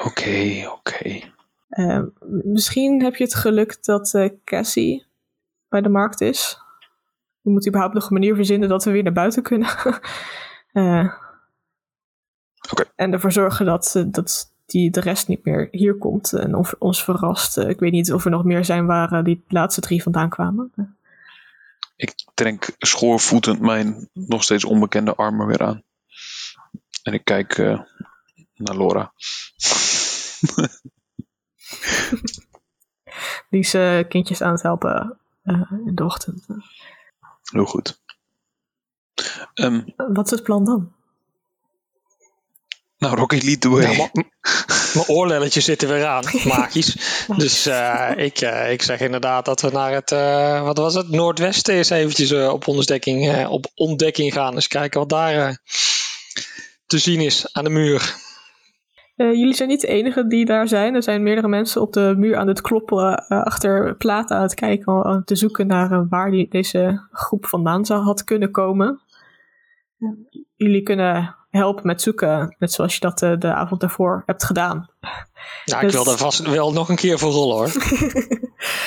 Oké, 0.05 0.63
oké. 0.71 1.21
Ehm, 1.69 2.07
misschien 2.45 3.03
heb 3.03 3.17
je 3.17 3.25
het 3.25 3.35
geluk 3.35 3.85
dat 3.85 4.15
eh, 4.15 4.31
Cassie 4.45 5.07
bij 5.69 5.81
de 5.81 5.89
markt 5.89 6.21
is. 6.21 6.59
We 7.41 7.51
moeten 7.51 7.69
überhaupt 7.69 7.95
nog 7.95 8.07
een 8.07 8.13
manier 8.13 8.35
verzinnen 8.35 8.69
dat 8.69 8.85
we 8.85 8.91
weer 8.91 9.03
naar 9.03 9.13
buiten 9.13 9.43
kunnen. 9.43 9.69
Eh. 10.73 11.13
En 12.95 13.13
ervoor 13.13 13.33
zorgen 13.33 13.67
dat, 13.67 13.95
eh, 13.97 14.03
dat 14.07 14.53
die 14.67 14.91
de 14.91 15.01
rest 15.01 15.29
niet 15.29 15.45
meer 15.45 15.69
hier 15.71 15.95
komt 15.95 16.33
en 16.33 16.55
of, 16.55 16.75
ons 16.79 17.05
verrast. 17.05 17.57
Ik 17.57 17.81
weet 17.81 17.93
niet 17.93 18.13
of 18.13 18.25
er 18.25 18.31
nog 18.31 18.45
meer 18.45 18.65
zijn 18.65 18.87
waar 18.87 19.25
die 19.25 19.45
laatste 19.49 19.81
drie 19.81 20.03
vandaan 20.03 20.29
kwamen. 20.29 20.73
Ik 21.97 22.15
trek 22.35 22.75
schoorvoetend 22.79 23.61
mijn 23.61 24.09
nog 24.13 24.43
steeds 24.43 24.65
onbekende 24.65 25.15
armor 25.15 25.47
weer 25.47 25.63
aan. 25.63 25.83
En 27.03 27.13
ik 27.13 27.25
kijk 27.25 27.57
naar 28.55 28.77
Laura. 28.77 29.13
Die 33.51 33.61
is 33.61 33.71
kindjes 34.09 34.43
aan 34.43 34.53
het 34.53 34.63
helpen 34.63 35.19
eh, 35.43 35.61
in 35.87 35.95
de 35.95 36.05
ochtend. 36.05 36.47
Heel 37.53 37.65
goed. 37.65 38.01
Ehm, 39.55 39.81
Wat 39.97 40.25
is 40.25 40.31
het 40.31 40.43
plan 40.43 40.65
dan? 40.65 40.93
nou, 42.99 43.17
Rocket 43.17 43.43
Lead, 43.43 43.61
doe 43.61 43.81
Ja, 43.83 43.89
hey. 43.89 43.97
maar- 43.97 44.25
mijn 44.95 45.07
oorlelletje 45.09 45.61
zitten 45.61 45.89
weer 45.89 46.07
aan, 46.07 46.25
magisch. 46.45 47.25
Dus 47.37 47.67
eh, 47.67 48.11
ik, 48.17 48.41
eh, 48.41 48.73
ik 48.73 48.83
zeg 48.83 49.01
inderdaad 49.01 49.45
dat 49.45 49.61
we 49.61 49.71
naar 49.71 49.93
het, 49.93 50.13
eh, 50.13 50.63
wat 50.63 50.79
was 50.79 50.95
het, 50.95 51.09
noordwesten 51.11 51.75
eens 51.75 51.91
eventjes 51.91 52.33
op, 52.33 52.67
ontdekking, 52.69 53.29
eh, 53.33 53.51
op 53.51 53.67
ontdekking 53.75 54.33
gaan. 54.33 54.55
Eens 54.55 54.69
kijken 54.69 55.01
wat 55.01 55.09
daar 55.09 55.49
eh, 55.49 55.55
te 56.87 56.99
zien 56.99 57.21
is 57.21 57.53
aan 57.53 57.65
de 57.65 57.71
muur. 57.71 58.15
Eh, 59.19 59.33
jullie 59.33 59.55
zijn 59.55 59.69
niet 59.69 59.81
de 59.81 59.87
enige 59.87 60.27
die 60.27 60.45
daar 60.45 60.69
zijn. 60.69 60.95
Er 60.95 61.03
zijn 61.03 61.23
meerdere 61.23 61.49
mensen 61.49 61.81
op 61.83 61.93
de 61.93 62.15
muur 62.17 62.37
aan 62.37 62.49
het 62.49 62.61
kloppen, 62.61 63.15
eh, 63.17 63.43
achter 63.43 63.97
platen 63.97 64.37
aan 64.37 64.43
het 64.43 64.55
kijken, 64.55 65.05
aan 65.05 65.25
te 65.25 65.37
zoeken 65.37 65.67
naar 65.67 65.93
eh, 65.93 66.03
waar 66.09 66.31
die, 66.31 66.49
deze 66.51 67.09
groep 67.13 67.47
vandaan 67.47 67.85
zou 67.85 68.03
had 68.03 68.25
kunnen 68.25 68.51
komen. 68.51 69.01
Eh, 69.99 70.09
jullie 70.57 70.83
kunnen 70.83 71.37
helpen 71.51 71.87
met 71.87 72.03
zoeken, 72.03 72.57
net 72.59 72.73
zoals 72.73 72.95
je 72.95 73.01
dat 73.01 73.23
eh, 73.23 73.33
de 73.39 73.53
avond 73.55 73.81
daarvoor 73.81 74.23
hebt 74.27 74.45
gedaan. 74.45 74.89
Nou, 75.65 75.85
ik 75.85 75.91
Dus- 75.93 76.03
wil 76.05 76.13
er 76.13 76.19
vast 76.19 76.47
wel 76.51 76.73
nog 76.73 76.89
een 76.89 76.97
keer 76.97 77.19
voor 77.19 77.31
rollen 77.31 77.57
hoor. 77.57 77.67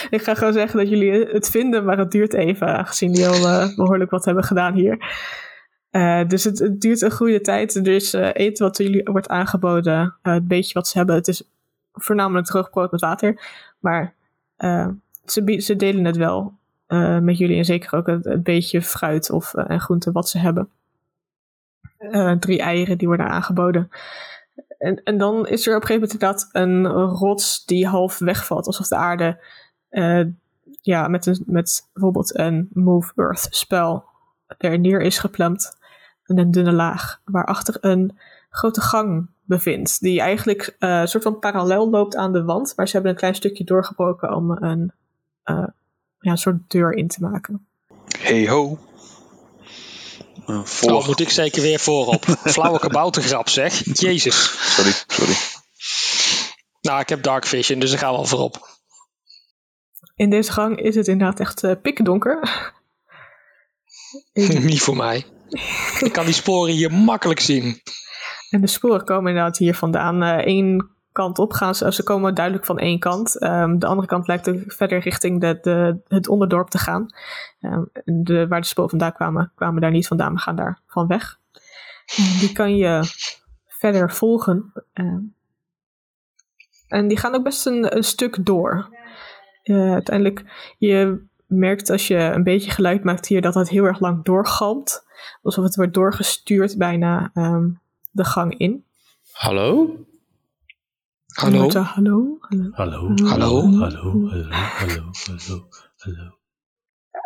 Ik 0.09 0.21
ga 0.23 0.35
gewoon 0.35 0.53
zeggen 0.53 0.79
dat 0.79 0.89
jullie 0.89 1.11
het 1.25 1.49
vinden, 1.49 1.85
maar 1.85 1.97
het 1.97 2.11
duurt 2.11 2.33
even, 2.33 2.67
aangezien 2.67 3.11
jullie 3.11 3.27
al 3.27 3.47
eh, 3.47 3.75
behoorlijk 3.75 4.11
wat 4.11 4.25
hebben 4.25 4.43
gedaan 4.43 4.73
hier. 4.73 4.97
Eh, 5.91 6.27
dus 6.27 6.43
het, 6.43 6.59
het 6.59 6.81
duurt 6.81 7.01
een 7.01 7.11
goede 7.11 7.41
tijd. 7.41 7.75
Er 7.75 7.87
is 7.87 8.13
eh, 8.13 8.29
eten 8.33 8.65
wat 8.65 8.77
jullie 8.77 9.03
wordt 9.03 9.27
aangeboden. 9.27 10.15
eh, 10.21 10.33
het 10.33 10.47
beetje 10.47 10.73
wat 10.73 10.87
ze 10.87 10.97
hebben. 10.97 11.15
Het 11.15 11.27
is 11.27 11.43
voornamelijk 11.93 12.47
droog 12.47 12.73
met 12.91 13.01
water. 13.01 13.41
Maar 13.79 14.13
ze, 15.25 15.61
ze 15.61 15.75
delen 15.75 16.05
het 16.05 16.17
wel 16.17 16.53
met 17.21 17.37
jullie. 17.37 17.57
En 17.57 17.65
zeker 17.65 17.95
ook 17.97 18.07
het, 18.07 18.43
beetje 18.43 18.81
fruit 18.81 19.29
of, 19.29 19.53
en 19.53 19.79
groente 19.79 20.11
wat 20.11 20.29
ze 20.29 20.37
hebben. 20.37 20.69
Drie 22.39 22.61
eieren 22.61 22.97
die 22.97 23.07
worden 23.07 23.29
aangeboden. 23.29 23.89
En, 24.77 25.03
en 25.03 25.17
dan 25.17 25.47
is 25.47 25.67
er 25.67 25.75
op 25.75 25.81
een 25.81 25.87
gegeven 25.87 25.93
moment 25.93 26.11
inderdaad 26.11 26.49
een 26.51 26.87
rots 27.17 27.65
die 27.65 27.87
half 27.87 28.19
wegvalt. 28.19 28.65
Alsof 28.65 28.87
de 28.87 28.95
aarde 28.95 29.39
ja, 30.81 31.07
met, 31.07 31.25
een, 31.25 31.43
met 31.45 31.89
bijvoorbeeld 31.93 32.37
een 32.37 32.69
Move 32.73 33.11
Earth 33.15 33.47
spel 33.49 34.09
er 34.57 34.79
neer 34.79 35.01
is 35.01 35.17
geplemd. 35.19 35.79
En 36.25 36.37
een 36.37 36.51
dunne 36.51 36.71
laag 36.71 37.21
waarachter 37.25 37.77
een 37.81 38.17
grote 38.49 38.81
gang 38.81 39.29
bevindt. 39.43 40.01
Die 40.01 40.19
eigenlijk 40.21 40.75
eh, 40.79 40.99
een 40.99 41.07
soort 41.07 41.23
van 41.23 41.39
parallel 41.39 41.89
loopt 41.89 42.15
aan 42.15 42.33
de 42.33 42.43
wand. 42.43 42.73
Maar 42.75 42.87
ze 42.87 42.93
hebben 42.93 43.11
een 43.11 43.17
klein 43.17 43.35
stukje 43.35 43.63
doorgebroken 43.63 44.35
om 44.35 44.51
een, 44.51 44.91
eh, 45.43 45.67
ja, 46.19 46.31
een 46.31 46.37
soort 46.37 46.57
deur 46.67 46.93
in 46.93 47.07
te 47.07 47.21
maken. 47.21 47.65
Hey 48.17 48.49
ho. 48.49 48.79
Oh, 50.45 50.63
volg. 50.65 51.07
moet 51.07 51.19
ik 51.19 51.29
zeker 51.29 51.61
weer 51.61 51.79
voorop. 51.79 52.25
Flauwe 52.53 52.79
kaboutergrap 52.79 53.49
zeg. 53.49 53.99
Jezus. 53.99 54.73
Sorry, 54.75 54.93
sorry. 55.07 55.35
Nou, 56.81 56.99
ik 56.99 57.09
heb 57.09 57.23
Dark 57.23 57.45
Vision, 57.45 57.79
dus 57.79 57.91
ik 57.91 57.99
ga 57.99 58.11
wel 58.11 58.25
voorop. 58.25 58.79
In 60.15 60.29
deze 60.29 60.51
gang 60.51 60.79
is 60.79 60.95
het 60.95 61.07
inderdaad 61.07 61.39
echt 61.39 61.63
eh 61.63 61.75
pikdonker. 61.81 62.39
Niet 64.33 64.81
voor 64.81 64.95
mij. 64.95 65.25
Ik 66.03 66.13
kan 66.13 66.25
die 66.25 66.33
sporen 66.33 66.73
hier 66.73 66.93
makkelijk 66.93 67.39
zien. 67.39 67.81
En 68.49 68.61
de 68.61 68.67
sporen 68.67 69.05
komen 69.05 69.29
inderdaad 69.29 69.57
hier 69.57 69.75
vandaan. 69.75 70.21
Eén 70.21 70.89
kant 71.11 71.39
op 71.39 71.53
gaan 71.53 71.75
ze. 71.75 71.93
Ze 71.93 72.03
komen 72.03 72.35
duidelijk 72.35 72.65
van 72.65 72.79
één 72.79 72.99
kant. 72.99 73.39
Ehm, 73.39 73.77
de 73.77 73.85
andere 73.85 74.07
kant 74.07 74.27
lijkt 74.27 74.51
verder 74.65 74.99
richting 74.99 75.39
de, 75.41 76.01
het 76.07 76.27
onderdorp 76.27 76.69
te 76.69 76.77
gaan. 76.77 77.05
Ehm, 77.59 77.83
de, 78.03 78.47
waar 78.47 78.61
de 78.61 78.67
sporen 78.67 78.89
vandaan 78.89 79.13
kwamen, 79.13 79.51
kwamen 79.55 79.81
daar 79.81 79.91
niet 79.91 80.07
vandaan, 80.07 80.33
maar 80.33 80.41
gaan 80.41 80.55
daar 80.55 80.81
van 80.87 81.07
weg. 81.07 81.39
Die 82.39 82.51
kan 82.51 82.75
je 82.75 82.99
verder 83.67 84.11
volgen. 84.11 84.73
Ehm, 84.93 85.19
en 86.87 87.07
die 87.07 87.17
gaan 87.17 87.35
ook 87.35 87.43
best 87.43 87.65
een, 87.65 87.95
een 87.95 88.03
stuk 88.03 88.45
door. 88.45 88.89
Eh, 89.63 89.91
uiteindelijk, 89.91 90.43
je 90.77 91.23
merkt 91.51 91.89
als 91.89 92.07
je 92.07 92.15
een 92.17 92.43
beetje 92.43 92.71
geluid 92.71 93.03
maakt 93.03 93.27
hier 93.27 93.41
dat 93.41 93.53
het 93.53 93.69
heel 93.69 93.83
erg 93.83 93.99
lang 93.99 94.23
doorgalmt. 94.23 95.03
Alsof 95.41 95.63
het 95.63 95.75
wordt 95.75 95.93
doorgestuurd 95.93 96.77
bijna 96.77 97.29
ehm, 97.33 97.69
de 98.11 98.23
gang 98.23 98.57
in. 98.57 98.85
Hallo? 99.31 99.95
Hallo? 101.33 101.69
Er, 101.69 101.79
hallo? 101.79 102.37
Hallo? 102.39 102.69
Hallo, 102.71 103.13
Hallo? 103.25 103.61
hallo, 103.61 104.27
hallo. 104.27 105.09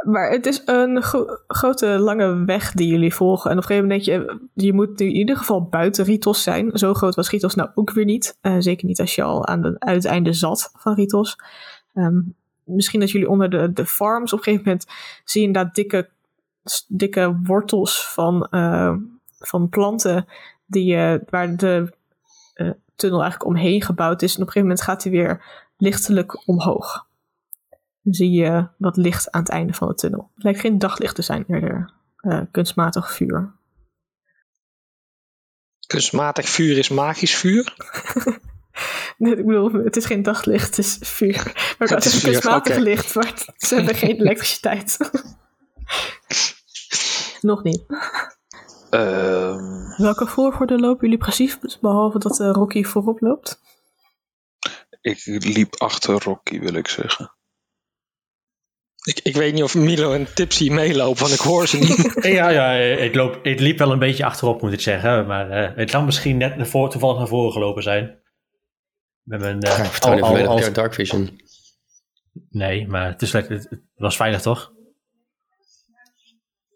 Maar 0.06 0.30
het 0.32 0.46
is 0.46 0.62
een 0.66 1.02
gro- 1.02 1.38
grote, 1.48 1.88
lange 1.88 2.46
weg 2.46 2.72
die 2.72 2.88
jullie 2.88 3.14
volgen. 3.14 3.52
En 3.52 3.58
op 3.58 3.64
een 3.64 3.68
gegeven 3.68 3.88
moment 3.88 4.06
denk 4.06 4.20
je, 4.54 4.64
je 4.66 4.74
moet 4.74 5.00
nu 5.00 5.06
in 5.06 5.16
ieder 5.16 5.38
geval 5.38 5.64
buiten 5.68 6.06
Ritos 6.06 6.44
zijn. 6.44 6.78
Zo 6.78 6.94
groot 6.94 7.16
was 7.16 7.30
Ritos 7.30 7.56
nou 7.56 7.70
ook 7.76 7.92
weer 7.92 8.06
niet. 8.06 8.38
Eh, 8.42 8.56
zeker 8.60 8.86
niet 8.88 9.00
als 9.00 9.16
je 9.16 9.24
al 9.24 9.48
aan 9.48 9.64
het 9.64 9.80
uiteinde 9.80 10.34
zat 10.34 10.72
van 10.78 10.94
Ritos. 10.96 11.36
Ehm, 11.94 12.20
misschien 12.66 13.00
dat 13.00 13.12
jullie 13.12 13.30
onder 13.30 13.50
de, 13.50 13.74
de 13.74 13.86
farms 13.86 14.34
op 14.34 14.38
een 14.38 14.44
gegeven 14.44 14.66
moment 14.66 14.86
zie 15.24 15.42
je 15.42 15.48
inderdaad 15.48 15.76
dikke, 15.76 16.10
dikke 16.88 17.40
wortels 17.44 18.08
van, 18.08 18.48
eh, 18.48 18.96
van 19.40 19.70
planten 19.70 20.28
die, 20.66 20.96
eh, 20.96 21.20
waar 21.30 21.56
de 21.56 21.94
eh, 22.54 22.70
tunnel 22.96 23.22
eigenlijk 23.22 23.50
omheen 23.50 23.82
gebouwd 23.82 24.22
is. 24.22 24.36
En 24.36 24.42
op 24.42 24.48
een 24.48 24.54
gegeven 24.54 24.68
moment 24.68 24.82
gaat 24.82 25.04
hij 25.04 25.12
weer 25.12 25.44
lichtelijk 25.78 26.48
omhoog. 26.48 27.08
Dan 28.02 28.14
zie 28.14 28.32
je 28.32 28.68
wat 28.78 28.98
licht 28.98 29.32
aan 29.32 29.42
het 29.42 29.50
einde 29.50 29.74
van 29.74 29.88
de 29.88 29.96
tunnel. 29.96 30.32
Het 30.34 30.44
lijkt 30.44 30.60
geen 30.60 30.80
daglicht 30.80 31.16
te 31.16 31.22
zijn, 31.22 31.44
eerder 31.48 31.94
kunstmatig 32.52 33.12
vuur. 33.12 33.54
Kunstmatig 35.88 36.50
vuur 36.50 36.78
is 36.78 36.90
magisch 36.90 37.36
vuur. 37.36 37.74
Nee, 39.18 39.36
ik 39.36 39.46
bedoel, 39.46 39.72
het 39.74 39.96
is 39.96 40.06
geen 40.06 40.24
daglicht, 40.24 40.76
het 40.76 40.78
is 40.78 40.98
vuur. 41.02 41.76
Maar 41.80 41.88
het 41.88 42.06
is 42.06 42.22
kunstmatig 42.22 42.76
licht, 42.78 43.16
maar 43.16 43.26
het- 43.28 43.46
ze 43.58 43.76
hebben 43.76 43.96
geen 43.96 44.20
elektriciteit. 44.22 44.98
Nog 47.42 47.64
niet. 47.64 47.84
Ehm, 48.90 50.02
Welke 50.02 50.28
volgorde 50.28 50.80
lopen 50.80 51.02
jullie 51.02 51.18
precies, 51.24 51.58
behalve 51.82 52.20
dat 52.20 52.40
eh, 52.40 52.50
Rocky 52.52 52.84
voorop 52.84 53.22
loopt? 53.22 53.62
ik 55.02 55.22
liep 55.26 55.76
achter 55.82 56.24
Rocky, 56.24 56.60
wil 56.60 56.74
ik 56.74 56.88
zeggen. 56.88 57.34
Ik, 59.04 59.20
ik 59.24 59.36
weet 59.36 59.54
niet 59.54 59.64
of 59.64 59.76
Milo 59.76 60.14
en 60.14 60.34
Tipsy 60.34 60.70
meelopen, 60.70 61.22
want 61.22 61.34
ik 61.34 61.40
hoor 61.40 61.68
ze 61.68 61.78
niet. 61.78 62.18
Ja, 62.22 62.50
ja 62.50 62.72
ik, 62.74 63.16
loop, 63.16 63.40
ik 63.46 63.60
liep 63.60 63.78
wel 63.78 63.92
een 63.92 64.00
beetje 64.00 64.26
achterop, 64.26 64.62
moet 64.62 64.74
ik 64.74 64.82
zeggen. 64.82 65.28
Maar 65.28 65.50
eh, 65.50 65.76
het 65.76 65.92
kan 65.92 66.06
misschien 66.06 66.38
net 66.38 66.56
naar 66.58 66.68
voor, 66.68 66.90
toevallig 66.90 67.18
naar 67.18 67.28
voren 67.28 67.52
gelopen 67.52 67.84
zijn. 67.84 68.20
Met 69.26 69.40
mijn, 69.40 69.62
eh, 69.62 69.78
Ja, 69.78 69.84
ik 69.84 70.04
al- 70.24 70.48
al- 70.48 70.60
jouw 70.60 70.72
Dark 70.72 70.94
Vision. 70.94 71.40
Nee, 72.50 72.88
maar 72.88 73.08
het, 73.08 73.22
is, 73.22 73.32
het, 73.34 73.48
het 73.50 73.80
was 73.96 74.16
veilig 74.16 74.42
toch? 74.42 74.74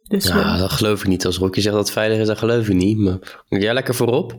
Dus 0.03 0.25
Ja, 0.27 0.57
dat 0.57 0.71
geloof 0.71 1.01
ik 1.01 1.07
niet. 1.07 1.25
Als 1.25 1.37
Rocky 1.37 1.59
zegt 1.61 1.75
dat 1.75 1.83
het 1.83 1.93
veilig 1.93 2.19
is, 2.19 2.27
dan 2.27 2.37
geloof 2.37 2.67
ik 2.67 2.73
niet. 2.75 2.97
Maar 2.97 3.43
moet 3.49 3.61
jij 3.61 3.73
lekker 3.73 3.95
voorop? 3.95 4.31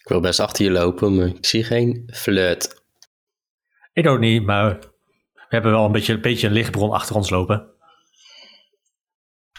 Ik 0.00 0.08
wil 0.08 0.20
best 0.20 0.40
achter 0.40 0.64
je 0.64 0.70
lopen, 0.70 1.16
maar 1.16 1.26
ik 1.26 1.46
zie 1.46 1.64
geen 1.64 2.10
flirt. 2.14 2.82
Ik 3.92 4.06
ook 4.06 4.18
niet, 4.18 4.42
maar 4.44 4.78
we 5.34 5.46
hebben 5.48 5.70
wel 5.72 5.84
een 5.84 5.92
beetje, 5.92 6.12
een 6.12 6.20
beetje 6.20 6.46
een 6.46 6.52
lichtbron 6.52 6.90
achter 6.90 7.14
ons 7.16 7.30
lopen. 7.30 7.66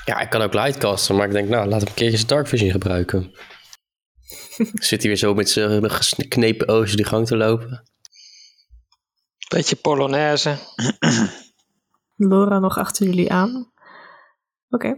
Ja, 0.06 0.20
ik 0.20 0.30
kan 0.30 0.42
ook 0.42 0.54
lightcasten, 0.54 1.16
maar 1.16 1.26
ik 1.26 1.32
denk, 1.32 1.50
nou, 1.50 1.68
laat 1.68 1.80
hem 1.80 1.90
een 1.90 1.96
keertje 1.96 2.18
zijn 2.18 2.28
Dark 2.30 2.48
Vision 2.48 2.72
gebruiken. 2.72 3.32
Zit 4.74 5.00
hij 5.00 5.10
weer 5.10 5.16
zo 5.16 5.34
met 5.34 5.50
zijn 5.50 5.90
geknepen 5.90 6.68
ogen 6.68 6.96
die 6.96 7.06
gang 7.06 7.28
te 7.28 7.38
lopen? 7.38 7.84
Beetje 9.50 9.76
Polonaise. 9.76 10.58
Laura 12.16 12.60
nog 12.60 12.78
achter 12.78 13.06
jullie 13.06 13.32
aan. 13.32 13.72
Oké. 14.70 14.98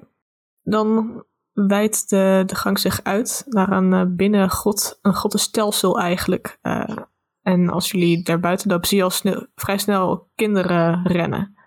Dan 0.62 1.24
wijdt 1.54 2.10
de, 2.10 2.44
de 2.46 2.56
gang 2.56 2.80
zich 2.80 3.04
uit 3.04 3.44
naar 3.48 3.72
een 3.72 3.92
uh, 3.92 4.04
binnengrot, 4.08 5.00
een 5.02 5.14
grottenstelsel 5.14 6.00
eigenlijk. 6.00 6.58
Uh, 6.62 6.98
en 7.42 7.70
als 7.70 7.92
jullie 7.92 8.24
daar 8.24 8.40
buiten 8.40 8.70
lopen, 8.70 8.88
zie 8.88 8.98
je 8.98 9.04
al 9.04 9.10
snel, 9.10 9.48
vrij 9.56 9.78
snel 9.78 10.30
kinderen 10.36 11.08
rennen. 11.08 11.58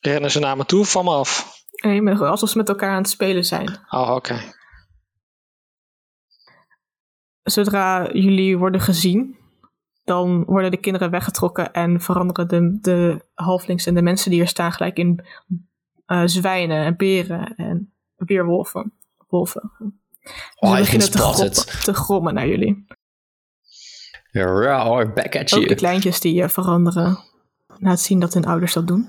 Rennen 0.00 0.30
ze 0.30 0.38
naar 0.38 0.56
me 0.56 0.64
toe 0.64 0.80
of 0.80 0.90
van 0.90 1.04
me 1.04 1.10
af? 1.10 1.58
Nee, 1.82 2.14
alsof 2.14 2.48
ze 2.48 2.56
met 2.56 2.68
elkaar 2.68 2.90
aan 2.90 3.02
het 3.02 3.10
spelen 3.10 3.44
zijn. 3.44 3.68
Oh, 3.88 4.00
oké. 4.00 4.12
Okay. 4.12 4.58
Zodra 7.50 8.12
jullie 8.12 8.58
worden 8.58 8.80
gezien, 8.80 9.36
dan 10.04 10.44
worden 10.44 10.70
de 10.70 10.76
kinderen 10.76 11.10
weggetrokken 11.10 11.72
en 11.72 12.00
veranderen 12.00 12.48
de, 12.48 12.78
de 12.80 13.24
halflings 13.34 13.86
en 13.86 13.94
de 13.94 14.02
mensen 14.02 14.30
die 14.30 14.40
er 14.40 14.48
staan 14.48 14.72
gelijk 14.72 14.98
in 14.98 15.24
uh, 16.06 16.22
zwijnen 16.24 16.84
en 16.84 16.96
beren 16.96 17.54
en 17.56 17.92
weerwolven. 18.16 18.92
Wolven. 19.28 19.72
Oh, 20.54 20.74
Ze 20.74 20.78
beginnen 20.78 21.10
te, 21.10 21.18
groppen, 21.18 21.82
te 21.82 21.94
grommen 21.94 22.34
naar 22.34 22.48
jullie. 22.48 22.86
Raw, 24.30 25.14
back 25.14 25.36
at 25.36 25.50
you. 25.50 25.62
Ook 25.62 25.68
de 25.68 25.74
kleintjes 25.74 26.20
die 26.20 26.42
uh, 26.42 26.48
veranderen 26.48 27.18
na 27.78 27.90
het 27.90 28.00
zien 28.00 28.20
dat 28.20 28.34
hun 28.34 28.44
ouders 28.44 28.72
dat 28.72 28.86
doen. 28.86 29.08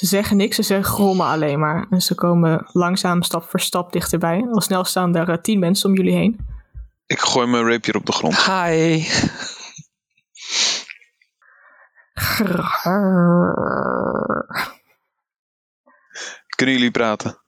Ze 0.00 0.06
zeggen 0.06 0.36
niks, 0.36 0.56
ze 0.56 0.62
zeggen 0.62 0.92
grommen 0.92 1.26
alleen 1.26 1.58
maar. 1.58 1.86
En 1.90 2.00
ze 2.00 2.14
komen 2.14 2.66
langzaam 2.72 3.22
stap 3.22 3.44
voor 3.44 3.60
stap 3.60 3.92
dichterbij. 3.92 4.46
Al 4.50 4.60
snel 4.60 4.84
staan 4.84 5.16
er 5.16 5.28
uh, 5.28 5.36
tien 5.36 5.58
mensen 5.58 5.88
om 5.88 5.96
jullie 5.96 6.14
heen. 6.14 6.46
Ik 7.06 7.18
gooi 7.18 7.46
mijn 7.46 7.68
rapier 7.68 7.96
op 7.96 8.06
de 8.06 8.12
grond. 8.12 8.44
Hi. 8.44 9.04
Kunnen 16.56 16.74
jullie 16.74 16.90
praten? 16.90 17.42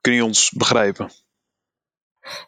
Kun 0.00 0.12
je 0.12 0.24
ons 0.24 0.50
begrijpen? 0.50 1.10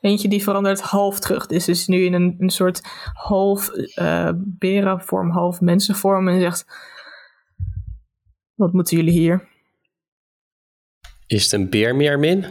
Eentje 0.00 0.28
die 0.28 0.42
verandert 0.42 0.80
half 0.80 1.18
terug. 1.18 1.46
Dus 1.46 1.68
is 1.68 1.86
nu 1.86 2.04
in 2.04 2.12
een, 2.12 2.36
een 2.38 2.50
soort 2.50 2.80
half 3.12 3.70
uh, 3.94 4.30
berenvorm, 4.36 5.30
half 5.30 5.60
mensenvorm. 5.60 6.28
En 6.28 6.40
zegt: 6.40 6.66
Wat 8.54 8.72
moeten 8.72 8.96
jullie 8.96 9.12
hier? 9.12 9.48
Is 11.26 11.42
het 11.42 11.52
een 11.52 11.70
beermeermin? 11.70 12.44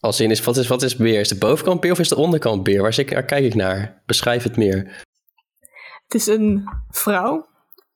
Als 0.00 0.20
in 0.20 0.30
is, 0.30 0.44
wat 0.44 0.56
is, 0.56 0.66
wat 0.66 0.82
is 0.82 0.96
beer? 0.96 1.20
Is 1.20 1.28
de 1.28 1.38
bovenkant 1.38 1.80
beer 1.80 1.92
of 1.92 1.98
is 1.98 2.08
de 2.08 2.16
onderkant 2.16 2.62
beer? 2.62 2.82
Waar, 2.82 2.98
ik, 2.98 3.10
waar 3.10 3.24
kijk 3.24 3.44
ik 3.44 3.54
naar? 3.54 4.02
Beschrijf 4.06 4.42
het 4.42 4.56
meer. 4.56 5.04
Het 6.04 6.14
is 6.14 6.26
een 6.26 6.68
vrouw 6.88 7.48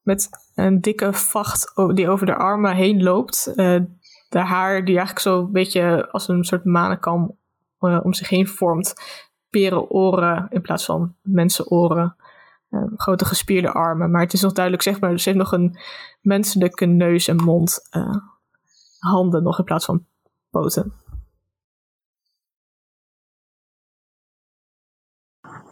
met 0.03 0.29
een 0.55 0.81
dikke 0.81 1.13
vacht 1.13 1.73
die 1.95 2.09
over 2.09 2.27
de 2.27 2.35
armen 2.35 2.75
heen 2.75 3.03
loopt. 3.03 3.53
Uh, 3.57 3.81
de 4.29 4.39
haar 4.39 4.85
die 4.85 4.97
eigenlijk 4.97 5.19
zo 5.19 5.41
een 5.41 5.53
beetje 5.53 6.09
als 6.11 6.29
een 6.29 6.45
soort 6.45 6.65
manenkam 6.65 7.39
uh, 7.81 8.01
om 8.03 8.15
zich 8.15 8.29
heen 8.29 8.47
vormt. 8.47 8.95
Perenoren 9.51 10.47
in 10.51 10.61
plaats 10.61 10.85
van 10.85 11.17
mensenoren. 11.23 12.17
Uh, 12.75 12.83
grote 12.97 13.25
gespierde 13.25 13.73
armen. 13.73 14.11
Maar 14.11 14.23
het 14.23 14.33
is 14.33 14.41
nog 14.41 14.53
duidelijk 14.53 14.85
zeg 14.85 15.01
maar, 15.01 15.21
ze 15.21 15.29
heeft 15.29 15.41
nog 15.41 15.53
een 15.53 15.79
menselijke 16.21 16.85
neus 16.85 17.29
en 17.29 17.37
mond. 17.37 17.89
Uh, 17.91 18.17
handen 18.99 19.43
nog 19.43 19.59
in 19.59 19.65
plaats 19.65 19.85
van 19.85 20.07
poten. 20.51 20.93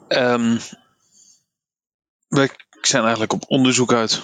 Um, 0.08 0.58
wij 2.28 2.50
zijn 2.80 3.02
eigenlijk 3.02 3.32
op 3.32 3.44
onderzoek 3.46 3.92
uit. 3.92 4.14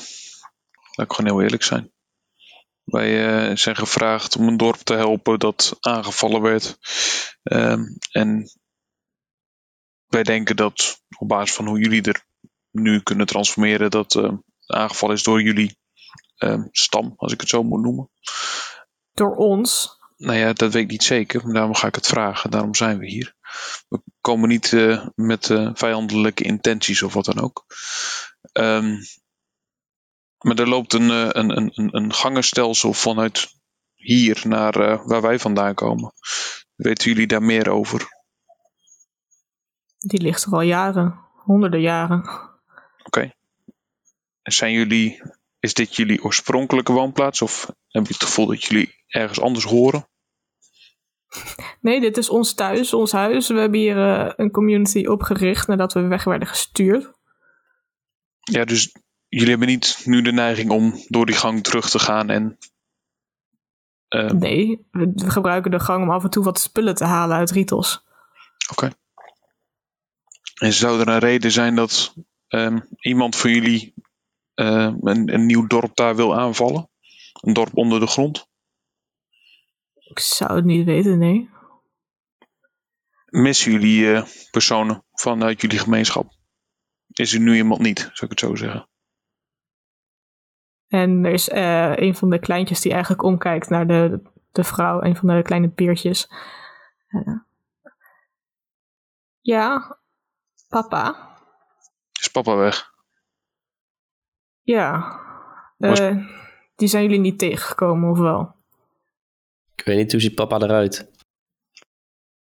Laat 0.95 1.11
ik 1.11 1.16
gewoon 1.16 1.31
heel 1.31 1.43
eerlijk 1.43 1.62
zijn. 1.62 1.93
Wij 2.85 3.49
uh, 3.51 3.57
zijn 3.57 3.76
gevraagd 3.76 4.37
om 4.37 4.49
een 4.49 4.57
dorp 4.57 4.76
te 4.76 4.95
helpen 4.95 5.39
dat 5.39 5.76
aangevallen 5.81 6.41
werd. 6.43 6.79
Um, 7.43 7.99
en 8.12 8.51
wij 10.07 10.22
denken 10.22 10.57
dat 10.57 11.03
op 11.18 11.29
basis 11.29 11.55
van 11.55 11.66
hoe 11.66 11.79
jullie 11.79 12.03
er 12.03 12.26
nu 12.79 13.01
kunnen 13.01 13.26
transformeren, 13.26 13.91
dat 13.91 14.14
uh, 14.14 14.33
aangevallen 14.66 15.14
is 15.14 15.22
door 15.22 15.43
jullie 15.43 15.79
uh, 16.39 16.62
stam, 16.70 17.12
als 17.16 17.33
ik 17.33 17.41
het 17.41 17.49
zo 17.49 17.62
moet 17.62 17.83
noemen. 17.83 18.11
Door 19.12 19.37
ons? 19.37 19.97
Nou 20.16 20.39
ja, 20.39 20.53
dat 20.53 20.72
weet 20.72 20.83
ik 20.83 20.91
niet 20.91 21.03
zeker. 21.03 21.53
Daarom 21.53 21.74
ga 21.74 21.87
ik 21.87 21.95
het 21.95 22.07
vragen. 22.07 22.51
Daarom 22.51 22.74
zijn 22.74 22.99
we 22.99 23.07
hier. 23.07 23.35
We 23.89 24.03
komen 24.20 24.49
niet 24.49 24.72
uh, 24.72 25.07
met 25.14 25.47
vijandelijke 25.74 26.45
intenties 26.45 27.03
of 27.03 27.14
wat 27.14 27.24
dan 27.24 27.41
ook. 27.41 27.64
Um, 28.53 28.99
maar 30.39 30.59
er 30.59 30.68
loopt 30.68 30.93
een, 30.93 31.09
een, 31.39 31.57
een, 31.57 31.97
een 31.97 32.12
gangenstelsel 32.12 32.93
vanuit 32.93 33.49
hier 33.95 34.41
naar 34.45 35.07
waar 35.07 35.22
wij 35.22 35.39
vandaan 35.39 35.74
komen. 35.74 36.12
Weten 36.74 37.11
jullie 37.11 37.26
daar 37.26 37.43
meer 37.43 37.68
over? 37.68 38.09
Die 39.99 40.20
ligt 40.20 40.45
er 40.45 40.53
al 40.53 40.61
jaren, 40.61 41.20
honderden 41.35 41.81
jaren. 41.81 42.47
Oké. 43.09 43.18
Okay. 43.18 43.34
Zijn 44.42 44.72
jullie, 44.72 45.22
is 45.61 45.74
dit 45.74 45.96
jullie 45.96 46.24
oorspronkelijke 46.24 46.92
woonplaats 46.92 47.42
of 47.42 47.66
heb 47.88 48.06
je 48.06 48.12
het 48.12 48.22
gevoel 48.22 48.46
dat 48.46 48.64
jullie 48.64 49.04
ergens 49.06 49.40
anders 49.40 49.64
horen? 49.64 50.09
Nee, 51.80 52.00
dit 52.00 52.16
is 52.16 52.28
ons 52.28 52.54
thuis, 52.54 52.94
ons 52.94 53.12
huis. 53.12 53.48
We 53.48 53.59
hebben 53.59 53.80
hier 53.80 53.96
uh, 53.96 54.32
een 54.36 54.50
community 54.50 55.06
opgericht 55.06 55.66
nadat 55.66 55.92
we 55.92 56.00
weg 56.00 56.24
werden 56.24 56.48
gestuurd. 56.48 57.11
Ja, 58.40 58.64
dus 58.64 58.94
jullie 59.28 59.48
hebben 59.48 59.68
niet 59.68 60.02
nu 60.04 60.22
de 60.22 60.32
neiging 60.32 60.70
om 60.70 61.04
door 61.06 61.26
die 61.26 61.34
gang 61.34 61.62
terug 61.62 61.90
te 61.90 61.98
gaan 61.98 62.30
en. 62.30 62.59
Uh... 64.09 64.30
Nee, 64.30 64.86
we, 64.90 65.12
we, 65.14 65.30
gebruiken 65.30 65.70
de 65.70 65.80
gang 65.80 66.02
om 66.02 66.11
af 66.11 66.24
en 66.24 66.30
toe 66.30 66.44
wat 66.44 66.61
spullen 66.61 66.94
te 66.94 67.04
halen 67.04 67.36
uit 67.36 67.50
Ritos. 67.50 68.04
Oké. 68.70 68.72
Okay. 68.72 68.92
En 70.54 70.72
zou 70.72 71.00
er 71.00 71.09
een 71.09 71.18
reden 71.18 71.50
zijn 71.50 71.74
dat 71.74 72.14
ehm, 72.49 72.78
iemand 73.01 73.36
van 73.36 73.51
jullie 73.51 73.94
eh, 74.55 74.94
een, 75.01 75.34
een 75.34 75.46
nieuw 75.46 75.66
dorp 75.66 75.96
daar 75.96 76.16
wil 76.16 76.38
aanvallen? 76.38 76.90
Een 77.40 77.53
dorp 77.53 77.76
onder 77.76 78.01
de 78.01 78.07
grond? 78.07 78.49
Ik 79.94 80.18
zou 80.18 80.57
het 80.57 80.64
niet 80.64 80.84
weten, 80.84 81.18
nee. 81.18 81.51
Missen 83.26 83.72
jullie 83.72 84.12
eh, 84.12 84.24
personen 84.51 85.05
vanuit 85.12 85.61
jullie 85.61 85.78
gemeenschap? 85.78 86.32
Is 87.09 87.34
er 87.34 87.40
nu 87.40 87.57
iemand 87.57 87.80
niet, 87.80 87.99
zou 87.99 88.12
ik 88.12 88.30
het 88.30 88.40
zo 88.40 88.55
zeggen? 88.55 88.88
En 90.88 91.24
er 91.24 91.32
is 91.32 91.49
eh, 91.49 91.96
een 91.96 92.14
van 92.14 92.30
de 92.30 92.38
kleintjes 92.38 92.80
die 92.80 92.92
eigenlijk 92.92 93.22
omkijkt 93.22 93.68
naar 93.68 93.86
de, 93.86 94.22
de 94.53 94.64
vrouw, 94.64 95.03
een 95.03 95.16
van 95.16 95.28
de 95.28 95.42
kleine 95.42 95.68
beertjes. 95.68 96.30
Eh, 97.09 97.36
ja, 99.40 99.99
papa. 100.68 101.28
Papa 102.43 102.57
weg? 102.57 102.91
Ja. 104.62 105.20
Was- 105.76 105.99
Eh, 105.99 106.16
die 106.76 106.89
zijn 106.89 107.03
jullie 107.03 107.18
niet 107.18 107.39
tegengekomen, 107.39 108.11
of 108.11 108.18
wel? 108.18 108.57
Ik 109.74 109.84
weet 109.84 109.97
niet 109.97 110.12
hoe 110.12 110.20
ziet 110.20 110.34
papa 110.34 110.59
eruit. 110.59 111.11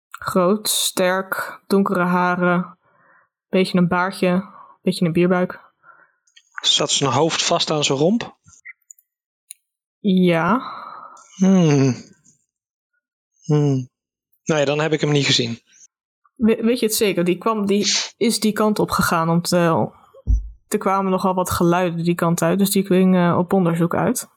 Groot, 0.10 0.70
sterk, 0.70 1.62
donkere 1.68 2.04
haren, 2.04 2.78
beetje 3.50 3.78
een 3.78 3.88
baardje, 3.88 4.50
beetje 4.82 5.06
een 5.06 5.12
bierbuik. 5.12 5.60
Zat 6.62 6.92
zijn 6.92 7.12
hoofd 7.12 7.44
vast 7.44 7.72
aan 7.72 7.84
zijn 7.84 7.98
romp? 7.98 8.38
Ja, 10.00 10.74
Hmm. 11.36 11.94
Hmm. 13.44 13.90
Nee, 14.44 14.66
dan 14.66 14.80
heb 14.80 14.92
ik 14.94 15.02
hem 15.02 15.12
niet 15.12 15.26
gezien. 15.26 15.60
We- 16.36 16.62
weet 16.62 16.80
je 16.80 16.86
het 16.86 16.96
zeker? 16.96 17.24
Die, 17.24 17.38
kwam, 17.38 17.66
die 17.66 17.94
is 18.18 18.40
die 18.40 18.54
kant 18.54 18.80
op 18.80 18.92
gegaan. 18.92 19.30
Om 19.30 19.42
te, 19.42 19.90
er 20.68 20.78
kwamen 20.78 21.12
nogal 21.12 21.34
wat 21.34 21.50
geluiden 21.50 22.04
die 22.04 22.16
kant 22.16 22.42
uit, 22.42 22.60
dus 22.60 22.72
die 22.72 22.86
ging 22.86 23.16
eh, 23.16 23.38
op 23.38 23.54
onderzoek 23.54 23.96
uit. 23.96 24.28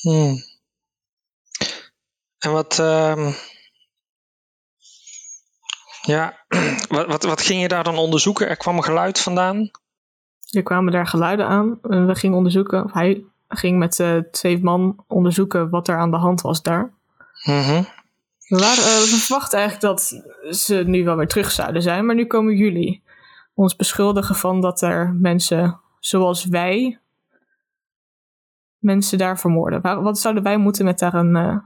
Hmm. 0.00 0.34
En 2.38 2.52
wat, 2.52 2.78
ehm, 2.78 3.32
ja, 6.02 6.44
wat, 6.88 7.06
wat, 7.06 7.24
wat 7.24 7.40
ging 7.40 7.60
je 7.60 7.68
daar 7.68 7.84
dan 7.84 7.98
onderzoeken? 7.98 8.48
Er 8.48 8.56
kwam 8.56 8.76
een 8.76 8.84
geluid 8.84 9.20
vandaan. 9.20 9.70
Er 10.50 10.62
kwamen 10.62 10.92
daar 10.92 11.06
geluiden 11.06 11.46
aan. 11.46 11.78
En 11.82 12.06
we 12.06 12.14
gingen 12.14 12.36
onderzoeken, 12.36 12.84
of 12.84 12.92
hij 12.92 13.24
ging 13.48 13.78
met 13.78 14.00
eh, 14.00 14.18
twee 14.18 14.62
man 14.62 15.04
onderzoeken 15.06 15.70
wat 15.70 15.88
er 15.88 15.96
aan 15.98 16.10
de 16.10 16.16
hand 16.16 16.40
was 16.40 16.62
daar. 16.62 16.94
We, 17.44 17.86
eh, 18.48 18.58
we 18.84 19.16
verwachten 19.20 19.58
eigenlijk 19.58 19.88
dat 19.88 20.22
ze 20.56 20.82
nu 20.86 21.04
wel 21.04 21.16
weer 21.16 21.28
terug 21.28 21.50
zouden 21.50 21.82
zijn, 21.82 22.06
maar 22.06 22.14
nu 22.14 22.26
komen 22.26 22.56
jullie 22.56 23.02
ons 23.54 23.76
beschuldigen 23.76 24.34
van 24.34 24.60
dat 24.60 24.80
er 24.80 25.16
mensen 25.20 25.80
zoals 26.00 26.44
wij 26.44 26.98
mensen 28.78 29.18
daar 29.18 29.38
vermoorden. 29.38 30.02
Wat 30.02 30.18
zouden 30.18 30.42
wij 30.42 30.56
moeten 30.56 30.84
met 30.84 30.98
daar 30.98 31.14
een, 31.14 31.36
eh, 31.36 31.56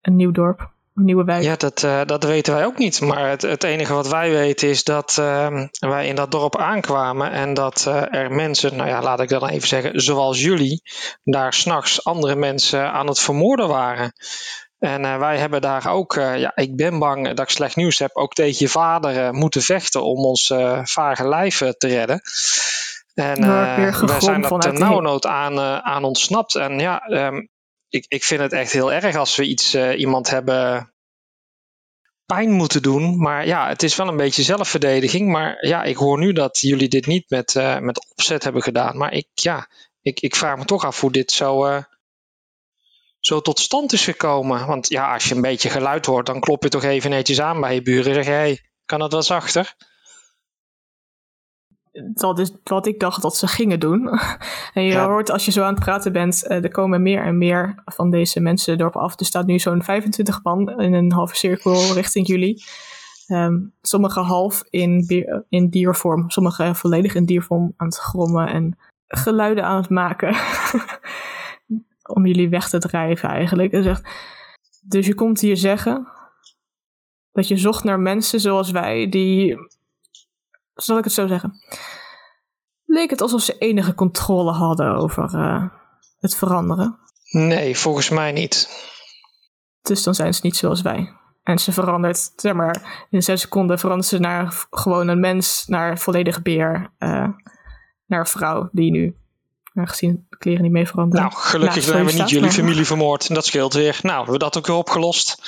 een 0.00 0.16
nieuw 0.16 0.30
dorp, 0.30 0.70
nieuwe 0.94 1.24
wijk? 1.24 1.42
Ja, 1.42 1.56
dat, 1.56 1.82
eh, 1.82 2.00
dat 2.04 2.24
weten 2.24 2.54
wij 2.54 2.64
ook 2.64 2.78
niet. 2.78 3.00
Maar 3.00 3.28
het, 3.28 3.42
het 3.42 3.64
enige 3.64 3.92
wat 3.92 4.08
wij 4.08 4.30
weten 4.30 4.68
is 4.68 4.84
dat 4.84 5.18
ehm, 5.18 5.66
wij 5.78 6.06
in 6.06 6.14
dat 6.14 6.30
dorp 6.30 6.56
aankwamen 6.56 7.30
en 7.30 7.54
dat 7.54 7.84
er 8.10 8.32
mensen, 8.32 8.76
nou 8.76 8.88
ja, 8.88 9.02
laat 9.02 9.20
ik 9.20 9.28
dan 9.28 9.48
even 9.48 9.68
zeggen, 9.68 10.00
zoals 10.00 10.42
jullie, 10.42 10.82
daar 11.24 11.54
s'nachts 11.54 12.04
andere 12.04 12.36
mensen 12.36 12.92
aan 12.92 13.06
het 13.06 13.20
vermoorden 13.20 13.68
waren. 13.68 14.12
En 14.78 15.04
eh, 15.04 15.18
wij 15.18 15.38
hebben 15.38 15.60
daar 15.60 15.90
ook, 15.90 16.16
eh, 16.16 16.38
ja, 16.38 16.52
ik 16.54 16.76
ben 16.76 16.98
bang 16.98 17.26
dat 17.26 17.40
ik 17.40 17.48
slecht 17.48 17.76
nieuws 17.76 17.98
heb, 17.98 18.16
ook 18.16 18.32
tegen 18.32 18.56
je 18.58 18.68
vader 18.68 19.24
eh, 19.24 19.30
moeten 19.30 19.62
vechten 19.62 20.04
om 20.04 20.24
ons 20.24 20.52
vage 20.82 21.28
lijf 21.28 21.58
te 21.58 21.88
redden. 21.88 22.20
En 23.14 23.44
gegrom 23.44 24.20
zijn 24.20 24.42
dat 24.42 24.60
ten 24.60 24.78
nauwernood 24.78 25.26
aan, 25.26 25.60
aan 25.60 26.04
ontsnapt. 26.04 26.54
En 26.54 26.78
ja, 26.78 27.00
ehm, 27.00 27.46
ik, 27.88 28.04
ik 28.08 28.24
vind 28.24 28.40
het 28.40 28.52
echt 28.52 28.72
heel 28.72 28.92
erg 28.92 29.16
als 29.16 29.36
we 29.36 29.44
iets, 29.44 29.74
iemand 29.74 30.30
hebben 30.30 30.92
pijn 32.26 32.50
moeten 32.50 32.82
doen. 32.82 33.20
Maar 33.20 33.46
ja, 33.46 33.68
het 33.68 33.82
is 33.82 33.96
wel 33.96 34.08
een 34.08 34.16
beetje 34.16 34.42
zelfverdediging. 34.42 35.30
Maar 35.30 35.66
ja, 35.66 35.82
ik 35.82 35.96
hoor 35.96 36.18
nu 36.18 36.32
dat 36.32 36.58
jullie 36.58 36.88
dit 36.88 37.06
niet 37.06 37.30
met, 37.30 37.54
met 37.80 38.10
opzet 38.10 38.44
hebben 38.44 38.62
gedaan. 38.62 38.96
Maar 38.96 39.12
ik, 39.12 39.28
ja, 39.34 39.68
ik, 40.08 40.20
ik 40.20 40.36
vraag 40.36 40.56
me 40.56 40.64
toch 40.64 40.84
af 40.84 41.00
hoe 41.00 41.12
dit 41.12 41.30
zo, 41.30 41.64
eh, 41.64 41.82
zo 43.28 43.40
tot 43.40 43.58
stand 43.58 43.92
is 43.92 44.04
gekomen. 44.04 44.66
Want 44.66 44.88
ja, 44.88 45.12
als 45.12 45.28
je 45.28 45.34
een 45.34 45.40
beetje 45.40 45.68
geluid 45.70 46.06
hoort, 46.06 46.26
dan 46.26 46.40
klop 46.40 46.62
je 46.62 46.68
toch 46.68 46.82
even 46.82 47.10
netjes 47.10 47.40
aan 47.40 47.60
bij 47.60 47.74
je 47.74 47.82
buren. 47.82 48.06
En 48.06 48.14
zeg 48.14 48.24
je, 48.24 48.30
hey, 48.30 48.60
kan 48.84 48.98
dat 48.98 49.12
wat 49.12 49.26
zachter? 49.26 49.74
Dat 52.14 52.38
is 52.38 52.52
wat 52.64 52.86
ik 52.86 53.00
dacht 53.00 53.22
dat 53.22 53.36
ze 53.36 53.46
gingen 53.46 53.80
doen. 53.80 54.08
En 54.74 54.82
je 54.82 54.92
Ja. 54.92 55.06
hoort 55.06 55.30
als 55.30 55.44
je 55.44 55.50
zo 55.50 55.62
aan 55.62 55.74
het 55.74 55.84
praten 55.84 56.12
bent, 56.12 56.46
eh, 56.46 56.62
er 56.64 56.70
komen 56.70 57.02
meer 57.02 57.22
en 57.24 57.38
meer 57.38 57.82
van 57.84 58.10
deze 58.10 58.40
mensen 58.40 58.70
het 58.72 58.80
dorp 58.80 58.96
af. 58.96 59.20
Er 59.20 59.26
staat 59.26 59.46
nu 59.46 59.58
zo'n 59.58 59.82
25 59.82 60.42
man 60.42 60.80
in 60.80 60.92
een 60.92 61.12
halve 61.12 61.36
cirkel 61.36 61.92
richting 61.94 62.26
jullie. 62.26 62.64
Ehm 63.26 63.56
sommige 63.82 64.20
half 64.20 64.62
in, 64.70 65.06
bier- 65.06 65.44
in 65.48 65.68
diervorm, 65.68 66.30
sommige 66.30 66.74
volledig 66.74 67.14
in 67.14 67.24
diervorm 67.24 67.72
aan 67.76 67.86
het 67.86 67.96
grommen 67.98 68.48
en 68.48 68.78
geluiden 69.06 69.64
aan 69.64 69.76
het 69.80 69.90
maken. 69.90 70.36
Om 72.08 72.26
jullie 72.26 72.48
weg 72.48 72.68
te 72.68 72.78
drijven 72.78 73.28
eigenlijk. 73.28 73.72
En 73.72 73.82
zegt, 73.82 74.08
dus 74.80 75.06
je 75.06 75.14
komt 75.14 75.40
hier 75.40 75.56
zeggen 75.56 76.08
dat 77.32 77.48
je 77.48 77.56
zocht 77.56 77.84
naar 77.84 78.00
mensen 78.00 78.40
zoals 78.40 78.70
wij 78.70 79.08
die 79.08 79.56
zal 80.74 80.98
ik 80.98 81.04
het 81.04 81.12
zo 81.12 81.26
zeggen? 81.26 81.60
Leek 82.84 83.10
het 83.10 83.20
alsof 83.20 83.40
ze 83.40 83.58
enige 83.58 83.94
controle 83.94 84.52
hadden 84.52 84.94
over 84.94 85.34
eh, 85.34 85.64
het 86.18 86.36
veranderen. 86.36 86.98
Nee, 87.30 87.78
volgens 87.78 88.08
mij 88.08 88.32
niet. 88.32 88.86
Dus 89.82 90.02
dan 90.02 90.14
zijn 90.14 90.34
ze 90.34 90.40
niet 90.42 90.56
zoals 90.56 90.82
wij. 90.82 91.12
En 91.42 91.58
ze 91.58 91.72
verandert, 91.72 92.32
zeg 92.36 92.52
maar, 92.52 93.06
in 93.10 93.22
zes 93.22 93.40
seconden 93.40 93.78
verandert 93.78 94.08
ze 94.08 94.18
naar 94.18 94.66
gewoon 94.70 95.08
een 95.08 95.20
mens, 95.20 95.64
naar 95.66 95.98
volledig 95.98 96.42
beer, 96.42 96.92
eh, 96.98 97.28
naar 98.06 98.28
vrouw 98.28 98.68
die 98.72 98.90
nu, 98.90 99.16
aangezien 99.78 100.26
de 100.30 100.36
kleren 100.36 100.62
niet 100.62 100.72
mee 100.72 100.86
veranderen. 100.86 101.26
Nou, 101.26 101.36
gelukkig 101.40 101.84
hebben 101.84 102.04
we 102.04 102.10
jullie 102.10 102.20
niet 102.20 102.30
jullie 102.30 102.44
maar- 102.44 102.54
familie 102.54 102.86
vermoord. 102.86 103.28
En 103.28 103.34
dat 103.34 103.46
scheelt 103.46 103.72
weer. 103.72 103.98
Nou, 104.02 104.16
hebben 104.16 104.32
we 104.32 104.38
dat 104.38 104.56
ook 104.56 104.66
weer 104.66 104.76
opgelost. 104.76 105.42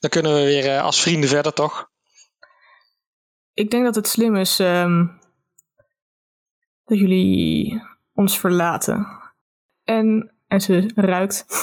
Dan 0.00 0.10
kunnen 0.10 0.34
we 0.34 0.40
weer 0.44 0.66
eh, 0.74 0.82
als 0.82 1.00
vrienden 1.00 1.28
verder, 1.28 1.52
toch? 1.52 1.90
Ik 3.54 3.70
denk 3.70 3.84
dat 3.84 3.94
het 3.94 4.08
slim 4.08 4.36
is 4.36 4.58
ehm, 4.58 5.06
dat 6.84 6.98
jullie 6.98 7.82
ons 8.12 8.38
verlaten. 8.38 9.06
En, 9.84 10.34
en 10.46 10.60
ze 10.60 10.90
ruikt. 10.94 11.46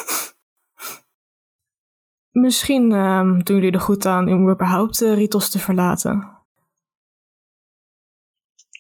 Misschien 2.32 2.92
ehm, 2.92 3.40
doen 3.40 3.56
jullie 3.56 3.72
er 3.72 3.80
goed 3.80 4.06
aan 4.06 4.28
om 4.28 4.50
überhaupt 4.50 5.00
de 5.00 5.14
Ritos 5.14 5.50
te 5.50 5.60
verlaten. 5.60 6.34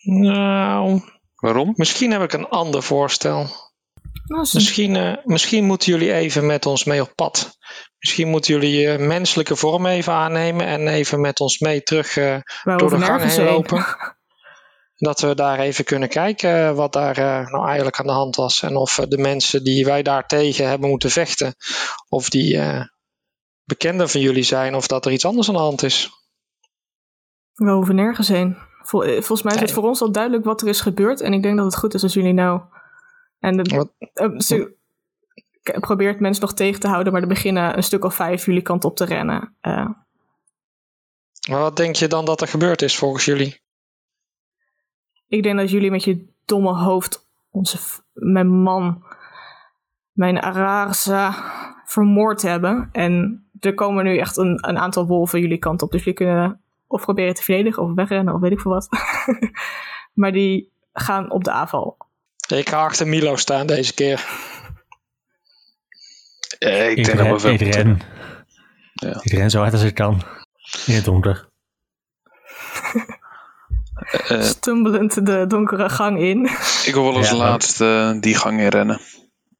Nou, 0.01 1.01
Waarom? 1.45 1.73
misschien 1.75 2.11
heb 2.11 2.21
ik 2.21 2.33
een 2.33 2.47
ander 2.47 2.83
voorstel. 2.83 3.47
Misschien, 4.53 4.95
eh, 4.95 5.13
misschien 5.23 5.65
moeten 5.65 5.91
jullie 5.91 6.13
even 6.13 6.45
met 6.45 6.65
ons 6.65 6.83
mee 6.83 7.01
op 7.01 7.11
pad. 7.15 7.57
Misschien 7.99 8.27
moeten 8.27 8.53
jullie 8.53 8.79
je 8.79 8.97
menselijke 8.97 9.55
vorm 9.55 9.85
even 9.85 10.13
aannemen 10.13 10.65
en 10.65 10.87
even 10.87 11.21
met 11.21 11.39
ons 11.39 11.59
mee 11.59 11.83
terug 11.83 12.17
eh, 12.17 12.37
door 12.63 12.89
de 12.89 13.01
gang 13.01 13.23
heen 13.23 13.43
lopen. 13.43 13.85
Dat 14.97 15.19
we 15.19 15.35
daar 15.35 15.59
even 15.59 15.85
kunnen 15.85 16.09
kijken 16.09 16.75
wat 16.75 16.93
daar 16.93 17.17
eh, 17.17 17.47
nou 17.51 17.65
eigenlijk 17.65 17.99
aan 17.99 18.05
de 18.05 18.11
hand 18.11 18.35
was. 18.35 18.61
En 18.61 18.75
of 18.75 18.97
eh, 18.97 19.05
de 19.07 19.17
mensen 19.17 19.63
die 19.63 19.85
wij 19.85 20.03
daar 20.03 20.27
tegen 20.27 20.67
hebben 20.67 20.89
moeten 20.89 21.09
vechten, 21.09 21.55
of 22.09 22.29
die 22.29 22.57
eh, 22.59 22.81
bekenden 23.63 24.09
van 24.09 24.21
jullie 24.21 24.43
zijn, 24.43 24.75
of 24.75 24.87
dat 24.87 25.05
er 25.05 25.11
iets 25.11 25.25
anders 25.25 25.47
aan 25.47 25.53
de 25.53 25.59
hand 25.59 25.83
is. 25.83 26.09
We 27.53 27.71
hoeven 27.71 27.95
nergens 27.95 28.27
heen. 28.27 28.57
Vol- 28.85 29.03
eh, 29.03 29.11
volgens 29.11 29.41
mij 29.41 29.53
is 29.55 29.59
het 29.61 29.71
voor 29.71 29.83
ons 29.83 30.01
al 30.01 30.11
duidelijk 30.11 30.43
wat 30.45 30.61
er 30.61 30.67
is 30.67 30.81
gebeurd. 30.81 31.21
En 31.21 31.33
ik 31.33 31.41
denk 31.43 31.55
dat 31.57 31.65
het 31.65 31.75
goed 31.77 31.93
is 31.93 32.03
als 32.03 32.13
jullie 32.13 32.33
nou... 32.33 32.61
En 33.39 33.57
de, 33.63 33.75
Wat- 33.75 33.93
eh, 34.13 34.39
ze 34.39 34.75
probeert 35.79 36.19
mensen 36.19 36.41
nog 36.43 36.53
tegen 36.53 36.79
te 36.79 36.87
houden, 36.87 37.13
maar 37.13 37.21
er 37.21 37.27
beginnen 37.27 37.77
een 37.77 37.83
stuk 37.83 38.03
of 38.05 38.15
vijf 38.15 38.45
jullie 38.45 38.61
kant 38.61 38.85
op 38.85 38.95
te 38.95 39.05
rennen. 39.05 39.55
Eh, 39.61 39.89
Maar 41.49 41.59
wat 41.59 41.77
denk 41.77 41.95
je 41.95 42.07
dan 42.07 42.25
dat 42.25 42.41
er 42.41 42.47
gebeurd 42.47 42.81
is 42.81 42.97
volgens 42.97 43.25
jullie? 43.25 43.61
Ik 45.27 45.43
denk 45.43 45.57
dat 45.57 45.69
jullie 45.71 45.91
met 45.91 46.03
je 46.03 46.27
domme 46.45 46.73
hoofd 46.73 47.27
onze, 47.49 47.77
mijn 48.13 48.47
man, 48.47 49.03
mijn 50.11 50.39
Ararsa, 50.39 51.35
vermoord 51.85 52.41
hebben. 52.41 52.89
En 52.91 53.45
er 53.59 53.73
komen 53.73 54.03
nu 54.03 54.17
echt 54.17 54.37
een, 54.37 54.67
een 54.67 54.77
aantal 54.77 55.07
wolven 55.07 55.39
jullie 55.39 55.57
kant 55.57 55.81
op. 55.81 55.91
Dus 55.91 55.99
jullie 56.03 56.13
kunnen 56.19 56.61
of 56.95 57.01
proberen 57.01 57.33
te 57.33 57.43
verdedigen 57.43 57.83
of 57.83 57.93
wegrennen 57.93 58.33
of 58.33 58.41
weet 58.41 58.51
ik 58.51 58.59
veel 58.59 58.71
wat. 58.71 58.87
maar 60.21 60.31
die 60.31 60.71
gaan 60.93 61.31
op 61.31 61.43
de 61.43 61.51
aanval. 61.51 61.97
Ik 62.47 62.69
ga 62.69 62.83
achter 62.83 63.07
Milo 63.07 63.35
staan 63.35 63.67
deze 63.67 63.93
keer. 63.93 64.25
Eh, 66.59 66.89
ik 66.89 66.97
Ik, 66.97 67.05
denk 67.05 67.17
dat 67.17 67.41
we 67.41 67.51
ik 67.51 67.61
ren. 67.73 67.99
Ja. 68.93 69.19
Ik 69.21 69.31
ren 69.31 69.49
zo 69.49 69.59
hard 69.59 69.73
als 69.73 69.83
ik 69.83 69.95
kan. 69.95 70.21
In 70.85 70.95
het 70.95 71.05
donker. 71.05 71.49
Stumblend 74.55 75.25
de 75.25 75.45
donkere 75.47 75.89
gang 75.89 76.19
in. 76.19 76.45
ik 76.85 76.93
wil 76.93 77.03
wel 77.03 77.15
als 77.15 77.29
Ja, 77.29 77.35
laatste 77.35 78.11
eh, 78.13 78.21
die 78.21 78.35
gang 78.35 78.59
in 78.59 78.67
rennen. 78.67 78.99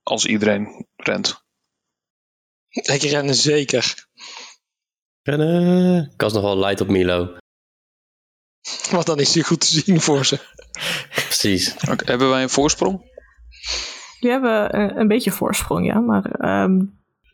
Als 0.03 0.25
iedereen 0.25 0.87
rent. 0.95 1.43
Ik 2.69 3.01
ren 3.01 3.35
zeker. 3.35 4.07
Rennen. 5.25 6.11
Ik 6.13 6.21
was 6.21 6.33
nog 6.33 6.41
wel 6.41 6.57
light 6.57 6.81
op 6.81 6.87
Milo. 6.87 7.37
Want 8.91 9.05
dan 9.05 9.19
is 9.19 9.33
hij 9.33 9.43
goed 9.43 9.59
te 9.59 9.67
zien 9.67 10.01
voor 10.01 10.25
ze. 10.25 10.39
Precies. 11.09 11.75
Oké, 11.89 12.05
hebben 12.05 12.29
wij 12.29 12.41
een 12.41 12.49
voorsprong? 12.49 13.11
Die 14.19 14.31
hebben 14.31 14.71
eh, 14.71 14.97
een 14.97 15.07
beetje 15.07 15.31
voorsprong, 15.31 15.85
ja. 15.85 15.99
Maar 15.99 16.31
ehm, 16.31 16.81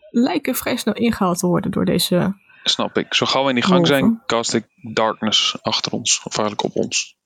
lijken 0.10 0.56
vrij 0.56 0.76
snel 0.76 0.94
ingehaald 0.94 1.40
te 1.40 1.48
worden 1.48 1.72
door 1.72 1.86
deze... 1.86 2.36
Snap 2.64 2.98
ik. 2.98 3.14
Zo 3.14 3.26
gauw 3.26 3.44
we 3.44 3.50
in 3.50 3.56
die 3.56 3.64
gang 3.64 3.88
zijn, 3.88 4.22
cast 4.26 4.54
ik 4.54 4.66
darkness 4.94 5.58
achter 5.62 5.92
ons. 5.92 6.22
Of 6.24 6.38
eigenlijk 6.38 6.76
op 6.76 6.84
ons. 6.84 7.18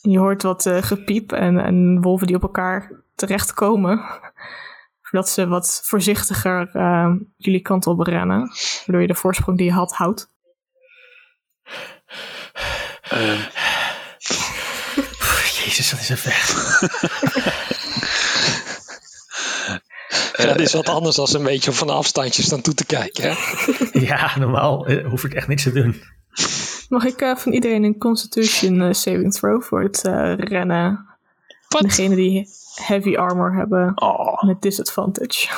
Je 0.00 0.18
hoort 0.18 0.42
wat 0.42 0.66
eh, 0.66 0.82
gepiep 0.82 1.32
en, 1.32 1.58
en 1.58 2.00
wolven 2.00 2.26
die 2.26 2.36
op 2.36 2.42
elkaar 2.42 3.02
terechtkomen. 3.14 4.04
Zodat 5.10 5.28
ze 5.28 5.46
wat 5.46 5.80
voorzichtiger 5.84 6.68
eh, 6.72 7.14
jullie 7.36 7.60
kant 7.60 7.86
op 7.86 8.00
rennen. 8.00 8.50
Waardoor 8.78 9.00
je 9.00 9.06
de 9.06 9.14
voorsprong 9.14 9.58
die 9.58 9.66
je 9.66 9.72
had, 9.72 9.92
houdt. 9.92 10.32
Eh, 13.02 13.46
Jezus, 15.64 15.90
dat 15.90 16.00
is 16.00 16.08
een 16.08 16.16
ver. 16.16 16.46
Ja, 20.36 20.46
dat 20.46 20.60
is 20.60 20.72
wat 20.72 20.88
anders 20.88 21.16
dan 21.16 21.26
een 21.32 21.42
beetje 21.42 21.72
van 21.72 21.88
afstandje 21.90 22.42
staan 22.42 22.60
toe 22.60 22.74
te 22.74 22.86
kijken. 22.86 23.30
Hè? 23.30 23.36
Ja, 24.06 24.38
normaal 24.38 24.86
eh, 24.86 25.06
hoef 25.06 25.24
ik 25.24 25.34
echt 25.34 25.48
niks 25.48 25.62
te 25.62 25.72
doen. 25.72 26.02
Mag 26.88 27.04
ik 27.04 27.20
eh, 27.20 27.36
van 27.36 27.52
iedereen 27.52 27.84
een 27.84 27.98
Constitution 27.98 28.80
eh, 28.80 28.92
saving 28.92 29.32
throw 29.32 29.62
voor 29.62 29.82
het 29.82 30.04
eh, 30.04 30.34
rennen? 30.36 31.06
Wat? 31.68 31.82
Degene 31.82 32.14
die 32.14 32.48
heavy 32.78 33.16
armor 33.16 33.54
hebben 33.54 33.92
oh, 33.94 34.42
met 34.42 34.62
disadvantage. 34.62 35.48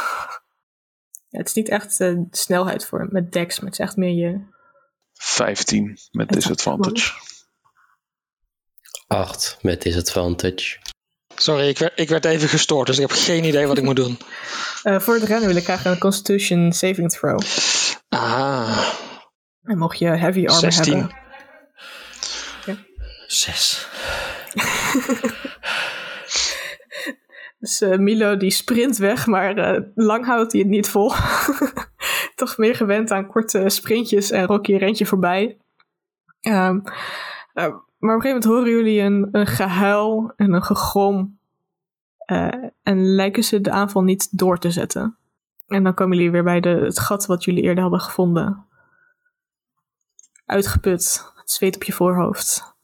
ja, 1.31 1.39
het 1.39 1.49
is 1.49 1.55
niet 1.55 1.69
echt 1.69 2.01
eh, 2.01 2.09
de 2.09 2.27
snelheid 2.31 2.87
voor 2.87 3.09
met 3.11 3.33
dex, 3.33 3.61
maar 3.61 3.71
het 3.71 3.79
is 3.79 3.87
echt 3.87 3.97
meer 3.97 4.15
je... 4.15 4.41
15 5.13 5.99
met 6.11 6.29
disadvantage. 6.29 7.13
8 9.07 9.59
met 9.63 9.83
disadvantage. 9.83 10.79
Sorry, 11.35 11.69
ik 11.69 11.79
werd, 11.79 11.99
ik 11.99 12.09
werd 12.09 12.25
even 12.25 12.49
gestoord, 12.49 12.87
dus 12.87 12.99
ik 12.99 13.09
heb 13.09 13.19
geen 13.19 13.45
idee 13.45 13.67
wat 13.67 13.79
ik 13.79 13.85
moet 13.85 13.97
doen. 13.97 14.19
Eh, 14.83 15.01
voor 15.01 15.15
het 15.15 15.23
rennen 15.23 15.49
wil 15.49 15.57
ik 15.57 15.65
graag 15.65 15.85
een 15.85 15.99
Constitution 15.99 16.73
saving 16.73 17.11
throw. 17.11 17.41
Ah, 18.09 18.89
En 19.63 19.79
mocht 19.79 19.99
je 19.99 20.07
heavy 20.07 20.47
armor 20.47 20.73
16. 20.73 20.95
hebben... 20.95 22.87
Zes. 23.27 23.87
Dus 27.61 27.81
eh, 27.81 27.99
Milo 27.99 28.37
die 28.37 28.51
sprint 28.51 28.97
weg, 28.97 29.27
maar 29.27 29.57
eh, 29.57 29.83
lang 29.95 30.25
houdt 30.27 30.53
hij 30.53 30.61
het 30.61 30.71
niet 30.71 30.89
vol. 30.89 31.13
Toch 32.35 32.57
meer 32.57 32.75
gewend 32.75 33.11
aan 33.11 33.27
korte 33.27 33.69
sprintjes 33.69 34.31
en 34.31 34.47
Rocky 34.47 34.75
rent 34.75 34.99
je 34.99 35.07
voorbij. 35.07 35.59
Ehm, 36.41 36.81
eh, 37.53 37.69
maar 37.99 38.17
op 38.17 38.23
een 38.23 38.23
gegeven 38.23 38.29
moment 38.29 38.45
horen 38.45 38.71
jullie 38.71 39.01
een, 39.01 39.29
een 39.33 39.47
gehuil 39.47 40.33
en 40.37 40.53
een 40.53 40.63
gegrom. 40.63 41.39
en 42.83 43.15
lijken 43.15 43.43
ze 43.43 43.61
de 43.61 43.71
aanval 43.71 44.03
niet 44.03 44.39
door 44.39 44.59
te 44.59 44.71
zetten. 44.71 45.17
En 45.69 45.85
dan 45.85 45.95
komen 45.95 46.17
jullie 46.17 46.33
weer 46.33 46.43
bij 46.45 46.61
de, 46.61 46.69
het 46.69 46.99
gat 46.99 47.27
wat 47.27 47.45
jullie 47.45 47.63
eerder 47.63 47.83
hadden 47.83 48.01
gevonden. 48.01 48.65
Uitgeput, 50.47 51.33
het 51.37 51.51
zweet 51.51 51.75
op 51.75 51.83
je 51.83 51.93
voorhoofd. 51.93 52.75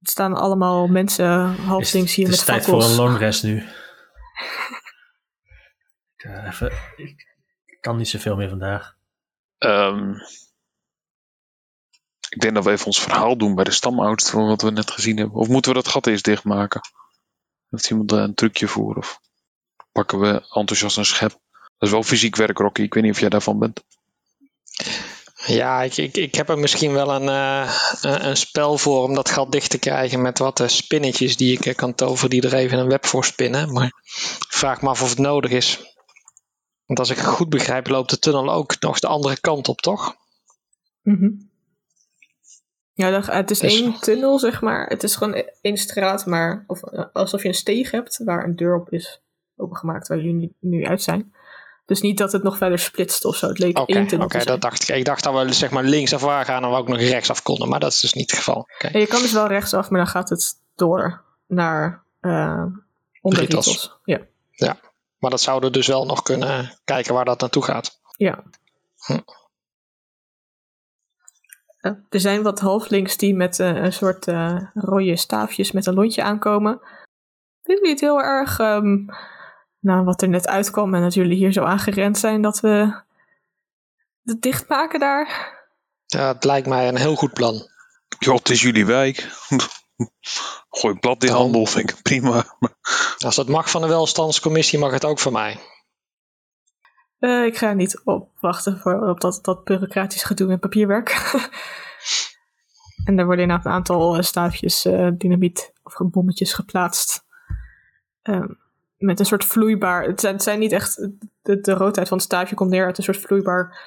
Er 0.00 0.10
staan 0.10 0.34
allemaal 0.34 0.86
mensen 0.86 1.54
halflings 1.56 2.14
hier 2.14 2.26
het 2.26 2.36
met 2.36 2.40
is 2.40 2.46
tijd 2.46 2.64
fakkels. 2.64 2.84
voor 2.84 2.92
een 2.92 2.96
long 2.96 3.18
rest 3.18 3.42
nu. 3.42 3.56
ik, 6.16 6.24
eh, 6.24 6.46
even, 6.46 6.72
ik 7.66 7.78
kan 7.80 7.96
niet 7.96 8.08
zoveel 8.08 8.36
meer 8.36 8.48
vandaag. 8.48 8.96
Ehm, 9.58 10.12
ik 12.28 12.40
denk 12.40 12.54
dat 12.54 12.64
we 12.64 12.70
even 12.70 12.86
ons 12.86 13.00
verhaal 13.00 13.36
doen 13.36 13.54
bij 13.54 13.64
de 13.64 13.70
stamoudste 13.70 14.30
van 14.30 14.46
wat 14.46 14.62
we 14.62 14.70
net 14.70 14.90
gezien 14.90 15.16
hebben. 15.16 15.36
Of 15.36 15.48
moeten 15.48 15.72
we 15.72 15.76
dat 15.76 15.88
gat 15.88 16.06
eerst 16.06 16.24
dichtmaken? 16.24 16.80
Heeft 17.68 17.90
iemand 17.90 18.08
daar 18.08 18.22
een 18.22 18.34
trucje 18.34 18.68
voor? 18.68 18.96
Of 18.96 19.20
pakken 19.92 20.20
we 20.20 20.32
enthousiast 20.50 20.96
een 20.96 21.04
schep? 21.04 21.30
Dat 21.30 21.88
is 21.88 21.90
wel 21.90 22.02
fysiek 22.02 22.36
werk, 22.36 22.58
Rocky. 22.58 22.82
Ik 22.82 22.94
weet 22.94 23.02
niet 23.02 23.12
of 23.12 23.20
jij 23.20 23.28
daarvan 23.28 23.58
bent. 23.58 23.84
Ja, 25.46 25.82
ik, 25.82 25.96
ik, 25.96 26.16
ik 26.16 26.34
heb 26.34 26.48
er 26.48 26.58
misschien 26.58 26.92
wel 26.92 27.14
een, 27.14 27.28
eh, 27.28 27.74
een, 28.00 28.26
een 28.26 28.36
spel 28.36 28.78
voor 28.78 29.02
om 29.02 29.14
dat 29.14 29.30
gat 29.30 29.52
dicht 29.52 29.70
te 29.70 29.78
krijgen 29.78 30.22
met 30.22 30.38
wat 30.38 30.60
eh, 30.60 30.68
spinnetjes 30.68 31.36
die 31.36 31.52
ik 31.52 31.66
eh, 31.66 31.74
kan 31.74 31.94
toveren 31.94 32.30
die 32.30 32.42
er 32.42 32.54
even 32.54 32.78
een 32.78 32.88
web 32.88 33.06
voor 33.06 33.24
spinnen. 33.24 33.72
Maar 33.72 33.86
ik 33.86 34.46
vraag 34.48 34.82
me 34.82 34.88
af 34.88 35.02
of 35.02 35.08
het 35.08 35.18
nodig 35.18 35.50
is. 35.50 35.94
Want 36.86 36.98
als 36.98 37.10
ik 37.10 37.16
het 37.16 37.26
goed 37.26 37.48
begrijp, 37.48 37.86
loopt 37.86 38.10
de 38.10 38.18
tunnel 38.18 38.50
ook 38.52 38.80
nog 38.80 38.98
de 38.98 39.06
andere 39.06 39.40
kant 39.40 39.68
op, 39.68 39.80
toch? 39.80 40.16
Mhm. 41.02 41.30
Ja, 42.92 43.10
dan- 43.10 43.36
het 43.36 43.50
is 43.50 43.58
Dus- 43.58 43.80
één 43.80 44.00
tunnel, 44.00 44.38
zeg 44.38 44.60
maar. 44.60 44.86
Het 44.86 45.02
is 45.02 45.16
gewoon 45.16 45.44
één 45.60 45.76
straat, 45.76 46.26
maar 46.26 46.64
of, 46.66 46.84
alsof 47.12 47.42
je 47.42 47.48
een 47.48 47.54
steeg 47.54 47.90
hebt 47.90 48.20
waar 48.24 48.44
een 48.44 48.56
deur 48.56 48.76
op 48.76 48.92
is 48.92 49.22
opengemaakt, 49.56 50.08
waar 50.08 50.18
jullie 50.20 50.56
nu 50.60 50.84
uit 50.84 51.02
zijn. 51.02 51.34
Dus 51.90 52.00
niet 52.00 52.18
dat 52.18 52.32
het 52.32 52.42
nog 52.42 52.56
verder 52.56 52.78
splitst 52.78 53.24
of 53.24 53.36
zo. 53.36 53.48
Het 53.48 53.58
leek 53.58 53.74
tunnel 53.86 54.02
oké, 54.02 54.26
te 54.26 54.28
zijn. 54.30 54.46
dat 54.46 54.60
dacht 54.60 54.88
ik. 54.88 54.96
Ik 54.96 55.04
dacht 55.04 55.24
dat 55.24 55.44
we 55.44 55.52
zeg 55.52 55.70
maar 55.70 55.84
linksaf 55.84 56.20
waren 56.22 56.44
gaan 56.46 56.64
en 56.64 56.70
we 56.70 56.76
ook 56.76 56.88
nog 56.88 56.98
rechtsaf 56.98 57.42
konden, 57.42 57.68
maar 57.68 57.80
dat 57.80 57.92
is 57.92 58.00
dus 58.00 58.12
niet 58.12 58.30
het 58.30 58.38
geval. 58.38 58.68
Je 58.92 59.06
kan 59.06 59.20
dus 59.20 59.32
wel 59.32 59.46
rechtsaf, 59.46 59.90
maar 59.90 60.00
dan 60.00 60.08
gaat 60.08 60.28
het 60.28 60.54
door 60.74 61.24
naar 61.46 62.04
eh 62.20 62.64
onder. 63.20 63.40
Ritos. 63.40 63.98
Ja. 64.04 64.20
Maar 65.18 65.30
dat 65.30 65.40
zouden 65.40 65.70
we 65.70 65.76
dus 65.76 65.86
wel 65.86 66.06
nog 66.06 66.22
kunnen 66.22 66.78
kijken 66.84 67.14
waar 67.14 67.24
dat 67.24 67.40
naartoe 67.40 67.64
gaat. 67.64 68.00
ja. 68.16 68.42
Hm. 68.96 69.18
Eh, 71.80 71.92
Er 72.08 72.20
zijn 72.20 72.42
wat 72.42 72.60
halflings 72.60 73.16
die 73.16 73.34
met 73.34 73.60
eh, 73.60 73.74
een 73.74 73.92
soort 73.92 74.26
rode 74.74 75.16
staafjes 75.16 75.72
met 75.72 75.86
een 75.86 75.94
lontje 75.94 76.22
aankomen. 76.22 76.80
Vinden 77.62 77.84
jullie 77.84 77.90
het 77.90 78.00
heel 78.00 78.20
erg, 78.22 78.58
ehm, 78.58 78.96
nou 79.80 80.04
wat 80.04 80.22
er 80.22 80.28
net 80.28 80.48
uitkwam 80.48 80.94
en 80.94 81.02
dat 81.02 81.14
jullie 81.14 81.36
hier 81.36 81.52
zo 81.52 81.64
aangerend 81.64 82.18
zijn, 82.18 82.42
dat 82.42 82.60
we 82.60 83.02
het 84.24 84.42
dichtmaken 84.42 85.00
daar? 85.00 85.58
Ja, 86.06 86.32
het 86.32 86.44
lijkt 86.44 86.66
mij 86.66 86.88
een 86.88 86.96
heel 86.96 87.14
goed 87.14 87.32
plan. 87.32 87.68
Joh, 88.18 88.36
het 88.36 88.48
is 88.50 88.62
jullie 88.62 88.86
wijk. 88.86 89.18
Gooi 90.70 90.94
in 90.94 91.18
Dan- 91.18 91.28
handel, 91.28 91.66
vind 91.66 91.90
ik 91.90 92.02
prima. 92.02 92.44
Als 93.26 93.36
dat 93.36 93.48
mag 93.48 93.70
van 93.70 93.80
de 93.80 93.88
welstandscommissie, 93.88 94.78
mag 94.78 94.92
het 94.92 95.04
ook 95.04 95.18
van 95.18 95.32
mij. 95.32 95.58
Eh, 97.18 97.44
ik 97.44 97.56
ga 97.56 97.72
niet 97.72 98.00
op 98.04 98.30
wachten 98.40 98.78
voor, 98.78 99.08
op 99.08 99.20
dat, 99.20 99.38
dat 99.42 99.64
bureaucratisch 99.64 100.22
gedoe 100.22 100.46
met 100.48 100.60
papierwerk. 100.60 101.10
en 103.04 103.18
er 103.18 103.24
worden 103.24 103.42
inderdaad 103.42 103.66
een 103.66 103.72
aantal 103.72 104.16
eh, 104.16 104.22
staafjes 104.22 104.84
eh, 104.84 105.08
dynamiet 105.12 105.72
of 105.82 105.94
bommetjes 105.98 106.52
geplaatst. 106.52 107.24
Ehm, 108.22 108.52
met 109.00 109.18
een 109.20 109.26
soort 109.26 109.44
vloeibaar. 109.44 110.02
Het 110.04 110.20
zijn, 110.20 110.34
het 110.34 110.42
zijn 110.42 110.58
niet 110.58 110.72
echt. 110.72 111.08
De, 111.42 111.60
de 111.60 111.72
roodheid 111.72 112.08
van 112.08 112.16
het 112.16 112.26
staafje 112.26 112.54
komt 112.54 112.70
neer 112.70 112.84
uit 112.86 112.98
een 112.98 113.04
soort 113.04 113.16
vloeibaar 113.20 113.78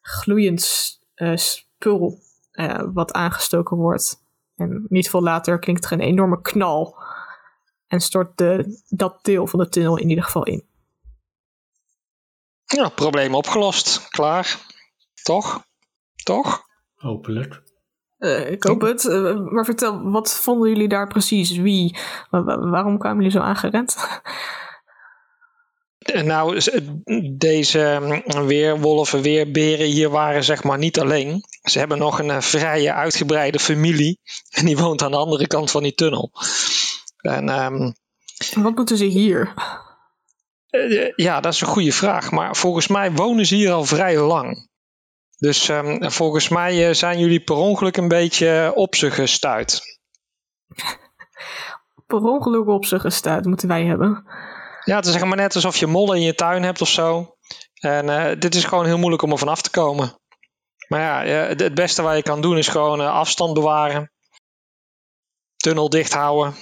gloeiend 0.00 0.90
eh, 1.14 1.36
spul. 1.36 2.18
eh, 2.52 2.82
wat 2.92 3.12
aangestoken 3.12 3.76
wordt. 3.76 4.20
En 4.56 4.86
niet 4.88 5.10
veel 5.10 5.22
later 5.22 5.58
klinkt 5.58 5.84
er 5.84 5.92
een 5.92 6.00
enorme 6.00 6.40
knal. 6.40 6.96
En 7.86 8.00
stort 8.00 8.38
de, 8.38 8.80
dat 8.88 9.18
deel 9.24 9.46
van 9.46 9.58
de 9.58 9.68
tunnel 9.68 9.98
in 9.98 10.08
ieder 10.08 10.24
geval 10.24 10.44
in. 10.44 10.64
Ja, 12.64 12.88
probleem 12.88 13.34
opgelost. 13.34 14.08
Klaar. 14.08 14.56
Toch? 15.22 15.64
Toch? 16.24 16.62
Hopelijk. 16.94 17.62
Eh, 18.18 18.50
ik 18.50 18.62
hoop 18.62 18.80
het. 18.80 19.04
Maar 19.50 19.64
vertel, 19.64 20.10
wat 20.10 20.34
vonden 20.40 20.68
jullie 20.68 20.88
daar 20.88 21.06
precies? 21.08 21.56
Wie? 21.56 21.98
Wa- 22.30 22.42
wa- 22.44 22.58
waarom 22.68 22.98
kwamen 22.98 23.16
jullie 23.16 23.38
zo 23.38 23.44
aangerend? 23.44 23.96
Eh, 26.02 26.22
Nou, 26.22 26.60
deze 27.36 27.98
mm, 28.00 28.46
weerwolven, 28.46 29.22
weerberen 29.22 29.86
hier 29.86 30.10
waren 30.10 30.44
zeg 30.44 30.62
maar 30.62 30.78
niet 30.78 31.00
alleen. 31.00 31.44
Ze 31.62 31.78
hebben 31.78 31.98
nog 31.98 32.18
een 32.18 32.30
eh, 32.30 32.40
vrije, 32.40 32.92
uitgebreide 32.92 33.58
familie. 33.58 34.20
En 34.50 34.64
die 34.64 34.76
woont 34.76 35.02
aan 35.02 35.10
de 35.10 35.16
andere 35.16 35.46
kant 35.46 35.70
van 35.70 35.82
die 35.82 35.94
tunnel. 35.94 36.32
En 37.16 37.48
ehm, 37.48 37.92
wat 38.62 38.74
moeten 38.74 38.96
ze 38.96 39.04
hier? 39.04 39.54
eh, 40.70 41.12
ja, 41.16 41.40
dat 41.40 41.52
is 41.52 41.60
een 41.60 41.66
goede 41.66 41.92
vraag. 41.92 42.30
Maar 42.30 42.56
volgens 42.56 42.88
mij 42.88 43.12
wonen 43.12 43.46
ze 43.46 43.54
hier 43.54 43.72
al 43.72 43.84
vrij 43.84 44.18
lang. 44.18 44.70
Dus 45.38 45.68
ehm, 45.68 46.10
volgens 46.10 46.48
mij 46.48 46.88
eh, 46.88 46.94
zijn 46.94 47.18
jullie 47.18 47.40
per 47.40 47.56
ongeluk 47.56 47.96
een 47.96 48.08
beetje 48.08 48.72
op 48.74 48.94
ze 48.94 49.10
gestuit. 49.10 50.00
Per 52.06 52.18
ongeluk 52.18 52.66
op 52.66 52.84
ze 52.84 53.00
gestuurd 53.00 53.44
moeten 53.44 53.68
wij 53.68 53.84
hebben. 53.84 54.24
Ja, 54.84 54.96
het 54.96 55.06
is 55.06 55.12
zeg 55.12 55.24
maar 55.24 55.36
net 55.36 55.54
alsof 55.54 55.76
je 55.76 55.86
mollen 55.86 56.16
in 56.16 56.22
je 56.22 56.34
tuin 56.34 56.62
hebt 56.62 56.80
of 56.80 56.88
zo. 56.88 57.36
En 57.80 58.08
eh, 58.08 58.40
dit 58.40 58.54
is 58.54 58.64
gewoon 58.64 58.86
heel 58.86 58.98
moeilijk 58.98 59.22
om 59.22 59.30
er 59.30 59.38
vanaf 59.38 59.62
te 59.62 59.70
komen. 59.70 60.20
Maar 60.88 61.26
ja, 61.26 61.46
het 61.54 61.74
beste 61.74 62.02
wat 62.02 62.16
je 62.16 62.22
kan 62.22 62.40
doen 62.40 62.58
is 62.58 62.68
gewoon 62.68 63.00
eh, 63.00 63.12
afstand 63.12 63.54
bewaren. 63.54 64.12
Tunnel 65.56 65.88
dicht 65.88 66.12
houden. 66.12 66.54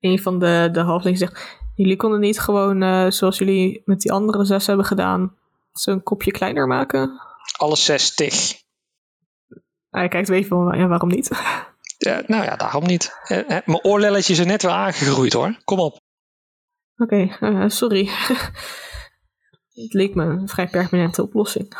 Een 0.00 0.18
van 0.18 0.38
de, 0.38 0.68
de 0.72 0.80
halflingen 0.80 1.18
zegt: 1.18 1.58
Jullie 1.74 1.96
konden 1.96 2.20
niet 2.20 2.40
gewoon, 2.40 2.82
eh, 2.82 3.10
zoals 3.10 3.38
jullie 3.38 3.82
met 3.84 4.00
die 4.00 4.12
andere 4.12 4.44
zes 4.44 4.66
hebben 4.66 4.86
gedaan, 4.86 5.36
zo'n 5.72 6.02
kopje 6.02 6.30
kleiner 6.30 6.66
maken? 6.66 7.20
Alles 7.56 7.84
60. 7.84 8.60
Hij 9.90 10.08
kijkt 10.08 10.28
weer 10.28 10.44
van: 10.44 10.78
Ja, 10.78 10.86
waarom 10.86 11.08
niet? 11.08 11.30
Ja, 11.98 12.22
nou 12.26 12.44
ja, 12.44 12.56
daarom 12.56 12.84
niet. 12.86 13.12
Mijn 13.46 13.84
oorlelletje 13.84 14.32
is 14.32 14.38
er 14.38 14.46
net 14.46 14.62
weer 14.62 14.72
aangegroeid 14.72 15.32
hoor. 15.32 15.60
Kom 15.64 15.78
op. 15.78 16.01
Oké, 17.02 17.36
eh, 17.40 17.64
sorry. 17.68 18.08
Het 19.82 19.92
leek 19.92 20.14
me 20.14 20.24
een 20.24 20.48
vrij 20.48 20.68
permanente 20.68 21.22
oplossing. 21.22 21.74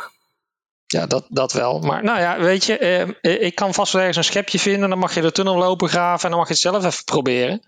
Ja, 0.85 1.05
dat, 1.05 1.25
dat 1.29 1.53
wel. 1.53 1.79
Maar 1.79 2.03
nou 2.03 2.19
ja, 2.19 2.39
weet 2.39 2.65
je, 2.65 2.77
eh, 2.77 3.01
eh, 3.01 3.41
ik 3.41 3.55
kan 3.55 3.73
vast 3.73 3.91
wel 3.93 4.01
ergens 4.01 4.17
een 4.17 4.23
schepje 4.33 4.59
vinden. 4.59 4.89
Dan 4.89 4.97
mag 4.99 5.15
je 5.15 5.21
de 5.21 5.31
tunnel 5.31 5.57
lopen 5.57 5.89
graven 5.89 6.23
en 6.23 6.29
dan 6.29 6.39
mag 6.39 6.47
je 6.47 6.53
het 6.53 6.61
zelf 6.61 6.85
even 6.85 7.03
proberen. 7.03 7.61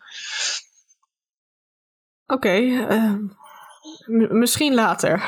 Oké, 2.26 2.50
eh, 2.90 3.14
m- 4.06 4.38
misschien 4.38 4.74
later. 4.74 5.24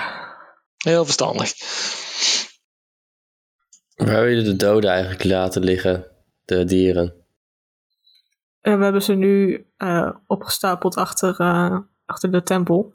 Heel 0.77 1.03
verstandig. 1.05 1.53
Waar 3.95 4.23
wil 4.23 4.35
je 4.35 4.43
de 4.43 4.55
doden 4.55 4.89
eigenlijk 4.91 5.23
laten 5.23 5.63
liggen? 5.63 6.07
De 6.45 6.63
dieren. 6.65 7.25
En 8.61 8.77
we 8.77 8.83
hebben 8.83 9.03
ze 9.03 9.13
nu 9.13 9.65
eh, 9.77 10.09
opgestapeld 10.27 10.95
achter, 10.95 11.39
eh, 11.39 11.77
achter 12.07 12.31
de 12.31 12.43
tempel. 12.43 12.93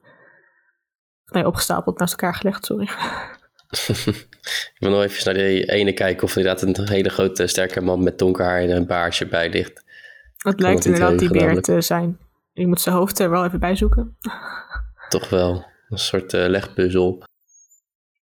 Nee, 1.25 1.47
opgestapeld 1.47 1.99
naast 1.99 2.13
elkaar 2.13 2.35
gelegd, 2.35 2.65
sorry. 2.65 2.89
Ik 4.75 4.77
wil 4.79 4.91
nog 4.91 5.03
even 5.03 5.25
naar 5.25 5.45
die 5.45 5.71
ene 5.71 5.93
kijken 5.93 6.23
of 6.23 6.33
er 6.33 6.39
inderdaad 6.39 6.79
een 6.79 6.89
hele 6.89 7.09
grote 7.09 7.47
sterke 7.47 7.81
man 7.81 8.03
met 8.03 8.19
donker 8.19 8.45
haar 8.45 8.61
en 8.61 8.71
een 8.71 8.87
baardje 8.87 9.29
bij 9.29 9.51
ligt. 9.51 9.85
Het 10.37 10.61
lijkt 10.61 10.85
inderdaad 10.85 11.19
die 11.19 11.31
beer 11.31 11.63
te 11.63 11.81
zijn. 11.81 12.19
Je 12.53 12.67
moet 12.67 12.81
zijn 12.81 12.95
hoofd 12.95 13.19
er 13.19 13.31
wel 13.31 13.45
even 13.45 13.61
bij 13.61 13.77
zoeken. 13.77 14.17
Toch 15.09 15.29
wel 15.29 15.67
een 15.89 15.99
soort 15.99 16.35
eh, 16.35 16.49
legpuzzel. 16.49 17.23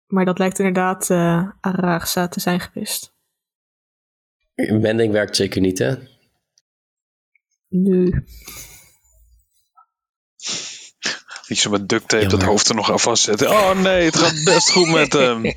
Maar 0.06 0.24
dat 0.24 0.38
lijkt 0.38 0.58
inderdaad 0.58 1.10
Araragsa 1.60 2.28
te 2.28 2.40
zijn 2.40 2.60
geweest. 2.60 3.14
Bending 4.54 5.12
werkt 5.12 5.36
zeker 5.36 5.60
niet, 5.60 5.78
hè? 5.78 5.94
Nu. 7.68 8.24
Zo 11.58 11.70
met 11.70 11.88
duct 11.88 12.08
tape 12.08 12.26
dat 12.26 12.42
hoofd 12.42 12.68
er 12.68 12.74
nog 12.74 12.90
aan 12.90 13.00
vastzetten. 13.00 13.50
Oh 13.50 13.70
nee, 13.70 14.04
het 14.04 14.16
gaat 14.16 14.44
best 14.44 14.70
goed 14.70 14.88
met 14.88 15.12
hem. 15.12 15.42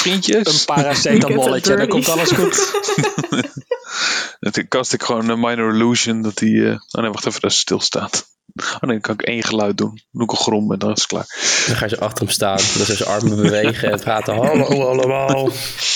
Vriendjes. 0.00 0.60
Een 0.60 0.74
paracetamolletje, 0.74 1.76
dan 1.76 1.88
komt 1.88 2.08
alles 2.08 2.30
goed. 2.30 2.72
Dan 4.40 4.68
kast 4.68 4.92
ik 4.92 5.02
gewoon 5.02 5.28
een 5.28 5.40
minor 5.40 5.74
illusion 5.74 6.22
dat 6.22 6.38
hij... 6.38 6.70
eh, 6.70 6.78
oh 6.90 7.02
nee, 7.02 7.10
wacht 7.10 7.26
even, 7.26 7.40
dat 7.40 7.50
hij 7.50 7.60
stilstaat. 7.60 8.33
Oh 8.54 8.80
nee, 8.80 8.90
dan 8.90 9.00
kan 9.00 9.14
ik 9.14 9.22
één 9.22 9.42
geluid 9.42 9.76
doen. 9.76 9.88
Dan 9.88 10.00
doe 10.10 10.22
ik 10.22 10.30
een 10.30 10.36
grom 10.36 10.72
en 10.72 10.78
dan 10.78 10.92
is 10.92 10.98
het 10.98 11.06
klaar. 11.06 11.26
Dan 11.66 11.76
ga 11.76 11.84
je 11.84 11.94
zo 11.94 12.00
achter 12.00 12.24
hem 12.24 12.32
staan, 12.32 12.56
dan 12.56 12.86
zijn 12.86 12.96
zijn 12.96 13.08
armen 13.08 13.36
bewegen 13.36 13.92
en 13.92 14.00
praten. 14.00 14.34
Hallo 14.34 14.88
allemaal. 14.88 15.50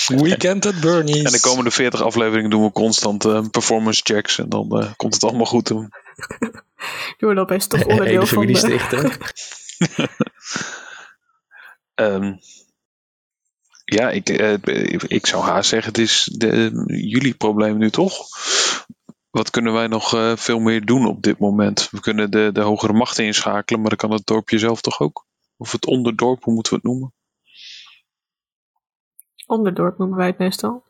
Weekend 0.07 0.65
at 0.65 0.79
Bernie's. 0.79 1.23
En 1.23 1.31
de 1.31 1.39
komende 1.39 1.71
40 1.71 2.01
afleveringen 2.01 2.49
doen 2.49 2.63
we 2.63 2.71
constant 2.71 3.25
eh, 3.25 3.45
performance 3.51 4.01
checks. 4.03 4.39
En 4.39 4.49
dan 4.49 4.81
eh, 4.81 4.91
komt 4.95 5.13
het 5.13 5.23
allemaal 5.23 5.45
goed. 5.45 5.67
Doen. 5.67 5.89
Je 7.17 7.25
wordt 7.25 7.39
opeens 7.39 7.67
toch 7.67 7.83
onderdeel 7.91 8.25
van 8.25 8.45
de... 8.45 8.57
stichten. 8.57 9.11
Ehm, 11.95 12.33
ja, 13.85 14.09
ik, 14.09 14.29
eh, 14.29 14.53
ik 15.07 15.25
zou 15.25 15.43
haast 15.43 15.69
zeggen, 15.69 15.91
het 15.91 16.01
is 16.01 16.29
de, 16.37 16.83
jullie 16.85 17.33
probleem 17.33 17.77
nu 17.77 17.89
toch? 17.89 18.27
Wat 19.29 19.49
kunnen 19.49 19.73
wij 19.73 19.87
nog 19.87 20.13
eh, 20.13 20.35
veel 20.35 20.59
meer 20.59 20.85
doen 20.85 21.07
op 21.07 21.21
dit 21.21 21.39
moment? 21.39 21.89
We 21.91 21.99
kunnen 21.99 22.31
de, 22.31 22.49
de 22.53 22.61
hogere 22.61 22.93
machten 22.93 23.25
inschakelen, 23.25 23.81
maar 23.81 23.89
dan 23.89 24.09
kan 24.09 24.11
het 24.11 24.25
dorpje 24.25 24.57
zelf 24.57 24.81
toch 24.81 24.99
ook? 24.99 25.25
Of 25.57 25.71
het 25.71 25.85
onderdorp, 25.85 26.43
hoe 26.43 26.53
moeten 26.53 26.73
we 26.73 26.79
het 26.81 26.87
noemen? 26.87 27.13
Onderdorp 29.45 29.97
noemen 29.97 30.17
wij 30.17 30.27
het 30.27 30.37
meestal. 30.37 30.83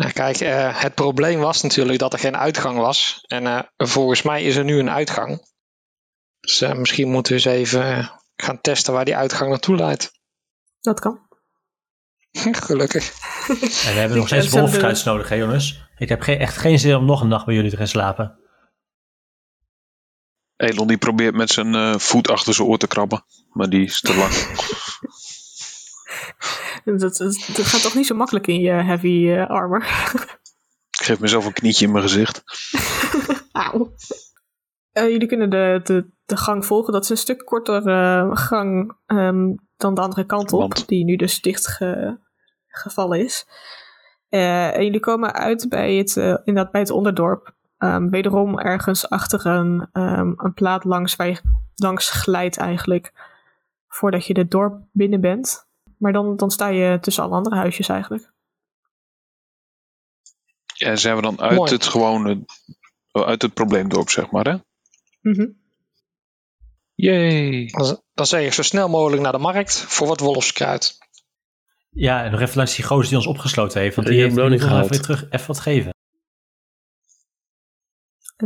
Nou, 0.00 0.12
kijk, 0.12 0.40
eh, 0.40 0.82
het 0.82 0.94
probleem 0.94 1.40
was 1.40 1.62
natuurlijk 1.62 1.98
dat 1.98 2.12
er 2.12 2.18
geen 2.18 2.36
uitgang 2.36 2.78
was. 2.78 3.24
En 3.26 3.46
eh, 3.46 3.62
volgens 3.76 4.22
mij 4.22 4.42
is 4.42 4.56
er 4.56 4.64
nu 4.64 4.78
een 4.78 4.90
uitgang. 4.90 5.48
Dus 6.40 6.60
eh, 6.60 6.72
misschien 6.72 7.10
moeten 7.10 7.32
we 7.32 7.38
eens 7.38 7.58
even 7.58 8.10
gaan 8.36 8.60
testen 8.60 8.92
waar 8.92 9.04
die 9.04 9.16
uitgang 9.16 9.50
naartoe 9.50 9.76
leidt. 9.76 10.12
Dat 10.80 11.00
kan. 11.00 11.28
Gelukkig. 12.66 13.12
En 13.48 13.92
we 13.92 13.98
hebben 13.98 14.18
nog 14.18 14.26
steeds 14.26 14.48
wolfkuits 14.48 15.04
nodig, 15.04 15.28
hè 15.28 15.34
jongens? 15.34 15.88
Ik 15.96 16.08
heb 16.08 16.20
geen, 16.20 16.38
echt 16.38 16.56
geen 16.56 16.78
zin 16.78 16.96
om 16.96 17.04
nog 17.04 17.20
een 17.20 17.28
nacht 17.28 17.46
bij 17.46 17.54
jullie 17.54 17.70
te 17.70 17.76
gaan 17.76 17.86
slapen. 17.86 18.38
Elon 20.56 20.86
die 20.86 20.98
probeert 20.98 21.34
met 21.34 21.50
zijn 21.50 21.74
eh, 21.74 21.94
voet 21.94 22.28
achter 22.28 22.54
zijn 22.54 22.68
oor 22.68 22.78
te 22.78 22.86
krabben. 22.86 23.24
Maar 23.52 23.68
die 23.68 23.84
is 23.84 24.00
te 24.00 24.16
lang. 24.16 24.32
Dat, 26.84 27.00
dat, 27.00 27.18
dat 27.56 27.66
gaat 27.66 27.82
toch 27.82 27.94
niet 27.94 28.06
zo 28.06 28.14
makkelijk 28.14 28.46
in 28.46 28.60
je 28.60 28.70
heavy 28.70 29.28
eh, 29.28 29.46
armor. 29.46 29.84
Ik 30.90 31.06
geef 31.06 31.18
mezelf 31.20 31.46
een 31.46 31.52
knietje 31.52 31.86
in 31.86 31.92
mijn 31.92 32.04
gezicht. 32.04 32.42
Auw. 33.52 33.94
Eh, 34.92 35.08
jullie 35.08 35.28
kunnen 35.28 35.50
de, 35.50 35.80
de, 35.84 36.10
de 36.24 36.36
gang 36.36 36.66
volgen. 36.66 36.92
Dat 36.92 37.02
is 37.02 37.08
een 37.08 37.16
stuk 37.16 37.44
korter 37.44 37.82
gang 38.36 38.96
ehm, 39.06 39.52
dan 39.80 39.94
de 39.94 40.00
andere 40.00 40.24
kant 40.24 40.52
op. 40.52 40.60
Want? 40.60 40.88
Die 40.88 41.04
nu 41.04 41.16
dus 41.16 41.40
dicht 41.40 41.66
ge- 41.66 42.18
gevallen 42.68 43.18
is. 43.20 43.46
Eh, 44.28 44.76
en 44.76 44.84
jullie 44.84 45.00
komen 45.00 45.32
uit 45.32 45.68
bij 45.68 45.94
het, 45.94 46.16
eh, 46.16 46.34
inderdaad 46.44 46.72
bij 46.72 46.80
het 46.80 46.90
onderdorp. 46.90 47.54
Ehm, 47.78 48.08
wederom 48.08 48.58
ergens 48.58 49.08
achter 49.08 49.46
een, 49.46 49.88
ehm, 49.92 50.32
een 50.36 50.54
plaat 50.54 50.84
langs 50.84 51.16
waar 51.16 51.28
je 51.28 51.40
langs 51.74 52.10
glijdt 52.10 52.56
eigenlijk. 52.58 53.12
Voordat 53.88 54.26
je 54.26 54.38
het 54.38 54.50
dorp 54.50 54.82
binnen 54.92 55.20
bent. 55.20 55.68
Maar 55.98 56.12
dan, 56.12 56.36
dan 56.36 56.50
sta 56.50 56.68
je 56.68 56.98
tussen 57.00 57.22
alle 57.24 57.34
andere 57.34 57.56
huisjes 57.56 57.88
eigenlijk. 57.88 58.32
En 60.78 60.98
zijn 60.98 61.16
we 61.16 61.22
dan 61.22 61.40
uit 61.40 61.56
Mooi. 61.56 61.72
het 61.72 61.84
gewone, 61.86 62.44
uit 63.12 63.42
het 63.42 63.54
probleemdorp, 63.54 64.10
zeg 64.10 64.30
maar, 64.30 64.44
hè? 64.44 64.56
Mhm. 65.20 65.48
Dan, 67.70 68.00
dan 68.14 68.26
zeg 68.26 68.44
ik 68.46 68.52
zo 68.52 68.62
snel 68.62 68.88
mogelijk 68.88 69.22
naar 69.22 69.32
de 69.32 69.38
markt 69.38 69.80
voor 69.80 70.06
wat 70.06 70.20
wolfskruid. 70.20 70.98
Ja, 71.90 72.24
en 72.24 72.30
nog 72.30 72.40
even 72.40 72.56
langs 72.56 72.74
die 72.76 72.84
gozer 72.84 73.08
die 73.08 73.16
ons 73.16 73.26
opgesloten 73.26 73.80
heeft. 73.80 73.94
Want 73.94 74.06
Die 74.06 74.16
die 74.16 74.24
heeft 74.24 74.36
beloning 74.36 74.62
nog 74.62 74.82
even 74.82 75.02
terug 75.02 75.26
even 75.30 75.46
wat 75.46 75.60
geven. 75.60 75.94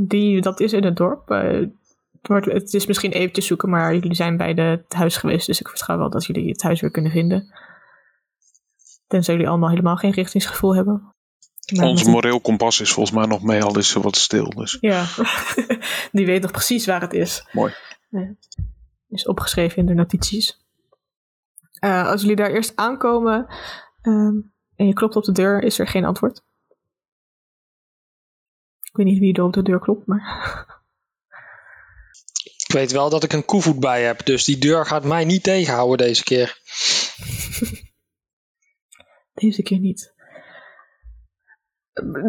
Die, 0.01 0.41
dat 0.41 0.61
is 0.61 0.73
in 0.73 0.85
het 0.85 0.97
dorp. 0.97 1.31
Eh, 1.31 1.41
het, 1.43 1.73
wordt, 2.23 2.47
het 2.47 2.75
is 2.75 2.87
misschien 2.87 3.13
even 3.13 3.33
te 3.33 3.41
zoeken, 3.41 3.71
maar 3.71 3.95
jullie 3.95 4.15
zijn 4.15 4.37
bij 4.37 4.55
de, 4.55 4.63
het 4.63 4.93
huis 4.93 5.17
geweest. 5.17 5.47
Dus 5.47 5.61
ik 5.61 5.69
vertrouw 5.69 5.99
wel 5.99 6.11
dat 6.11 6.25
jullie 6.27 6.49
het 6.49 6.63
huis 6.63 6.81
weer 6.81 6.91
kunnen 6.91 7.11
vinden. 7.13 7.55
Tenzij 9.07 9.35
jullie 9.35 9.49
allemaal 9.49 9.69
helemaal 9.71 9.97
geen 9.97 10.13
richtingsgevoel 10.13 10.75
hebben. 10.75 11.15
Maar 11.77 11.87
Ons 11.87 12.05
moreel 12.05 12.41
kompas 12.41 12.81
is 12.81 12.93
volgens 12.93 13.17
mij 13.17 13.27
nog 13.27 13.43
mee, 13.43 13.63
al 13.63 13.79
is 13.79 13.89
ze 13.91 14.01
wat 14.01 14.17
stil. 14.17 14.51
Dus 14.51 14.77
Ja, 14.81 15.05
die 16.13 16.27
weet 16.27 16.43
nog 16.43 16.51
precies 16.51 16.87
waar 16.87 17.01
het 17.01 17.13
is. 17.13 17.49
mooi. 17.53 17.73
Ja. 18.21 18.35
Is 19.09 19.27
opgeschreven 19.27 19.79
in 19.79 19.87
de 19.87 19.95
notities. 19.95 20.65
Eh, 21.79 22.07
als 22.07 22.21
jullie 22.21 22.37
daar 22.37 22.51
eerst 22.51 22.77
aankomen 22.77 23.47
ehm, 24.03 24.41
en 24.77 24.87
je 24.87 24.93
klopt 24.93 25.17
op 25.17 25.25
de 25.25 25.33
deur, 25.33 25.63
is 25.63 25.79
er 25.79 25.87
geen 25.87 26.05
antwoord. 26.05 26.45
Ik 28.81 28.97
weet 28.97 29.07
niet 29.07 29.19
wie 29.19 29.35
er 29.35 29.43
op 29.43 29.53
de 29.53 29.63
deur 29.63 29.81
klopt, 29.81 30.07
maar 30.07 30.83
Ik 32.67 32.73
weet 32.73 32.93
wel 32.93 33.11
dat 33.11 33.25
ik 33.25 33.33
een 33.33 33.45
koevoet 33.45 33.81
bij 33.81 34.03
heb, 34.03 34.27
dus 34.27 34.45
die 34.45 34.59
deur 34.59 34.87
gaat 34.87 35.05
mij 35.05 35.25
niet 35.25 35.43
tegenhouden 35.43 36.07
deze 36.07 36.25
keer. 36.25 36.59
Deze 39.35 39.63
keer 39.63 39.79
niet. 39.79 40.15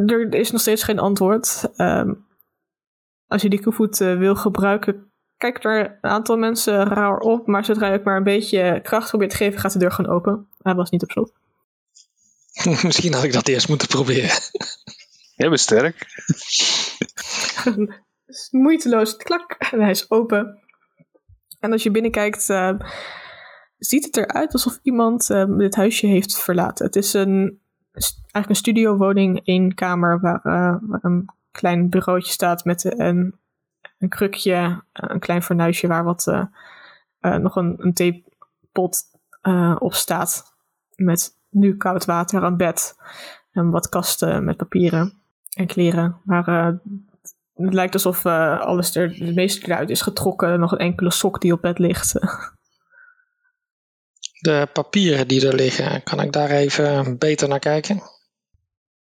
Er 0.05 0.33
is 0.33 0.51
nog 0.51 0.61
steeds 0.61 0.83
geen 0.83 0.99
antwoord. 0.99 1.71
Ehm, 1.75 2.13
als 3.27 3.41
je 3.41 3.49
die 3.49 3.61
koevoet 3.61 4.01
eh, 4.01 4.17
wil 4.17 4.35
gebruiken, 4.35 5.13
kijkt 5.51 5.65
er 5.65 5.97
een 6.01 6.09
aantal 6.09 6.37
mensen 6.37 6.87
raar 6.87 7.17
op. 7.17 7.47
Maar 7.47 7.65
zodra 7.65 7.87
je 7.87 7.97
ook 7.97 8.03
maar 8.03 8.17
een 8.17 8.23
beetje 8.23 8.79
kracht 8.83 9.09
probeert 9.09 9.31
te 9.31 9.37
geven, 9.37 9.59
gaat 9.59 9.73
de 9.73 9.79
deur 9.79 9.91
gewoon 9.91 10.15
open. 10.15 10.47
Hij 10.61 10.75
was 10.75 10.89
niet 10.89 11.03
op 11.03 11.11
slot. 11.11 11.33
Misschien 12.83 13.13
had 13.13 13.23
ik 13.23 13.33
dat 13.33 13.47
eerst 13.47 13.69
moeten 13.69 13.87
proberen. 13.87 14.29
Jij 15.35 15.49
bent 15.49 15.59
sterk. 15.59 16.05
Moeiteloos, 18.51 19.17
klak, 19.17 19.51
en 19.51 19.81
hij 19.81 19.89
is 19.89 20.11
open. 20.11 20.59
En 21.59 21.71
als 21.71 21.83
je 21.83 21.91
binnenkijkt, 21.91 22.49
eh, 22.49 22.79
ziet 23.77 24.05
het 24.05 24.17
eruit 24.17 24.53
alsof 24.53 24.79
iemand 24.81 25.29
eh, 25.29 25.57
dit 25.57 25.75
huisje 25.75 26.07
heeft 26.07 26.39
verlaten. 26.39 26.85
Het 26.85 26.95
is 26.95 27.13
een, 27.13 27.59
eigenlijk 27.91 28.49
een 28.49 28.55
studiowoning, 28.55 29.41
één 29.43 29.73
kamer 29.73 30.19
waar, 30.19 30.41
eh, 30.43 30.75
waar 30.81 30.99
een 31.01 31.29
klein 31.51 31.89
bureautje 31.89 32.31
staat 32.31 32.65
met 32.65 32.99
een, 32.99 33.39
een 33.97 34.09
krukje, 34.09 34.83
een 34.93 35.19
klein 35.19 35.43
fornuisje 35.43 35.87
waar 35.87 36.03
wat, 36.03 36.27
eh, 36.27 36.45
eh, 37.19 37.35
nog 37.35 37.55
een, 37.55 37.75
een 37.77 37.93
theepot 37.93 39.03
eh, 39.41 39.75
op 39.79 39.93
staat. 39.93 40.53
Met 40.95 41.37
nu 41.49 41.77
koud 41.77 42.05
water, 42.05 42.43
een 42.43 42.57
bed 42.57 42.95
en 43.51 43.69
wat 43.69 43.89
kasten 43.89 44.43
met 44.43 44.57
papieren 44.57 45.13
en 45.53 45.67
kleren. 45.67 46.21
Maar 46.23 46.47
eh, 46.47 46.73
het 47.55 47.73
lijkt 47.73 47.93
alsof 47.93 48.25
eh, 48.25 48.59
alles 48.59 48.95
er, 48.95 49.13
de 49.13 49.33
meeste 49.33 49.65
eruit 49.65 49.89
is 49.89 50.01
getrokken. 50.01 50.59
Nog 50.59 50.71
een 50.71 50.77
enkele 50.77 51.11
sok 51.11 51.41
die 51.41 51.53
op 51.53 51.61
bed 51.61 51.79
ligt. 51.79 52.13
De 54.39 54.69
papieren 54.73 55.27
die 55.27 55.47
er 55.47 55.55
liggen, 55.55 56.03
kan 56.03 56.19
ik 56.19 56.31
daar 56.31 56.49
even 56.49 57.17
beter 57.17 57.47
naar 57.47 57.59
kijken? 57.59 58.01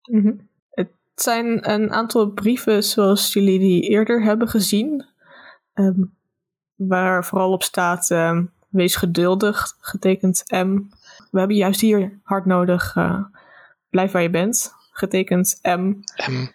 Mhm. 0.04 0.34
Het 1.14 1.24
zijn 1.24 1.72
een 1.72 1.92
aantal 1.92 2.32
brieven 2.32 2.84
zoals 2.84 3.34
jullie 3.34 3.60
die 3.60 3.82
eerder 3.82 4.24
hebben 4.24 4.48
gezien. 4.48 5.06
Ehm, 5.74 6.04
waar 6.76 7.26
vooral 7.26 7.52
op 7.52 7.64
staat, 7.64 8.12
ehm, 8.12 8.44
wees 8.70 8.96
geduldig, 8.96 9.76
getekend 9.80 10.44
M. 10.48 10.80
We 11.32 11.40
hebben 11.40 11.58
juist 11.58 11.82
hier 11.82 12.20
hard 12.24 12.46
nodig, 12.46 12.96
eh, 12.96 13.24
blijf 13.90 14.12
waar 14.12 14.22
je 14.22 14.30
bent, 14.30 14.74
getekend 14.92 15.60
M. 15.62 15.94
M. 16.30 16.52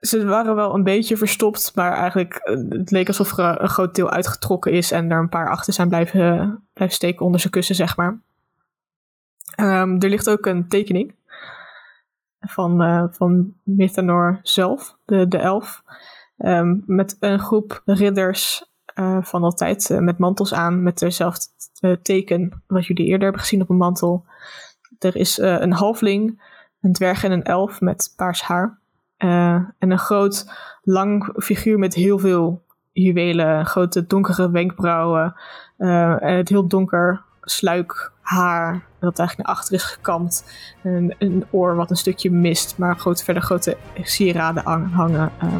Ze 0.00 0.24
waren 0.24 0.54
wel 0.54 0.74
een 0.74 0.82
beetje 0.82 1.16
verstopt, 1.16 1.72
maar 1.74 1.92
eigenlijk 1.92 2.34
eh, 2.34 2.56
het 2.68 2.90
leek 2.90 3.08
alsof 3.08 3.38
er 3.38 3.60
een 3.60 3.68
groot 3.68 3.94
deel 3.94 4.10
uitgetrokken 4.10 4.72
is 4.72 4.90
en 4.90 5.10
er 5.10 5.18
een 5.18 5.28
paar 5.28 5.50
achter 5.50 5.72
zijn 5.72 5.88
blijven, 5.88 6.62
blijven 6.72 6.96
steken 6.96 7.24
onder 7.24 7.40
zijn 7.40 7.52
kussen, 7.52 7.74
zeg 7.74 7.96
maar. 7.96 8.20
Ehm, 9.54 9.96
er 9.98 10.08
ligt 10.08 10.30
ook 10.30 10.46
een 10.46 10.68
tekening 10.68 11.14
van, 12.40 12.82
uh, 12.82 13.04
van 13.10 13.52
Mythanor 13.62 14.38
zelf, 14.42 14.96
de, 15.04 15.28
de 15.28 15.38
elf. 15.38 15.82
Ehm, 16.36 16.76
met 16.86 17.16
een 17.20 17.38
groep 17.38 17.82
ridders 17.84 18.64
uh, 18.94 19.22
van 19.22 19.42
altijd 19.42 19.90
uh, 19.90 19.98
met 19.98 20.18
mantels 20.18 20.54
aan, 20.54 20.82
met 20.82 20.98
dezelfde 20.98 21.48
teken 22.02 22.62
wat 22.66 22.86
jullie 22.86 23.06
eerder 23.06 23.22
hebben 23.22 23.40
gezien 23.40 23.62
op 23.62 23.70
een 23.70 23.76
mantel. 23.76 24.24
Er 24.98 25.16
is 25.16 25.38
een 25.38 25.72
halfling, 25.72 26.42
een 26.80 26.92
dwerg 26.92 27.24
en 27.24 27.32
een 27.32 27.42
elf 27.42 27.80
met 27.80 28.12
paars 28.16 28.42
haar. 28.42 28.78
en 29.16 29.74
een 29.78 29.98
groot, 29.98 30.50
lang 30.82 31.34
figuur 31.36 31.78
met 31.78 31.94
heel 31.94 32.18
veel 32.18 32.62
juwelen, 32.92 33.66
grote 33.66 34.06
donkere 34.06 34.50
wenkbrauwen, 34.50 35.34
het 36.18 36.48
heel 36.48 36.68
donker 36.68 37.24
sluik 37.42 38.12
haar 38.28 38.82
dat 39.00 39.18
eigenlijk 39.18 39.48
naar 39.48 39.56
achter 39.56 39.74
is 39.74 39.82
gekamd. 39.82 40.44
En 40.82 41.14
een 41.18 41.44
oor 41.50 41.76
wat 41.76 41.90
een 41.90 41.96
stukje 41.96 42.30
mist, 42.30 42.74
maar 42.78 42.98
groot, 42.98 43.22
verder 43.22 43.42
grote 43.42 43.76
sieraden 44.02 44.64
hangen. 44.92 45.32
Uh, 45.42 45.54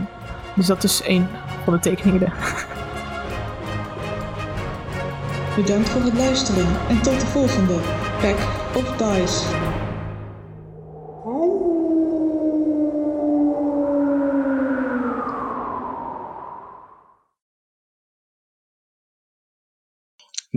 dus 0.55 0.67
dat 0.67 0.85
is 0.85 1.03
een 1.05 1.27
van 1.65 1.73
de 1.73 1.79
tekeningen. 1.79 2.33
Bedankt 5.57 5.89
voor 5.89 6.03
het 6.03 6.15
luisteren 6.15 6.67
en 6.89 7.03
tot 7.03 7.21
de 7.21 7.27
volgende 7.27 7.75
Pack 8.21 8.39
of 8.75 8.97
Dice. 8.97 9.68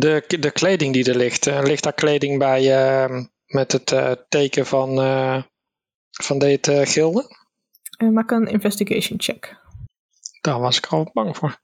De, 0.02 0.24
de 0.40 0.52
kleding 0.52 0.94
die 0.94 1.10
er 1.10 1.18
ligt, 1.18 1.48
uh, 1.48 1.62
ligt 1.64 1.84
daar 1.84 1.94
kleding 1.94 2.40
bij 2.40 2.62
uh, 2.64 3.22
met 3.46 3.72
het 3.72 3.92
uh, 3.92 4.12
teken 4.30 4.66
van, 4.66 4.96
van 6.12 6.40
dit 6.40 6.70
gilde? 6.72 7.38
maak 8.12 8.32
een 8.32 8.48
investigation 8.48 9.22
check. 9.22 9.60
Daar 10.42 10.60
was 10.60 10.78
ik 10.78 10.86
al 10.86 11.10
bang 11.14 11.38
voor. 11.38 11.62